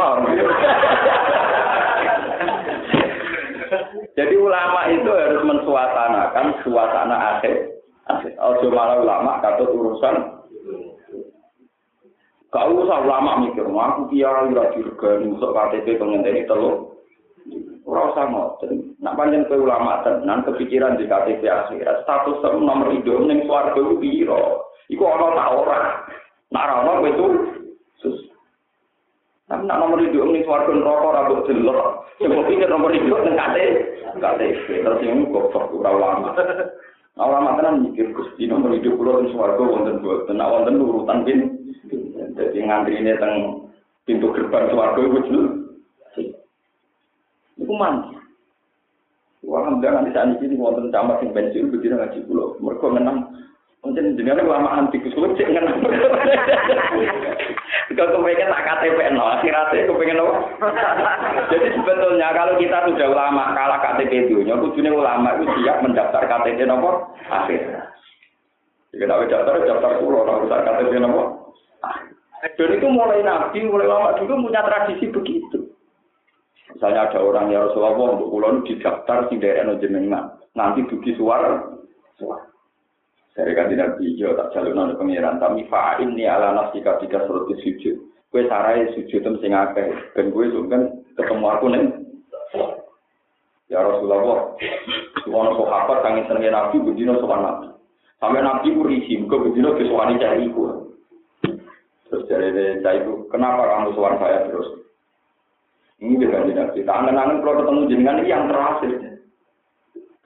jadi 4.15 4.35
ulama 4.39 4.87
itu 4.87 5.11
harus 5.11 5.43
mensuasanakan 5.43 6.45
suasana 6.63 7.17
akhir. 7.37 7.75
Ojo 8.39 8.71
malah 8.71 9.03
ulama 9.03 9.43
katut 9.43 9.75
urusan. 9.75 10.15
Gak 12.53 12.71
usah 12.71 12.97
ulama 13.03 13.43
mikir, 13.43 13.67
aku 13.67 14.07
kiai 14.07 14.55
ra 14.55 14.71
dirgani 14.71 15.27
musuh 15.27 15.51
KTP 15.51 15.99
pengenteni 15.99 16.47
telu. 16.47 16.94
Ora 17.85 18.09
usah 18.09 18.25
ngoten. 18.25 18.97
Nak 18.97 19.13
panjen 19.13 19.45
kowe 19.45 19.61
ulama 19.61 20.01
tenan 20.01 20.41
kepikiran 20.41 20.97
di 20.97 21.05
KTP 21.05 21.45
akhirat, 21.45 22.01
status 22.01 22.41
tem 22.41 22.57
nomor 22.57 22.89
hidup 22.89 23.21
ning 23.29 23.45
swarga 23.45 23.77
iku 23.77 24.01
piro? 24.01 24.73
Iku 24.89 25.05
ana 25.05 25.37
ta 25.37 25.45
ora? 25.53 25.79
Nak 26.49 26.65
ora 26.65 26.73
ono 26.81 26.91
kowe 26.97 27.09
itu 27.13 27.27
sus. 28.01 28.17
Tapi 29.45 29.69
nak 29.69 29.77
nomor 29.77 30.01
hidup 30.01 30.25
ning 30.33 30.41
swarga 30.49 30.73
neraka 30.73 31.05
ora 31.13 31.21
mbok 31.29 31.45
delok. 31.45 31.81
Sing 32.17 32.33
pikir 32.33 32.69
nomor 32.73 32.89
hidup 32.89 33.21
ning 33.21 33.37
KTP. 33.37 33.77
KTP 34.17 34.67
terus 34.81 34.99
sing 35.05 35.29
goblok 35.29 35.69
ora 35.69 35.89
ulama. 35.93 36.33
Nah, 37.15 37.31
ulama 37.31 37.55
tenan 37.61 37.85
mikir 37.85 38.11
Gusti 38.17 38.49
nomor 38.49 38.73
hidup 38.73 38.97
kula 38.97 39.21
ning 39.21 39.29
swarga 39.29 39.61
wonten 39.61 40.01
boten. 40.01 40.41
Nak 40.41 40.49
wonten 40.49 40.81
urutan 40.81 41.21
pin. 41.21 41.39
Jadi 42.33 42.65
ngantrine 42.65 43.13
teng 43.21 43.33
pintu 44.09 44.33
gerbang 44.33 44.73
swarga 44.73 44.99
iku 45.05 45.21
jelas. 45.29 45.65
Iku 47.65 47.73
mandi. 47.73 48.13
Alhamdulillah 49.41 50.05
nanti 50.05 50.13
saat 50.13 50.37
ini 50.41 50.53
wonten 50.53 50.93
camat 50.93 51.21
yang 51.21 51.33
pensiun 51.33 51.73
begitu 51.73 51.97
ngaji 51.97 52.19
pulau. 52.29 52.53
Mereka 52.61 52.85
menang. 52.93 53.17
Mungkin 53.81 54.17
jenenge 54.17 54.45
lama 54.45 54.69
anti 54.81 55.01
kusulit 55.01 55.33
cek 55.37 55.49
ngenang. 55.49 55.81
Kalau 57.95 58.11
kepengen 58.11 58.51
tak 58.51 58.65
KTP 58.65 58.97
no, 59.13 59.23
akhirnya 59.23 59.71
kepengen 59.71 60.19
apa? 60.19 60.35
Jadi 61.53 61.67
sebetulnya 61.79 62.33
kalau 62.35 62.59
kita 62.59 62.91
sudah 62.91 63.07
ulama 63.07 63.55
kalah 63.55 63.79
KTP 63.79 64.27
itu, 64.27 64.43
kudune 64.43 64.91
ulama 64.91 65.37
itu 65.39 65.47
siap 65.61 65.79
mendaftar 65.79 66.27
KTP 66.27 66.67
nopo 66.67 67.13
akhirnya. 67.29 67.87
Jika 68.91 69.05
tak 69.05 69.27
daftar, 69.31 69.63
daftar 69.63 69.91
pulau, 70.01 70.27
orang 70.27 70.43
usah 70.43 70.59
KTP 70.65 70.91
nopo. 70.99 71.23
Dan 72.57 72.69
itu 72.77 72.87
mulai 72.89 73.23
nabi, 73.23 73.63
mulai 73.63 73.87
lama 73.87 74.17
dulu 74.19 74.49
punya 74.49 74.61
tradisi 74.65 75.07
begitu. 75.09 75.54
Misalnya 76.75 77.07
ada 77.07 77.23
orang 77.23 77.55
ya 77.55 77.63
Rasulullah, 77.63 78.19
untuk 78.19 78.35
kulon 78.35 78.67
didaftar 78.67 79.31
sing 79.31 79.39
daerah 79.39 79.79
jenengan, 79.79 80.35
nanti 80.59 80.83
dugi 80.91 81.15
suara, 81.15 81.71
suara. 82.19 82.43
Dari 83.35 83.51
tidak 83.51 83.99
hijau 83.99 84.35
tak 84.35 84.51
jalur 84.55 84.95
pengiran, 84.95 85.39
tapi 85.39 85.63
fa'in 85.71 86.15
ni 86.15 86.27
ala 86.27 86.51
nafsi 86.55 86.83
ketika 86.83 87.23
surat 87.27 87.47
sujud. 87.47 87.95
Kue 88.31 88.43
sarai 88.51 88.91
sujud 88.91 89.23
tem 89.23 89.39
sing 89.39 89.55
akeh, 89.55 89.91
dan 90.15 90.31
kue 90.35 90.51
kan 90.67 91.03
ketemu 91.15 91.47
aku 91.47 91.65
neng. 91.71 91.85
Ya 93.71 93.79
Rasulullah, 93.79 94.55
semua 95.23 95.51
sahabat 95.55 95.97
kami 96.03 96.27
senengin 96.27 96.55
nabi, 96.55 96.79
bedino 96.83 97.19
sopan 97.19 97.43
nabi. 97.43 97.67
Sampai 98.19 98.43
nabi 98.43 98.75
ku 98.75 98.87
risi, 98.87 99.19
muka 99.19 99.41
bedino 99.47 99.75
kesuani 99.75 100.19
cari 100.19 100.47
iku. 100.47 100.91
Terus 102.07 102.27
dari 102.31 102.79
cari 102.83 103.03
itu, 103.03 103.27
kenapa 103.31 103.63
kamu 103.67 103.95
suara 103.95 104.15
saya 104.19 104.47
terus? 104.47 104.85
Ini 105.95 106.19
juga 106.19 106.43
tidak 106.43 106.75
kita 106.75 106.91
angen-angen 106.91 107.39
kalau 107.39 107.63
ketemu 107.63 107.81
jenengan 107.87 108.19
ini 108.19 108.31
yang 108.31 108.43
terakhir. 108.51 108.91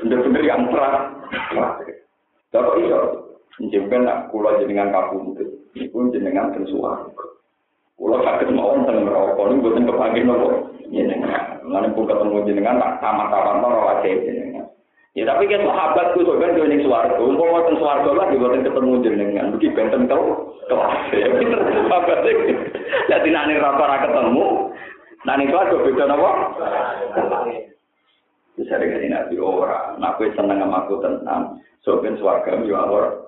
Bener-bener 0.02 0.44
yang 0.44 0.62
terakhir. 0.74 1.96
Kalau 2.50 2.74
iya, 2.82 3.00
menjempel 3.62 4.02
nak 4.02 4.34
kulo 4.34 4.50
jenengan 4.58 4.90
kampung 4.90 5.38
itu, 5.38 5.46
itu 5.78 6.00
jenengan 6.10 6.50
bersuara. 6.56 7.06
Kulo 7.94 8.18
sakit 8.26 8.50
mau 8.56 8.74
tentang 8.80 9.06
merokok 9.06 9.46
ini 9.52 9.62
buatan 9.62 9.86
kepanggil 9.86 10.24
nopo 10.26 10.50
jenengan. 10.90 11.62
Lalu 11.70 11.94
pun 11.94 12.10
ketemu 12.10 12.48
jenengan 12.50 12.82
tak 12.82 12.92
sama-sama 13.04 13.62
nopo 13.62 13.80
wajah 13.86 14.14
jenengan. 14.26 14.66
Ya 15.14 15.28
tapi 15.28 15.52
kan 15.52 15.68
sahabat 15.68 16.16
tuh 16.16 16.38
kan 16.40 16.56
dia 16.56 16.66
ning 16.66 16.82
swarga, 16.86 17.18
umpama 17.20 17.60
wonten 17.60 17.76
swarga 17.82 18.10
lah 18.14 18.26
diboten 18.32 18.66
ketemu 18.66 19.04
jenengan. 19.04 19.54
Iki 19.60 19.76
benten 19.78 20.10
kau 20.10 20.56
kelas. 20.66 20.96
Ya 21.20 21.28
sahabat 21.86 22.26
iki. 22.26 22.54
Nek 23.12 23.26
ora 23.60 23.98
ketemu, 24.06 24.46
Nah 25.28 25.34
ini 25.36 25.52
kelas 25.52 25.74
beda 25.76 26.04
nopo. 26.08 26.30
Bisa 28.56 28.76
dengan 28.76 29.04
nabi 29.08 29.36
ora. 29.40 29.96
Nah 30.00 30.16
aku 30.16 30.32
seneng 30.36 30.64
sama 30.64 30.88
aku 30.88 31.00
tenang. 31.04 31.60
Sopen 31.84 32.20
swarga 32.20 32.60
miwawar. 32.60 33.28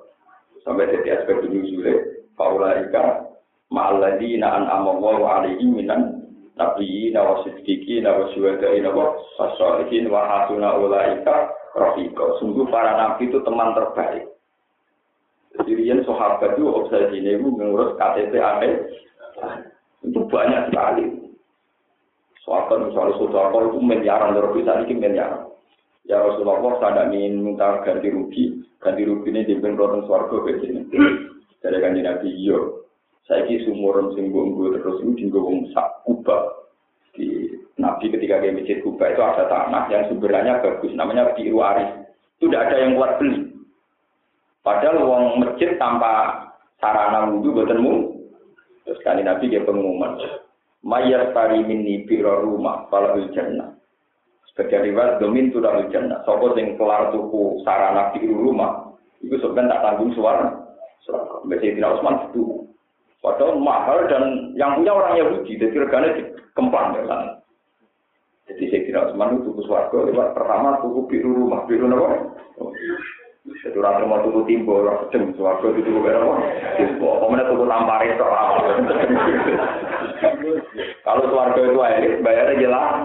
Sampai 0.64 0.92
jadi 0.92 1.24
aspek 1.24 1.44
ini 1.48 1.72
sulit. 1.72 2.00
Faulaika 2.36 3.32
ma'alladina 3.72 4.48
an 4.52 4.64
amawahu 4.68 5.24
alaihi 5.28 5.64
minan 5.68 6.28
nabi 6.60 7.12
nawa 7.16 7.44
sidiki 7.48 8.04
nawa 8.04 8.28
syuhada'i 8.36 8.84
nawa 8.84 9.16
sasolihin 9.40 10.12
wa 10.12 10.28
hasuna 10.28 10.76
ulaika 10.76 11.56
rafiqa 11.76 12.40
sungguh 12.44 12.68
para 12.68 13.00
nabi 13.00 13.32
itu 13.32 13.40
teman 13.48 13.72
terbaik 13.72 14.28
Sirian 15.68 16.04
sahabat 16.08 16.56
itu 16.56 16.64
obsesi 16.68 17.20
ini 17.20 17.36
mengurus 17.36 17.96
KTP 18.00 18.40
aneh 18.40 18.88
itu 20.02 20.20
banyak 20.32 20.72
sekali. 20.72 21.21
Sahabat 22.42 22.90
misalnya 22.90 23.18
saudara 23.22 23.54
itu 23.70 23.78
miliaran 23.78 24.34
terus 24.34 24.54
bisa 24.58 24.82
ini 24.82 24.98
miliaran. 24.98 25.52
Ya 26.10 26.18
Rasulullah 26.18 26.82
saya 26.82 27.06
ingin 27.14 27.46
minta 27.46 27.86
ganti 27.86 28.10
rugi, 28.10 28.66
ganti 28.82 29.06
rugi 29.06 29.30
ini 29.30 29.46
di 29.46 29.62
rotan 29.62 30.02
suarga 30.10 30.42
ke 30.42 30.58
sini. 30.66 30.82
Dari 31.62 31.78
ganti 31.78 32.02
Nabi 32.02 32.30
iya, 32.34 32.58
saya 33.30 33.46
ini 33.46 33.62
sumuran 33.70 34.18
sing 34.18 34.34
terus 34.34 34.98
ini 35.06 35.14
di 35.22 35.30
wong 35.30 35.70
sak 35.70 36.02
kubah. 36.10 36.66
Di 37.14 37.54
Nabi 37.78 38.10
ketika 38.10 38.42
dia 38.42 38.50
masjid 38.50 38.82
kubah 38.82 39.14
itu 39.14 39.22
ada 39.22 39.46
tanah 39.46 39.84
yang 39.94 40.10
sumbernya 40.10 40.58
bagus, 40.66 40.92
namanya 40.98 41.38
biru 41.38 41.62
aris. 41.62 42.10
Itu 42.42 42.50
tidak 42.50 42.74
ada 42.74 42.76
yang 42.82 42.98
kuat 42.98 43.22
beli. 43.22 43.54
Padahal 44.66 45.06
wong 45.06 45.24
masjid 45.46 45.78
tanpa 45.78 46.42
sarana 46.82 47.30
wudhu 47.30 47.54
boten 47.54 47.86
Terus 48.82 48.98
kali 49.06 49.22
Nabi 49.22 49.54
dia 49.54 49.62
pengumuman. 49.62 50.41
Mayar 50.82 51.30
tari 51.38 51.62
mini 51.62 52.10
biro 52.10 52.42
rumah 52.42 52.90
kalau 52.90 53.22
jannah. 53.38 53.78
Sebagai 54.50 54.90
riwayat 54.90 55.22
domin 55.22 55.54
tu 55.54 55.62
dalam 55.62 55.88
jannah. 55.94 56.26
Sopo 56.26 56.58
sing 56.58 56.74
kelar 56.76 57.14
tuku 57.14 57.62
sarana 57.62 58.10
di 58.18 58.26
rumah. 58.26 58.90
Itu 59.22 59.38
sebenarnya 59.38 59.78
tak 59.78 59.82
tanggung 59.86 60.12
suara. 60.18 60.50
Biasanya 61.46 61.78
tidak 61.78 61.94
Usman 62.02 62.16
itu. 62.34 62.66
Padahal 63.22 63.62
mahal 63.62 64.10
dan 64.10 64.54
yang 64.58 64.82
punya 64.82 64.92
orang 64.98 65.14
Yahudi. 65.22 65.62
Jadi 65.62 65.76
regane 65.78 66.08
dikemplang 66.18 66.98
ya. 66.98 67.06
Jadi 68.50 68.64
saya 68.74 68.82
kira 68.82 69.00
Usman 69.14 69.38
itu 69.38 69.54
tuku 69.54 69.62
suarga. 69.70 69.98
Lewat 70.10 70.34
pertama 70.34 70.82
tuku 70.82 71.00
biru 71.06 71.30
rumah. 71.30 71.62
Biru 71.70 71.86
apa? 71.94 72.18
Jadi 73.62 73.78
orang 73.78 74.10
mau 74.10 74.22
tuku 74.26 74.42
timbo, 74.50 74.82
orang 74.82 75.06
sedang 75.10 75.34
suarga 75.38 75.66
itu 75.70 75.86
tuku 75.86 76.00
berapa? 76.02 76.34
Timbo. 76.82 77.22
Kemudian 77.22 77.50
tuku 77.50 77.64
tampar 77.70 78.02
itu 78.06 78.26
Kalau 81.02 81.24
suarga 81.30 81.62
itu 81.62 81.80
air, 81.82 82.22
bayarnya 82.22 82.62
jelas. 82.62 82.96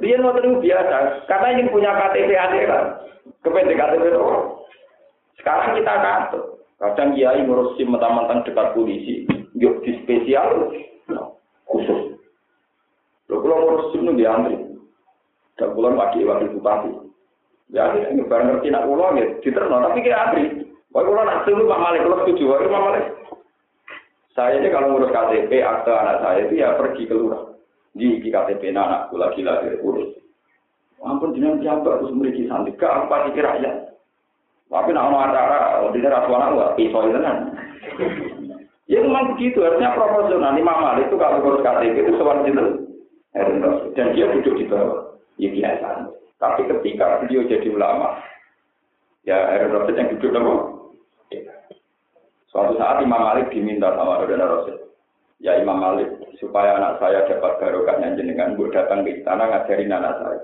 Dia 0.00 0.16
mau 0.20 0.32
itu 0.36 0.60
biasa, 0.62 1.28
karena 1.28 1.48
ini 1.56 1.72
punya 1.72 1.90
KTP 1.92 2.30
akhirat. 2.32 2.84
Kepentingan 3.44 3.80
KTP 3.96 4.04
itu. 4.08 4.22
Sekarang 5.40 5.76
kita 5.76 5.94
katut. 6.00 6.44
Kadang 6.80 7.12
kiai 7.12 7.44
ngurus 7.44 7.76
SIM 7.76 7.92
mentang-mentang 7.92 8.40
dekat 8.40 8.72
polisi, 8.72 9.28
yuk 9.52 9.84
di 9.84 10.00
spesial, 10.00 10.72
khusus. 11.68 12.16
Lalu 13.28 13.36
kalau 13.44 13.56
ngurus 13.60 13.86
SIM 13.92 14.08
itu 14.08 14.12
diantri. 14.24 14.56
Dan 15.60 15.76
pulang 15.76 16.00
wakil 16.00 16.24
wakil 16.24 16.48
bupati. 16.56 16.92
Ya 17.70 17.92
ini 17.94 18.24
barang 18.26 18.48
ngerti 18.50 18.72
nak 18.72 18.88
ulo 18.88 19.14
ya 19.14 19.30
diterno 19.44 19.78
tapi 19.84 20.02
kayak 20.02 20.32
abri. 20.32 20.44
Wah 20.90 21.04
ulo 21.06 21.22
nak 21.22 21.44
dulu 21.46 21.70
Pak 21.70 21.82
Malik 21.84 22.02
kalau 22.02 22.18
setuju 22.24 22.44
wah 22.48 22.58
Pak 22.64 22.84
Malik. 22.88 23.04
Saya 24.34 24.62
ini 24.62 24.70
kalau 24.70 24.94
ngurus 24.94 25.10
KTP 25.10 25.58
akte 25.58 25.90
anak 25.90 26.22
saya 26.22 26.46
itu 26.46 26.54
ya 26.62 26.78
pergi 26.78 27.10
ke 27.10 27.14
lurah. 27.14 27.50
Di, 27.90 28.22
di 28.22 28.28
KTP 28.30 28.70
anakku 28.70 29.18
lagi 29.18 29.42
lagi 29.42 29.74
urus. 29.82 30.14
Ampun 31.02 31.32
jenengan 31.34 31.58
siapa 31.64 31.98
terus 31.98 32.12
memiliki 32.12 32.46
santri 32.46 32.76
ke 32.76 32.86
apa 32.86 33.30
dikir 33.30 33.42
rakyat. 33.42 33.90
Tapi 34.70 34.94
nak 34.94 35.10
orang 35.10 35.34
acara, 35.34 35.82
di 35.90 35.98
rasuana 35.98 36.54
nggak 36.54 36.74
pisau 36.78 37.10
itu 37.10 37.18
kan. 37.18 37.36
Ya 38.86 39.02
memang 39.02 39.34
begitu, 39.34 39.66
artinya 39.66 39.98
proporsional. 39.98 40.54
Imam 40.54 40.78
Malik 40.78 41.10
itu 41.10 41.18
kalau 41.18 41.42
ngurus 41.42 41.66
KTP 41.66 42.06
itu 42.06 42.12
itu. 42.14 42.64
Dan 43.98 44.14
dia 44.14 44.30
duduk 44.30 44.54
di 44.54 44.64
bawah. 44.70 45.18
Ya 45.42 45.50
biasa. 45.50 46.14
Tapi 46.38 46.70
ketika 46.70 47.18
beliau 47.20 47.46
jadi 47.50 47.68
ulama, 47.68 48.22
ya 49.26 49.66
Rasid 49.66 49.98
yang 49.98 50.08
duduk 50.16 50.30
nopo. 50.32 50.79
Suatu 52.50 52.74
saat 52.74 52.98
Imam 53.06 53.22
Malik 53.22 53.54
diminta 53.54 53.94
sama 53.94 54.18
Harun 54.18 54.42
Rasid. 54.42 54.76
Ya 55.38 55.54
Imam 55.56 55.78
Malik, 55.78 56.10
supaya 56.42 56.76
anak 56.76 56.98
saya 56.98 57.22
dapat 57.30 57.62
barokahnya 57.62 58.18
jenengan, 58.18 58.58
bu 58.58 58.68
datang 58.74 59.06
ke 59.06 59.22
istana 59.22 59.46
ngajarin 59.46 59.94
anak 59.94 60.18
saya. 60.18 60.42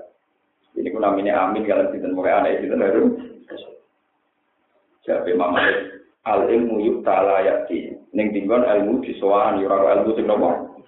Ini 0.79 0.89
pun 0.89 1.03
namanya 1.03 1.43
Amin, 1.43 1.67
kalian 1.67 1.91
tidak 1.91 2.15
mau 2.15 2.23
anak 2.23 2.63
itu 2.63 2.71
Harun. 2.71 3.07
Jadi 5.03 5.35
Imam 5.35 5.51
Malik, 5.51 5.77
al 6.23 6.47
ilmu 6.47 6.79
yuk 6.79 6.97
ta'ala 7.03 7.43
yakti. 7.43 7.99
Neng 8.15 8.31
tinggal 8.31 8.63
ilmu 8.63 9.03
disoan, 9.03 9.59
yurang 9.59 9.83
ilmu 9.83 10.15
sing 10.15 10.25
nopo. 10.31 10.79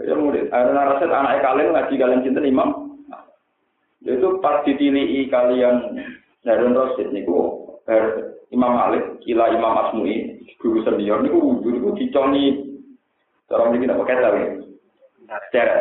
Ya 0.00 0.16
murid, 0.16 0.48
Harun 0.48 0.78
Rasid 0.78 1.12
anak 1.12 1.44
kalian 1.44 1.76
ngaji 1.76 1.94
kalian 2.00 2.24
cinta 2.24 2.40
Imam. 2.40 2.96
Itu 4.00 4.40
pas 4.40 4.64
ditilihi 4.64 5.28
kalian 5.28 6.00
Harun 6.48 6.72
Rasid 6.72 7.12
niku 7.12 7.68
Imam 8.48 8.72
Malik, 8.72 9.20
kila 9.24 9.52
Imam 9.52 9.76
Asmui, 9.76 10.40
guru 10.58 10.80
senior 10.82 11.20
niku 11.20 11.38
wudhu 11.38 11.68
niku 11.68 11.94
diconi 11.94 12.64
cara 13.48 13.68
ini 13.70 13.84
tidak 13.84 13.98
pakai 14.02 14.22
tahu. 14.24 14.38
Secara 15.28 15.74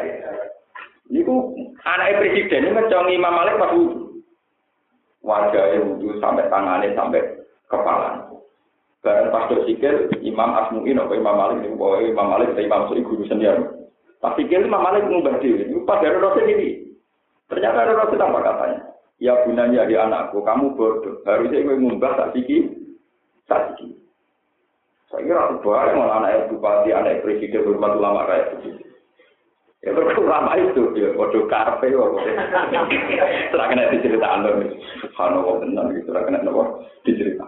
niku 1.07 1.55
anak 1.87 2.19
presiden 2.19 2.67
ini 2.67 2.75
ngeconi 2.75 3.17
Imam 3.17 3.33
Malik 3.33 3.59
pas 3.59 3.73
wudhu. 3.73 4.21
Wajahnya 5.23 5.83
wudhu 5.83 6.19
sampai 6.19 6.51
tangannya 6.51 6.95
sampai 6.95 7.23
kepala. 7.71 8.27
Barang 9.01 9.31
pas 9.31 9.47
sikil 9.63 10.11
Imam 10.21 10.51
Asmui 10.51 10.91
nopo 10.91 11.15
Imam 11.15 11.39
Malik 11.39 11.63
niku 11.63 11.75
bahwa 11.79 11.97
Imam 12.03 12.27
Malik 12.35 12.53
Imam 12.59 12.85
Asmui 12.85 13.07
guru 13.07 13.23
senior. 13.31 13.87
Pas 14.19 14.35
sikil 14.35 14.67
Imam 14.67 14.83
Malik 14.83 15.07
ngubah 15.07 15.39
diri. 15.39 15.71
Niku 15.71 15.87
pas 15.87 16.03
Harun 16.03 16.19
Rasid 16.19 16.45
ini 16.51 16.87
Ternyata 17.47 17.79
ada 17.79 17.93
Rasul 17.95 18.19
apa 18.19 18.39
katanya? 18.43 18.79
Ya 19.17 19.33
gunanya 19.41 19.89
di 19.89 19.97
anakku, 19.97 20.45
kamu 20.45 20.77
bodoh. 20.77 21.25
Harusnya 21.25 21.65
gue 21.65 21.81
ngumbah 21.81 22.13
tak 22.13 22.37
siki, 22.37 22.69
tak 23.49 23.73
siki. 23.73 23.97
Saya 25.09 25.25
kira 25.25 25.41
aku 25.49 25.65
boleh 25.65 25.93
mau 25.97 26.13
anak 26.21 26.53
bupati, 26.53 26.93
anak 26.93 27.25
presiden, 27.25 27.65
hormat 27.65 27.97
ulama 27.97 28.29
begitu. 28.29 28.85
Ya 29.81 29.95
terus 29.95 30.19
ulama 30.21 30.53
itu, 30.59 30.93
ya 30.99 31.15
bodoh 31.17 31.49
karpe, 31.49 31.89
Setelah 33.49 33.65
kena 33.73 33.89
dicerita 33.89 34.27
anda, 34.27 34.53
subhanallah 35.01 35.65
benar 35.65 35.85
gitu, 35.97 36.11
setelah 36.11 36.23
kena 36.27 36.39
nopo 36.45 36.85
dicerita. 37.01 37.47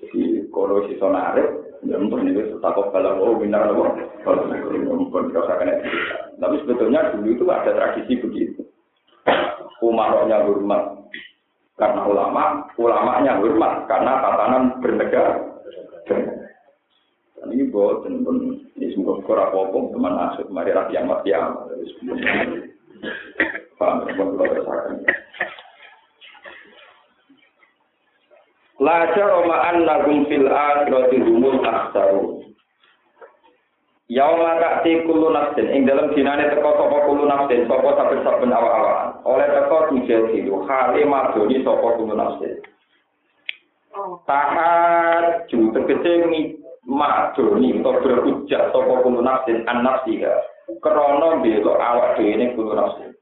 Jadi 0.00 0.48
kalau 0.48 0.86
si 0.88 0.96
sonare, 0.96 1.44
ya 1.84 2.00
mungkin 2.00 2.32
itu 2.32 2.56
takut 2.64 2.88
kalau 2.92 3.16
oh 3.20 3.36
benar 3.36 3.68
nopo, 3.68 3.92
kalau 4.24 4.48
kalau 4.48 5.56
kena 5.60 5.84
Tapi 6.40 6.56
sebetulnya 6.64 7.12
dulu 7.12 7.28
itu 7.28 7.44
ada 7.48 7.76
tradisi 7.76 8.14
begitu. 8.16 8.59
Umaroknya 9.80 10.44
hormat 10.44 10.82
karena 11.80 12.02
ulama, 12.04 12.68
ulamanya 12.76 13.40
hormat 13.40 13.88
karena 13.88 14.12
tatanan 14.20 14.64
bernegara. 14.84 15.34
Dan 17.40 17.56
ini 17.56 17.72
buat 17.72 18.04
pun 18.04 18.36
ini 18.76 18.92
semoga 18.92 19.24
kurang 19.24 19.48
popong 19.56 19.96
teman 19.96 20.12
asuk 20.28 20.52
mari 20.52 20.76
rakyat 20.76 21.08
mati 21.08 21.32
amat. 21.32 21.72
Paham, 23.80 24.04
pun 24.12 24.36
kalau 24.36 24.44
rasakan. 24.44 25.08
La 28.80 29.12
jarama 29.16 29.56
annahum 29.72 30.28
fil 30.28 30.48
akhirati 30.48 31.16
humul 31.20 31.64
akhsarun. 31.64 32.39
Yauma 34.10 34.58
ta'ti 34.58 35.06
kullu 35.06 35.30
nafsin 35.30 35.70
ing 35.70 35.86
dalam 35.86 36.10
dinane 36.10 36.50
teko 36.50 36.74
sapa 36.74 36.98
kullu 37.06 37.30
nafsin 37.30 37.62
sapa 37.70 37.94
saben-saben 37.94 38.50
awak-awakan. 38.50 39.22
Oleh 39.22 39.46
teko 39.46 39.86
tujel 39.86 40.34
silu 40.34 40.66
hale 40.66 41.06
madoni 41.06 41.62
sapa 41.62 41.88
kullu 41.94 42.18
nafsin. 42.18 42.58
Tahat 44.26 45.46
ju 45.46 45.70
tegese 45.70 46.26
ni 46.26 46.58
madoni 46.82 47.78
utawa 47.78 48.02
berhujjah 48.02 48.74
sapa 48.74 48.94
kullu 48.98 49.22
nafsin 49.22 49.62
an 49.70 49.86
nafsiha. 49.86 50.34
Krana 50.82 51.38
bela 51.38 51.78
awak 51.78 52.18
dhewe 52.18 52.34
ning 52.34 52.58
kullu 52.58 52.74
nafsin. 52.74 53.14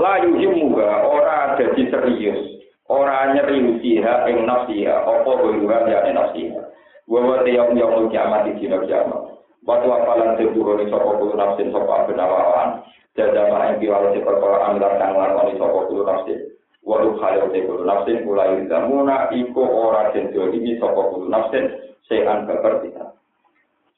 La 0.00 0.16
yuhimu 0.24 0.80
ora 0.80 1.60
dadi 1.60 1.92
serius. 1.92 2.40
Ora 2.88 3.36
nyeriusiha 3.36 4.32
ing 4.32 4.48
nafsiha 4.48 4.96
apa 5.04 5.28
kuwi 5.28 5.60
ya 5.68 6.08
nafsiha. 6.08 6.72
Wa 7.04 7.20
wa 7.20 7.44
tiyang 7.44 7.76
yang 7.76 8.08
kiamat 8.08 8.48
di 8.48 8.64
dina 8.64 8.80
kiamat. 8.80 9.33
Waktu 9.64 9.88
apalan 9.88 10.36
ini 10.36 10.92
sopo 10.92 11.16
kulu 11.16 11.40
nafsin 11.40 11.72
sopo 11.72 11.88
abin 11.88 12.20
awawan. 12.20 12.84
Jada 13.16 13.48
ma'in 13.48 13.80
biwala 13.80 14.12
si 14.12 14.20
perkara 14.20 14.68
amilan 14.68 15.00
kang 15.00 15.16
lakoni 15.16 15.56
sopo 15.56 15.88
kulu 15.88 16.04
nafsin. 16.04 16.52
Waduh 16.84 17.16
khayo 17.16 17.48
si 17.48 17.64
kulu 17.64 17.80
nafsin 17.88 18.28
kulai 18.28 18.68
zamuna 18.68 19.32
iku 19.32 19.64
ora 19.64 20.12
jenjol 20.12 20.52
ini 20.52 20.76
sopo 20.76 21.16
kulu 21.16 21.32
nafsin. 21.32 21.80
Sehan 22.04 22.44
kepertihan. 22.44 23.16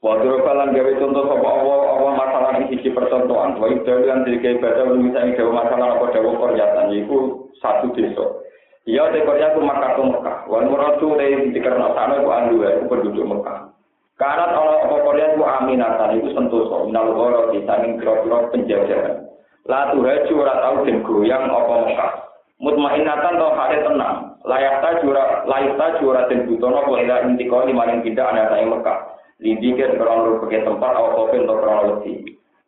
Waduh 0.07 0.39
kalan 0.47 0.71
gawe 0.71 0.93
contoh 1.03 1.25
sopo 1.35 1.47
Allah 1.51 1.79
Allah 1.99 2.13
masalah 2.15 2.51
ini 2.63 2.79
sisi 2.79 2.95
percontohan. 2.95 3.59
Wa 3.59 3.67
ibdawi 3.67 4.07
yang 4.07 4.23
diri 4.23 4.63
baca 4.63 4.87
misalnya 4.87 5.35
gawe 5.35 5.51
masalah 5.51 5.99
apa 5.99 6.15
dawa 6.15 6.31
koryatan. 6.39 6.95
Iku 6.95 7.51
satu 7.59 7.91
desa. 7.91 8.47
Iya, 8.87 9.11
te 9.11 9.19
Korea 9.27 9.51
ku 9.51 9.67
Makkah 9.67 9.99
ke 9.99 10.03
Mekah. 10.07 10.39
Wan 10.47 10.71
muradu 10.71 11.19
te 11.19 11.51
dikerna 11.51 11.91
sana 11.91 12.23
ku 12.23 12.31
andu 12.31 12.63
ya, 12.63 12.79
ku 12.79 12.87
penduduk 12.87 13.27
Mekah. 13.27 13.76
Karena 14.17 14.49
kalau 14.57 14.81
apa 14.81 14.97
Korea 15.05 15.37
itu 15.37 15.45
aminatan 15.45 16.17
itu 16.17 16.33
sentosa, 16.33 16.89
minal 16.89 17.13
goro 17.13 17.53
di 17.53 17.61
samping 17.69 18.01
kira-kira 18.01 18.49
penjajahan. 18.49 19.29
La 19.69 19.93
tuhaju 19.93 20.33
ora 20.41 20.55
tau 20.65 20.77
den 20.89 21.05
goyang 21.05 21.53
apa 21.53 21.75
Mekah. 21.85 22.13
Mutmainatan 22.57 23.37
tau 23.37 23.53
hale 23.53 23.79
tenang. 23.85 24.17
Layak 24.49 24.81
ta 24.81 24.91
jura 25.05 25.45
layak 25.45 25.77
ta 25.77 26.01
jura 26.01 26.25
den 26.33 26.49
butono 26.49 26.81
apa 26.81 26.93
ila 26.97 27.17
intiko 27.29 27.69
di 27.69 27.77
maring 27.77 28.01
pindah 28.01 28.25
ana 28.25 28.49
sae 28.49 28.65
Mekah. 28.65 28.99
Lidike 29.37 30.01
krono 30.01 30.41
pakai 30.41 30.65
tempat 30.65 30.93
apa 30.97 31.09
kopi 31.13 31.37
untuk 31.45 31.61
krono 31.61 31.83
lebih. 31.93 32.17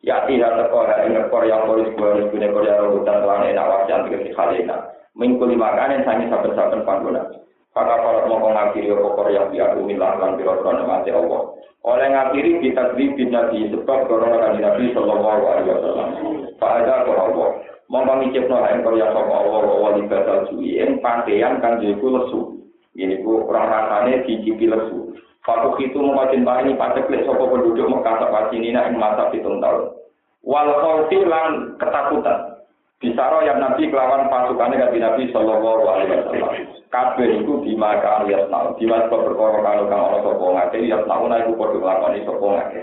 Ya 0.05 0.29
tidak 0.29 0.53
teko 0.53 0.85
hari 0.85 1.17
ngekor 1.17 1.43
yang 1.49 1.65
polis 1.65 1.91
gue 1.97 2.07
harus 2.07 2.31
punya 2.31 2.53
Korea 2.53 2.77
hutan 2.87 3.19
tuan 3.25 3.49
enak 3.49 3.67
wajan 3.67 4.05
tiga 4.07 4.31
kali 4.37 4.63
Mingkuli 5.19 5.59
makanan 5.59 6.07
sangi 6.07 6.31
saben-saben 6.31 6.87
panggungan. 6.87 7.27
Maka 7.77 7.95
kalau 8.01 8.27
mau 8.27 8.51
ngakhiri 8.51 8.91
pokok 8.91 9.29
yang 9.31 9.53
biar 9.53 9.77
umilah 9.77 10.19
lan 10.19 10.35
biro 10.41 10.59
krono 10.65 10.89
mati 10.89 11.13
Allah. 11.13 11.53
Oleh 11.87 12.09
ngakhiri 12.11 12.65
kita 12.65 12.97
bin 12.99 13.31
Nabi 13.31 13.71
sebab 13.71 14.09
korona 14.11 14.51
kan 14.51 14.59
Nabi 14.59 14.91
Sallallahu 14.93 15.43
Alaihi 15.47 15.71
Wasallam. 15.73 16.09
Pak 16.59 16.73
ada 16.83 17.07
Allah. 17.07 17.49
Mau 17.89 18.05
mengicip 18.05 18.45
no 18.53 18.61
yang 18.69 18.85
kau 18.85 18.93
yang 18.99 19.17
sama 19.17 19.33
Allah 19.41 19.65
Allah 19.65 19.91
di 19.97 20.03
batal 20.05 20.39
suwi. 20.53 20.77
Yang 20.77 21.01
pakaian 21.01 21.57
kan 21.65 21.81
jadi 21.81 21.97
lesu. 21.97 22.61
Ini 22.99 23.25
ku 23.25 23.49
orang 23.49 23.71
rasanya 23.71 24.27
dicipi 24.29 24.69
lesu. 24.69 25.17
Fakuk 25.47 25.81
itu 25.81 25.97
mengajin 25.97 26.45
ini 26.45 26.77
pada 26.77 27.01
klik 27.09 27.25
sopo 27.25 27.49
penduduk 27.49 27.89
Mekah 27.89 28.21
tak 28.21 28.53
ini 28.53 28.75
nak 28.75 28.93
masa 29.01 29.33
hitung 29.33 29.63
tahun. 29.65 29.97
Wal 30.45 30.69
lan 31.09 31.79
ketakutan. 31.81 32.58
Bisaro 32.99 33.47
yang 33.47 33.63
Nabi 33.63 33.87
kelawan 33.95 34.27
pasukannya 34.27 34.83
kan 34.83 34.91
Nabi 34.91 35.31
Sallallahu 35.31 35.83
Alaihi 35.87 36.19
Wasallam. 36.19 36.79
kabeh 36.89 37.45
iku 37.45 37.61
dimakan 37.63 38.27
ya 38.33 38.49
tau 38.49 38.73
dimas 38.81 39.07
kok 39.13 39.23
perkara 39.23 39.61
kalau 39.61 39.85
kang 39.93 40.03
ana 40.09 40.19
sapa 40.25 40.45
ngake 40.57 40.89
ya 40.89 40.99
tau 41.05 41.29
nek 41.29 41.45
iku 41.45 41.53
padha 41.61 41.79
nglakoni 41.79 42.25
sapa 42.25 42.47
ngake 42.49 42.83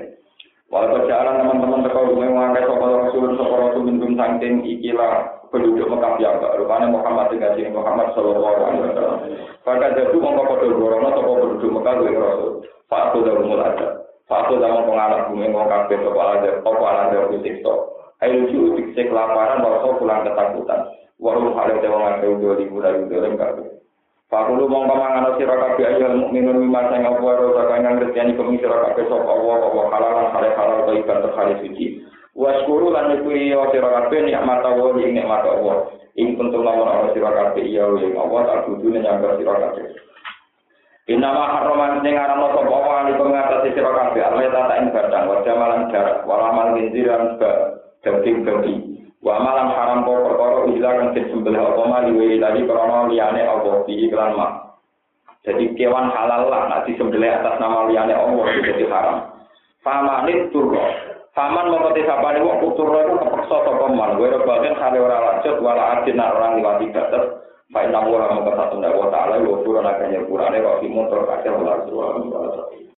Walau 0.65 1.05
jalan 1.05 1.45
teman-teman 1.45 1.85
teko 1.85 2.09
rumah 2.09 2.25
mengakai 2.25 2.65
sopa 2.65 2.85
rasul 2.89 3.37
sopa 3.37 3.55
rasul 3.69 3.85
mintum 3.85 4.17
sangking 4.17 4.65
ikilah 4.65 5.29
penduduk 5.53 5.85
Mekah 5.85 6.17
yang 6.17 6.41
rupanya 6.41 6.89
Muhammad 6.89 7.29
dengan 7.29 7.53
sini 7.53 7.69
Muhammad 7.69 8.09
Sallallahu 8.17 8.59
Alaihi 8.65 8.83
Wasallam. 8.89 9.19
Maka 9.61 9.93
jatuh 9.93 10.17
mongko 10.17 10.41
pada 10.41 10.67
gorono 10.73 11.09
sopa 11.13 11.31
penduduk 11.37 11.69
Mekah 11.69 11.93
dengan 12.01 12.23
rasul. 12.25 12.51
Pak 12.89 13.13
dah 13.13 13.33
rumul 13.37 13.61
ada. 13.61 13.87
Pak 14.25 14.49
mau 14.57 14.89
pengalap 14.89 15.21
bumi 15.29 15.47
mau 15.53 15.69
kafe 15.69 16.01
sopa 16.01 16.21
ada. 16.33 16.49
Sopa 16.65 16.87
ada 16.91 17.17
aku 17.23 17.37
sikso. 17.45 17.94
Ayo 18.23 18.47
cuci 18.47 18.79
sikse 18.79 19.11
kelaparan 19.11 19.59
walau 19.59 19.99
pulang 19.99 20.23
ketakutan. 20.23 20.87
Walau 21.19 21.51
hal 21.51 21.67
yang 21.67 21.79
tewa 21.83 21.97
ngakai 21.99 22.31
udah 22.31 22.55
ribu 22.55 22.77
dari 22.79 23.03
udah 23.03 23.19
lengkap. 23.27 23.75
Fakulu 24.25 24.65
mong 24.65 24.89
pamangan 24.89 25.37
sira 25.37 25.53
kabeh 25.53 25.85
ayyul 25.85 26.17
mukminun 26.17 26.57
mimma 26.65 26.89
sang 26.89 27.05
apa 27.05 27.21
ro 27.23 27.53
sakang 27.53 27.85
ngerteni 27.85 28.33
kemi 28.33 28.57
sira 28.57 28.89
kabeh 28.89 29.05
sapa 29.05 29.29
Allah 29.29 29.57
apa 29.69 29.81
halalan 29.93 30.27
hale 30.33 30.49
halal 30.57 30.79
to 30.89 30.91
ikan 30.97 31.21
terhali 31.21 31.53
suci. 31.61 31.85
Waskuru 32.33 32.89
lan 32.89 33.13
nyukuri 33.13 33.53
ya 33.53 33.63
sira 33.69 33.85
kabeh 33.85 34.25
nikmat 34.25 34.65
Allah 34.65 34.97
ing 34.97 35.13
nikmat 35.13 35.45
Allah. 35.45 35.77
Ing 36.17 36.35
kuntum 36.35 36.65
lamun 36.65 36.89
ana 36.89 37.13
sira 37.13 37.31
kabeh 37.31 37.69
ya 37.69 37.85
ing 37.85 38.13
Allah 38.17 38.41
tak 38.49 38.59
kudu 38.65 38.87
nyambar 38.97 39.37
sira 39.37 39.55
kabeh. 39.61 39.85
Inama 41.05 41.43
haroman 41.55 42.01
sing 42.01 42.17
aran 42.17 42.41
sapa 42.41 42.65
wa 42.65 43.05
ali 43.05 43.13
pengatasi 43.13 43.77
sira 43.77 43.91
kabeh 43.93 44.25
Allah 44.25 44.51
tak 44.51 44.79
ing 44.81 44.89
badang 44.89 45.29
wa 45.29 45.45
jarak 45.45 46.25
wala 46.25 46.49
mal 46.49 46.73
ginjiran 46.73 47.37
daging-daging. 48.05 48.79
Wa 49.25 49.41
malam 49.41 49.73
haram 49.73 50.05
kok 50.05 50.21
perkara 50.21 50.69
ilah 50.69 50.91
kang 51.01 51.09
disembelih 51.17 51.57
apa 51.57 51.81
mali 51.89 52.37
tadi 52.37 52.61
krana 52.69 53.09
liyane 53.09 53.41
apa 53.41 53.81
iki 53.89 54.13
kelan 54.13 54.37
mak. 54.37 54.77
Jadi 55.41 55.73
kewan 55.73 56.13
halal 56.13 56.45
lah 56.45 56.69
nanti 56.69 56.93
disembelih 56.93 57.33
atas 57.33 57.57
nama 57.57 57.89
liyane 57.89 58.13
Allah 58.13 58.45
jadi 58.61 58.85
haram. 58.85 59.17
Famanit 59.81 60.53
turro. 60.53 60.81
Faman 61.33 61.67
mau 61.67 61.91
kete 61.91 62.07
sapane 62.07 62.39
wong 62.39 62.63
turro 62.79 62.95
itu 63.01 63.13
kepeksa 63.17 63.57
sapa 63.65 63.85
man. 63.91 64.15
Kowe 64.15 64.29
rebaten 64.29 64.77
kale 64.77 64.97
ora 65.03 65.17
lanjut 65.19 65.57
wala 65.59 65.99
adin 65.99 66.21
orang 66.21 66.61
liwati 66.61 66.85
batas. 66.93 67.43
Fa 67.73 67.81
inna 67.81 67.97
wa 68.05 68.29
ma 68.29 68.45
kasatun 68.45 68.85
wa 68.85 69.09
ta'ala 69.09 69.41
wa 69.41 69.57
qurana 69.65 69.97
kanya 69.97 70.21
qurane 70.29 70.61
wa 70.61 70.77
fi 70.79 70.87
motor 70.87 71.25
kasih 71.27 71.49
Allah 71.59 71.81
subhanahu 71.89 72.29
wa 72.29 72.39
ta'ala. 72.53 72.84